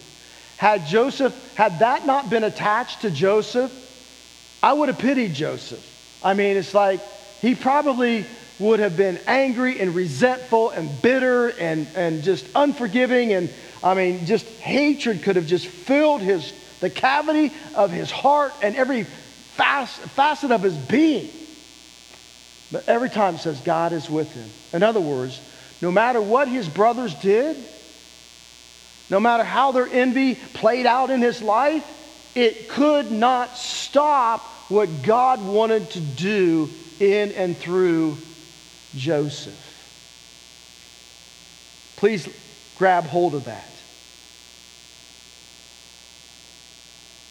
Had 0.58 0.86
Joseph, 0.86 1.34
had 1.56 1.80
that 1.80 2.06
not 2.06 2.30
been 2.30 2.44
attached 2.44 3.00
to 3.00 3.10
Joseph, 3.10 3.72
I 4.62 4.72
would 4.72 4.88
have 4.88 4.98
pitied 4.98 5.34
Joseph. 5.34 5.84
I 6.22 6.34
mean, 6.34 6.56
it's 6.56 6.72
like 6.72 7.00
he 7.44 7.54
probably 7.54 8.24
would 8.58 8.80
have 8.80 8.96
been 8.96 9.20
angry 9.26 9.78
and 9.78 9.94
resentful 9.94 10.70
and 10.70 11.02
bitter 11.02 11.48
and, 11.48 11.86
and 11.94 12.22
just 12.22 12.46
unforgiving. 12.54 13.34
And 13.34 13.50
I 13.82 13.92
mean, 13.92 14.24
just 14.24 14.46
hatred 14.46 15.22
could 15.22 15.36
have 15.36 15.46
just 15.46 15.66
filled 15.66 16.22
his, 16.22 16.54
the 16.80 16.88
cavity 16.88 17.52
of 17.74 17.90
his 17.90 18.10
heart 18.10 18.54
and 18.62 18.74
every 18.76 19.04
facet 19.04 20.50
of 20.50 20.62
his 20.62 20.74
being. 20.74 21.30
But 22.72 22.88
every 22.88 23.10
time 23.10 23.36
says 23.36 23.60
God 23.60 23.92
is 23.92 24.08
with 24.08 24.32
him. 24.32 24.48
In 24.72 24.82
other 24.82 25.00
words, 25.00 25.38
no 25.82 25.90
matter 25.90 26.22
what 26.22 26.48
his 26.48 26.66
brothers 26.66 27.12
did, 27.14 27.58
no 29.10 29.20
matter 29.20 29.44
how 29.44 29.72
their 29.72 29.86
envy 29.86 30.36
played 30.54 30.86
out 30.86 31.10
in 31.10 31.20
his 31.20 31.42
life, 31.42 31.84
it 32.34 32.70
could 32.70 33.12
not 33.12 33.58
stop 33.58 34.40
what 34.70 35.02
God 35.02 35.44
wanted 35.44 35.90
to 35.90 36.00
do 36.00 36.70
in 37.00 37.32
and 37.32 37.56
through 37.56 38.18
Joseph. 38.94 39.60
Please 41.96 42.28
grab 42.76 43.04
hold 43.04 43.34
of 43.34 43.44
that. 43.44 43.68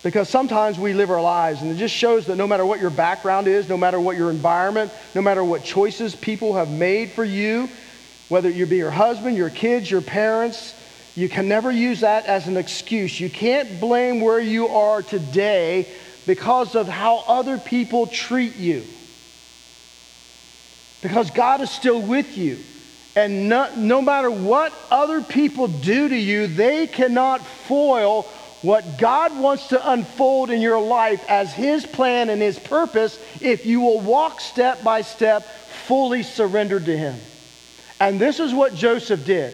Because 0.02 0.28
sometimes 0.28 0.78
we 0.78 0.94
live 0.94 1.10
our 1.10 1.22
lives, 1.22 1.62
and 1.62 1.72
it 1.72 1.76
just 1.76 1.96
shows 1.96 2.26
that 2.26 2.36
no 2.36 2.46
matter 2.46 2.66
what 2.66 2.82
your 2.82 2.90
background 2.90 3.48
is, 3.48 3.70
no 3.70 3.78
matter 3.78 4.00
what 4.00 4.18
your 4.18 4.30
environment, 4.30 4.92
no 5.16 5.22
matter 5.22 5.44
what 5.44 5.64
choices 5.64 6.14
people 6.14 6.56
have 6.56 6.70
made 6.70 7.12
for 7.12 7.24
you, 7.24 7.70
whether 8.28 8.50
you 8.50 8.66
be 8.66 8.78
your 8.78 8.92
husband, 8.92 9.38
your 9.38 9.50
kids, 9.50 9.90
your 9.90 10.02
parents, 10.02 10.74
you 11.16 11.30
can 11.30 11.48
never 11.48 11.72
use 11.72 12.02
that 12.02 12.26
as 12.26 12.48
an 12.48 12.58
excuse. 12.58 13.18
You 13.20 13.30
can't 13.30 13.80
blame 13.80 14.20
where 14.20 14.40
you 14.40 14.68
are 14.70 15.02
today 15.02 15.88
because 16.26 16.76
of 16.76 16.88
how 16.88 17.24
other 17.28 17.58
people 17.58 18.08
treat 18.08 18.56
you 18.56 18.84
because 21.04 21.30
God 21.30 21.62
is 21.62 21.70
still 21.70 22.02
with 22.02 22.36
you. 22.38 22.58
And 23.16 23.48
no, 23.48 23.76
no, 23.76 24.02
matter 24.02 24.32
what 24.32 24.74
other 24.90 25.22
people 25.22 25.68
do 25.68 26.10
to 26.10 26.16
you, 26.16 26.48
they 26.48 26.88
cannot 26.88 27.46
foil 27.46 28.24
what 28.64 28.98
God 28.98 29.38
wants 29.38 29.68
to 29.68 29.92
unfold 29.92 30.50
in 30.50 30.62
your 30.62 30.80
life 30.80 31.24
as 31.28 31.54
His 31.54 31.86
plan 31.86 32.30
and 32.30 32.42
His 32.42 32.58
purpose 32.58 33.20
if 33.40 33.68
you 33.68 33.82
will 33.82 34.00
walk 34.00 34.42
step 34.42 34.84
by 34.84 35.02
step, 35.02 35.48
fully 35.86 36.24
surrendered 36.24 36.86
to 36.86 36.98
Him. 36.98 37.20
And 38.00 38.20
this 38.20 38.40
is 38.40 38.52
what 38.52 38.74
Joseph 38.74 39.26
did 39.26 39.54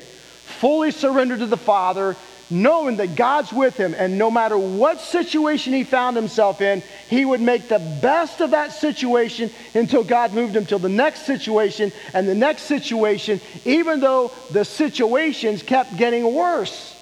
fully 0.60 0.92
surrendered 0.92 1.40
to 1.40 1.46
the 1.46 1.58
Father 1.58 2.18
knowing 2.50 2.98
that 2.98 3.16
God's 3.16 3.54
with 3.54 3.76
him, 3.76 3.94
and 3.98 4.18
no 4.18 4.32
matter 4.32 4.58
what 4.58 5.02
situation 5.02 5.74
he 5.74 5.84
found 5.84 6.16
himself 6.16 6.62
in, 6.62 6.82
he 7.08 7.24
would 7.26 7.42
make 7.42 7.68
the 7.68 7.80
best 8.02 8.42
of 8.42 8.52
that 8.52 8.74
situation 8.74 9.52
until 9.74 10.04
God 10.04 10.34
moved 10.34 10.56
him 10.56 10.66
to 10.68 10.78
the 10.78 10.90
next 10.90 11.26
situation 11.26 11.92
and 12.14 12.28
the 12.28 12.36
next 12.36 12.64
situation, 12.64 13.40
even 13.66 14.00
though 14.00 14.32
the 14.52 14.66
situations 14.66 15.64
kept 15.64 15.98
getting 15.98 16.34
worse. 16.34 16.96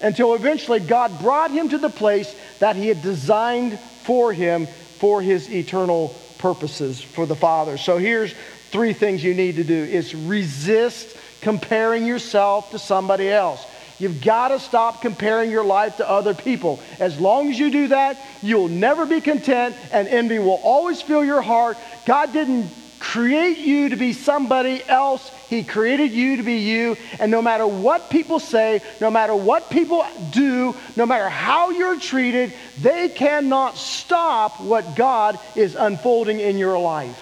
Until 0.00 0.34
eventually 0.34 0.80
God 0.80 1.20
brought 1.20 1.50
him 1.50 1.70
to 1.70 1.78
the 1.78 1.88
place 1.88 2.34
that 2.58 2.76
he 2.76 2.88
had 2.88 3.00
designed 3.00 3.78
for 4.02 4.32
him 4.32 4.66
for 4.98 5.22
his 5.22 5.50
eternal 5.50 6.14
purposes 6.38 7.00
for 7.00 7.26
the 7.26 7.36
Father. 7.36 7.78
So 7.78 7.96
here's 7.96 8.34
three 8.70 8.92
things 8.92 9.24
you 9.24 9.34
need 9.34 9.56
to 9.56 9.64
do 9.64 9.74
is 9.74 10.14
resist 10.14 11.16
comparing 11.40 12.06
yourself 12.06 12.70
to 12.72 12.78
somebody 12.78 13.30
else. 13.30 13.64
You've 13.98 14.20
got 14.20 14.48
to 14.48 14.58
stop 14.58 15.02
comparing 15.02 15.50
your 15.50 15.64
life 15.64 15.96
to 15.96 16.08
other 16.08 16.34
people. 16.34 16.80
As 16.98 17.18
long 17.18 17.50
as 17.50 17.58
you 17.58 17.70
do 17.70 17.88
that, 17.88 18.24
you'll 18.42 18.68
never 18.68 19.06
be 19.06 19.20
content 19.20 19.76
and 19.92 20.08
envy 20.08 20.38
will 20.38 20.60
always 20.62 21.00
fill 21.00 21.24
your 21.24 21.42
heart. 21.42 21.78
God 22.04 22.32
didn't 22.32 22.72
create 22.98 23.58
you 23.58 23.90
to 23.90 23.96
be 23.96 24.12
somebody 24.12 24.82
else. 24.88 25.30
He 25.48 25.62
created 25.62 26.12
you 26.12 26.38
to 26.38 26.42
be 26.42 26.56
you. 26.56 26.96
And 27.18 27.30
no 27.30 27.42
matter 27.42 27.66
what 27.66 28.10
people 28.10 28.40
say, 28.40 28.82
no 29.00 29.10
matter 29.10 29.34
what 29.34 29.70
people 29.70 30.04
do, 30.30 30.74
no 30.96 31.06
matter 31.06 31.28
how 31.28 31.70
you're 31.70 32.00
treated, 32.00 32.52
they 32.78 33.10
cannot 33.10 33.76
stop 33.76 34.60
what 34.60 34.96
God 34.96 35.38
is 35.54 35.74
unfolding 35.74 36.40
in 36.40 36.58
your 36.58 36.78
life 36.78 37.20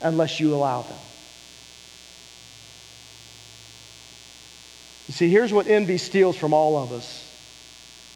unless 0.00 0.40
you 0.40 0.54
allow 0.54 0.82
them. 0.82 0.98
You 5.12 5.16
see, 5.16 5.28
here's 5.28 5.52
what 5.52 5.66
envy 5.66 5.98
steals 5.98 6.38
from 6.38 6.54
all 6.54 6.82
of 6.82 6.90
us 6.90 7.28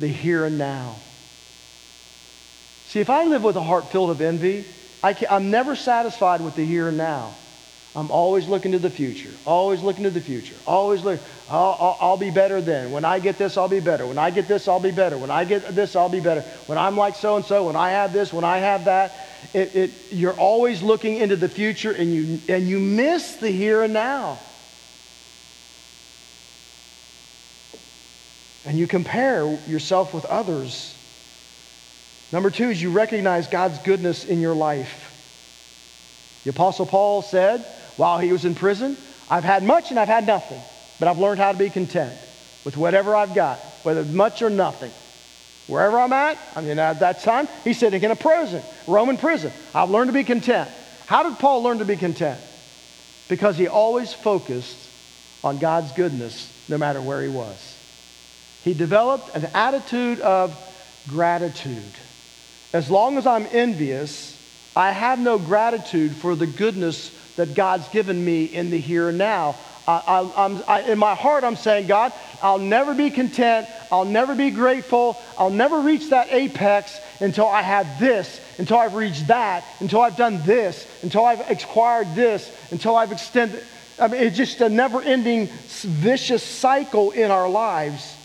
the 0.01 0.09
here 0.09 0.47
and 0.47 0.57
now. 0.57 0.97
See, 2.87 3.01
if 3.01 3.11
I 3.11 3.25
live 3.25 3.43
with 3.43 3.57
a 3.57 3.63
heart 3.63 3.93
filled 3.93 4.09
of 4.09 4.23
envy, 4.23 4.65
I 5.03 5.15
am 5.29 5.51
never 5.51 5.77
satisfied 5.77 6.41
with 6.41 6.57
the 6.57 6.65
here 6.65 6.89
and 6.89 6.97
now. 6.97 7.35
I'm 7.95 8.11
always 8.11 8.49
looking 8.49 8.73
to 8.73 8.79
the 8.79 8.89
future, 8.89 9.29
always 9.45 9.83
looking 9.83 10.05
to 10.05 10.11
the 10.11 10.23
future, 10.23 10.55
always 10.67 11.03
look. 11.03 11.21
I'll, 11.51 11.77
I'll, 11.79 11.99
I'll, 12.01 12.17
be 12.17 12.31
better 12.31 12.63
then. 12.63 12.91
When 12.93 13.05
I 13.05 13.19
get 13.19 13.37
this, 13.37 13.59
I'll 13.59 13.69
be 13.69 13.81
better. 13.81 14.07
When 14.07 14.17
I 14.17 14.31
get 14.31 14.49
this, 14.49 14.67
I'll 14.67 14.81
be 14.81 14.91
better. 14.91 15.19
When 15.19 15.31
I 15.31 15.45
get 15.45 15.75
this, 15.75 15.97
I'll 15.97 16.09
be 16.09 16.21
better. 16.21 16.41
When 16.65 16.79
I'm 16.79 16.97
like 16.97 17.17
so 17.17 17.37
and 17.37 17.45
so, 17.45 17.67
when 17.67 17.77
I 17.77 17.91
have 17.91 18.15
this, 18.15 18.33
when 18.33 18.45
I 18.45 18.57
have 18.57 18.87
that, 18.87 19.13
it, 19.53 19.77
it, 19.77 19.91
you're 20.13 20.39
always 20.39 20.83
looking 20.83 21.17
into 21.17 21.37
the 21.37 21.51
future 21.51 21.93
and 21.93 22.15
you, 22.15 22.41
and 22.49 22.67
you 22.67 22.79
miss 22.79 23.37
the 23.37 23.51
here 23.51 23.83
and 23.83 23.93
now. 23.93 24.39
And 28.67 28.77
you 28.77 28.87
compare 28.87 29.59
yourself 29.69 30.13
with 30.13 30.25
others. 30.25 30.95
Number 32.33 32.51
two 32.51 32.71
is 32.71 32.83
you 32.83 32.91
recognize 32.91 33.47
God's 33.47 33.79
goodness 33.79 34.25
in 34.25 34.41
your 34.41 34.55
life. 34.55 35.13
The 36.43 36.51
Apostle 36.51 36.85
Paul 36.85 37.23
said, 37.23 37.65
while 37.97 38.19
he 38.19 38.33
was 38.33 38.45
in 38.45 38.57
prison, 38.57 38.97
I've 39.31 39.45
had 39.45 39.63
much 39.63 39.91
and 39.91 39.99
I've 39.99 40.09
had 40.09 40.27
nothing, 40.27 40.61
but 40.99 41.09
I've 41.09 41.19
learned 41.19 41.39
how 41.39 41.53
to 41.53 41.59
be 41.59 41.71
content 41.71 42.13
with 42.65 42.77
whatever 42.77 43.15
I've 43.15 43.35
got, 43.35 43.59
whether 43.85 44.05
much 44.05 44.43
or 44.43 44.51
nothing. 44.51 44.91
Wherever 45.69 45.99
I'm 45.99 46.13
at, 46.13 46.39
I 46.55 46.61
mean, 46.61 46.79
at 46.79 47.01
that 47.01 47.21
time, 47.21 47.49
he's 47.65 47.79
sitting 47.79 48.03
in 48.03 48.11
a 48.11 48.17
prison, 48.17 48.63
Roman 48.87 49.17
prison. 49.17 49.53
I've 49.75 49.91
learned 49.91 50.09
to 50.09 50.13
be 50.13 50.25
content. 50.25 50.71
How 51.07 51.29
did 51.29 51.39
Paul 51.39 51.63
learn 51.63 51.79
to 51.79 51.85
be 51.85 51.97
content? 51.97 52.41
Because 53.29 53.57
he 53.57 53.67
always 53.67 54.13
focused 54.13 54.77
on 55.43 55.59
God's 55.59 55.93
goodness 55.93 56.53
no 56.69 56.79
matter 56.79 57.01
where 57.01 57.23
he 57.23 57.29
was. 57.29 57.76
He 58.67 58.75
developed 58.75 59.33
an 59.37 59.45
attitude 59.55 60.19
of 60.19 60.59
gratitude. 61.07 61.93
As 62.73 62.91
long 62.91 63.17
as 63.17 63.25
I'm 63.25 63.47
envious, 63.53 64.37
I 64.75 64.91
have 64.91 65.21
no 65.21 65.39
gratitude 65.39 66.17
for 66.17 66.35
the 66.35 66.49
goodness 66.49 67.13
that 67.37 67.55
God's 67.55 67.87
given 67.91 68.25
me 68.25 68.45
in 68.47 68.71
the 68.71 68.79
here 68.79 69.09
and 69.09 69.19
now. 69.19 69.55
I, 69.87 70.63
I, 70.67 70.81
in 70.81 70.99
my 70.99 71.15
heart, 71.15 71.45
I'm 71.45 71.55
saying, 71.55 71.87
God, 71.87 72.13
I'll 72.43 72.59
never 72.59 72.93
be 72.93 73.09
content. 73.09 73.69
I'll 73.93 74.05
never 74.05 74.35
be 74.35 74.51
grateful. 74.51 75.17
I'll 75.39 75.49
never 75.49 75.79
reach 75.79 76.11
that 76.11 76.33
apex 76.33 76.99
until 77.21 77.47
I 77.47 77.63
have 77.63 78.01
this, 78.01 78.41
until 78.59 78.79
I've 78.79 78.95
reached 78.95 79.29
that, 79.29 79.63
until 79.79 80.01
I've 80.01 80.17
done 80.17 80.43
this, 80.43 80.89
until 81.05 81.25
I've 81.25 81.49
acquired 81.49 82.17
this, 82.17 82.51
until 82.73 82.97
I've 82.97 83.13
extended. 83.13 83.63
I 83.97 84.09
mean, 84.09 84.25
it's 84.25 84.37
just 84.37 84.61
a 84.61 84.69
never 84.69 85.01
ending 85.01 85.51
vicious 85.69 86.43
cycle 86.43 87.13
in 87.13 87.31
our 87.31 87.49
lives. 87.49 88.16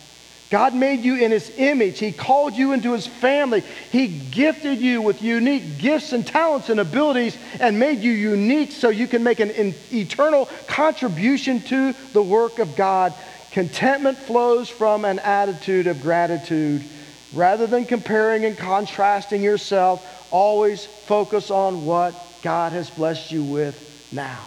God 0.52 0.76
made 0.76 1.00
you 1.06 1.16
in 1.16 1.32
his 1.32 1.50
image. 1.56 1.98
He 1.98 2.12
called 2.12 2.56
you 2.56 2.74
into 2.74 2.92
his 2.92 3.08
family. 3.08 3.64
He 3.90 4.08
gifted 4.08 4.80
you 4.80 5.02
with 5.02 5.22
unique 5.22 5.78
gifts 5.78 6.12
and 6.12 6.28
talents 6.28 6.70
and 6.70 6.78
abilities 6.78 7.38
and 7.62 7.80
made 7.80 8.02
you 8.02 8.12
unique 8.12 8.74
so 8.74 8.90
you 8.90 9.08
can 9.08 9.24
make 9.24 9.40
an 9.40 9.74
eternal 9.94 10.50
contribution 10.68 11.62
to 11.62 11.94
the 12.12 12.22
work 12.22 12.60
of 12.60 12.76
God. 12.76 13.14
Contentment 13.52 14.18
flows 14.18 14.68
from 14.68 15.06
an 15.06 15.20
attitude 15.20 15.88
of 15.88 16.02
gratitude. 16.02 16.84
Rather 17.32 17.66
than 17.66 17.86
comparing 17.86 18.44
and 18.44 18.58
contrasting 18.58 19.42
yourself, 19.42 20.06
always 20.32 20.86
focus 20.86 21.50
on 21.50 21.86
what 21.86 22.14
God 22.42 22.74
has 22.74 22.90
blessed 22.90 23.32
you 23.32 23.42
with 23.42 24.10
now. 24.12 24.46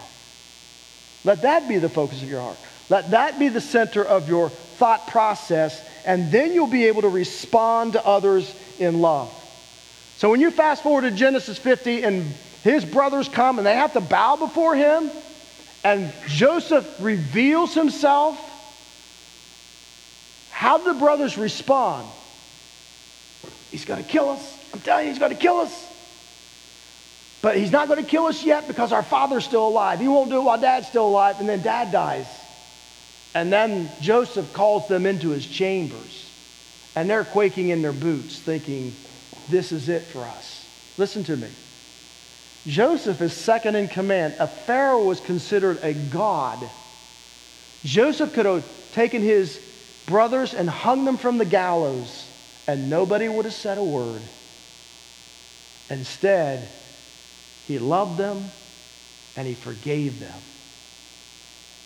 Let 1.24 1.40
that 1.42 1.66
be 1.66 1.78
the 1.78 1.88
focus 1.88 2.22
of 2.22 2.28
your 2.28 2.42
heart. 2.42 2.58
Let 2.90 3.12
that 3.12 3.38
be 3.38 3.48
the 3.48 3.62
center 3.62 4.04
of 4.04 4.28
your 4.28 4.50
thought 4.50 5.06
process 5.08 5.82
and 6.04 6.30
then 6.30 6.52
you'll 6.52 6.66
be 6.66 6.86
able 6.86 7.02
to 7.02 7.08
respond 7.08 7.94
to 7.94 8.04
others 8.04 8.52
in 8.78 9.00
love. 9.00 9.32
So 10.16 10.30
when 10.30 10.40
you 10.40 10.50
fast 10.50 10.82
forward 10.82 11.02
to 11.02 11.10
Genesis 11.10 11.58
50 11.58 12.02
and 12.02 12.34
his 12.62 12.84
brothers 12.84 13.28
come 13.28 13.58
and 13.58 13.66
they 13.66 13.74
have 13.74 13.92
to 13.94 14.00
bow 14.00 14.36
before 14.36 14.74
him, 14.74 15.10
and 15.82 16.12
Joseph 16.28 16.88
reveals 16.98 17.74
himself, 17.74 18.38
how 20.50 20.78
do 20.78 20.84
the 20.84 20.98
brothers 20.98 21.36
respond? 21.36 22.08
He's 23.70 23.84
going 23.84 24.02
to 24.02 24.08
kill 24.08 24.30
us. 24.30 24.58
I'm 24.72 24.80
telling 24.80 25.06
you, 25.06 25.12
he's 25.12 25.18
going 25.18 25.32
to 25.32 25.38
kill 25.38 25.58
us. 25.58 25.88
But 27.42 27.58
he's 27.58 27.70
not 27.70 27.88
going 27.88 28.02
to 28.02 28.08
kill 28.08 28.24
us 28.26 28.42
yet 28.42 28.66
because 28.66 28.92
our 28.92 29.02
father's 29.02 29.44
still 29.44 29.68
alive. 29.68 30.00
He 30.00 30.08
won't 30.08 30.30
do 30.30 30.38
it 30.38 30.44
while 30.44 30.58
dad's 30.58 30.86
still 30.86 31.06
alive, 31.06 31.40
and 31.40 31.48
then 31.48 31.60
dad 31.60 31.92
dies. 31.92 32.26
And 33.34 33.52
then 33.52 33.90
Joseph 34.00 34.52
calls 34.52 34.86
them 34.88 35.06
into 35.06 35.30
his 35.30 35.46
chambers. 35.46 36.30
And 36.94 37.10
they're 37.10 37.24
quaking 37.24 37.70
in 37.70 37.82
their 37.82 37.92
boots, 37.92 38.38
thinking, 38.38 38.94
this 39.48 39.72
is 39.72 39.88
it 39.88 40.02
for 40.04 40.20
us. 40.20 40.64
Listen 40.96 41.24
to 41.24 41.36
me. 41.36 41.48
Joseph 42.66 43.20
is 43.20 43.32
second 43.32 43.74
in 43.74 43.88
command. 43.88 44.36
A 44.38 44.46
Pharaoh 44.46 45.04
was 45.04 45.20
considered 45.20 45.80
a 45.82 45.92
god. 45.92 46.70
Joseph 47.84 48.32
could 48.32 48.46
have 48.46 48.64
taken 48.92 49.20
his 49.20 49.60
brothers 50.06 50.54
and 50.54 50.70
hung 50.70 51.04
them 51.04 51.16
from 51.16 51.38
the 51.38 51.44
gallows, 51.44 52.26
and 52.66 52.88
nobody 52.88 53.28
would 53.28 53.44
have 53.44 53.54
said 53.54 53.76
a 53.76 53.84
word. 53.84 54.22
Instead, 55.90 56.68
he 57.66 57.78
loved 57.78 58.16
them 58.16 58.50
and 59.36 59.46
he 59.46 59.54
forgave 59.54 60.20
them. 60.20 60.40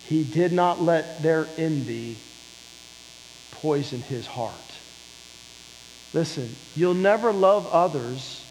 He 0.09 0.25
did 0.25 0.53
not 0.53 0.81
let 0.81 1.23
their 1.23 1.47
envy 1.59 2.17
poison 3.51 4.01
his 4.01 4.27
heart. 4.27 4.55
Listen, 6.15 6.57
you'll 6.75 6.95
never 6.95 7.31
love 7.31 7.67
others 7.67 8.43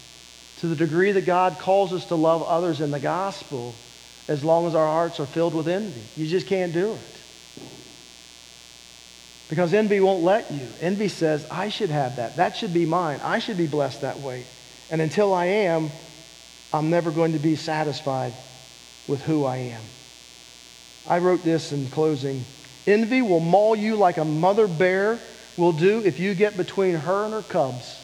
to 0.58 0.68
the 0.68 0.76
degree 0.76 1.10
that 1.10 1.24
God 1.24 1.58
calls 1.58 1.92
us 1.92 2.04
to 2.06 2.14
love 2.14 2.44
others 2.44 2.80
in 2.80 2.92
the 2.92 3.00
gospel 3.00 3.74
as 4.28 4.44
long 4.44 4.68
as 4.68 4.76
our 4.76 4.86
hearts 4.86 5.18
are 5.18 5.26
filled 5.26 5.54
with 5.54 5.66
envy. 5.66 6.00
You 6.16 6.28
just 6.28 6.46
can't 6.46 6.72
do 6.72 6.92
it. 6.92 7.62
Because 9.48 9.74
envy 9.74 9.98
won't 9.98 10.22
let 10.22 10.52
you. 10.52 10.68
Envy 10.80 11.08
says, 11.08 11.44
I 11.50 11.70
should 11.70 11.90
have 11.90 12.16
that. 12.16 12.36
That 12.36 12.56
should 12.56 12.72
be 12.72 12.86
mine. 12.86 13.18
I 13.24 13.40
should 13.40 13.56
be 13.56 13.66
blessed 13.66 14.02
that 14.02 14.20
way. 14.20 14.44
And 14.90 15.00
until 15.00 15.34
I 15.34 15.46
am, 15.46 15.90
I'm 16.72 16.90
never 16.90 17.10
going 17.10 17.32
to 17.32 17.38
be 17.40 17.56
satisfied 17.56 18.34
with 19.08 19.22
who 19.22 19.44
I 19.44 19.56
am. 19.56 19.82
I 21.08 21.18
wrote 21.18 21.42
this 21.42 21.72
in 21.72 21.88
closing. 21.88 22.44
Envy 22.86 23.22
will 23.22 23.40
maul 23.40 23.74
you 23.74 23.96
like 23.96 24.18
a 24.18 24.24
mother 24.24 24.68
bear 24.68 25.18
will 25.56 25.72
do 25.72 26.02
if 26.04 26.20
you 26.20 26.34
get 26.34 26.56
between 26.56 26.94
her 26.94 27.24
and 27.24 27.34
her 27.34 27.42
cubs 27.42 27.98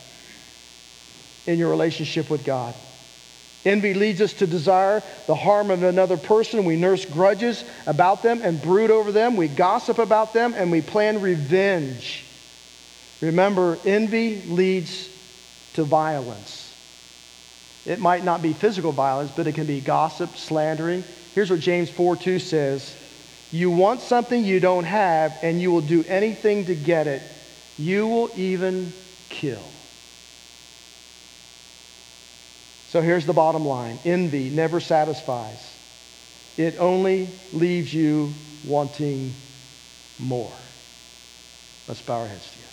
in 1.46 1.58
your 1.58 1.68
relationship 1.68 2.30
with 2.30 2.44
God. 2.44 2.74
Envy 3.64 3.94
leads 3.94 4.20
us 4.20 4.34
to 4.34 4.46
desire 4.46 5.02
the 5.26 5.34
harm 5.34 5.70
of 5.70 5.82
another 5.82 6.16
person. 6.16 6.64
We 6.64 6.76
nurse 6.76 7.04
grudges 7.04 7.64
about 7.86 8.22
them 8.22 8.42
and 8.42 8.60
brood 8.60 8.90
over 8.90 9.10
them. 9.10 9.36
We 9.36 9.48
gossip 9.48 9.98
about 9.98 10.34
them 10.34 10.54
and 10.54 10.70
we 10.70 10.82
plan 10.82 11.20
revenge. 11.20 12.24
Remember, 13.20 13.78
envy 13.86 14.42
leads 14.42 15.08
to 15.74 15.84
violence. 15.84 16.74
It 17.86 18.00
might 18.00 18.24
not 18.24 18.42
be 18.42 18.52
physical 18.52 18.92
violence, 18.92 19.30
but 19.34 19.46
it 19.46 19.54
can 19.54 19.66
be 19.66 19.80
gossip, 19.80 20.36
slandering, 20.36 21.04
Here's 21.34 21.50
what 21.50 21.60
James 21.60 21.90
4 21.90 22.16
2 22.16 22.38
says 22.38 22.94
You 23.50 23.70
want 23.70 24.00
something 24.00 24.44
you 24.44 24.60
don't 24.60 24.84
have, 24.84 25.36
and 25.42 25.60
you 25.60 25.70
will 25.72 25.80
do 25.80 26.04
anything 26.04 26.66
to 26.66 26.74
get 26.74 27.06
it. 27.06 27.22
You 27.76 28.06
will 28.06 28.30
even 28.36 28.92
kill. 29.28 29.62
So 32.88 33.00
here's 33.00 33.26
the 33.26 33.32
bottom 33.32 33.66
line 33.66 33.98
envy 34.04 34.48
never 34.48 34.78
satisfies, 34.78 35.74
it 36.56 36.76
only 36.78 37.28
leaves 37.52 37.92
you 37.92 38.32
wanting 38.64 39.34
more. 40.20 40.52
Let's 41.88 42.00
bow 42.00 42.20
our 42.20 42.28
heads 42.28 42.48
together. 42.48 42.63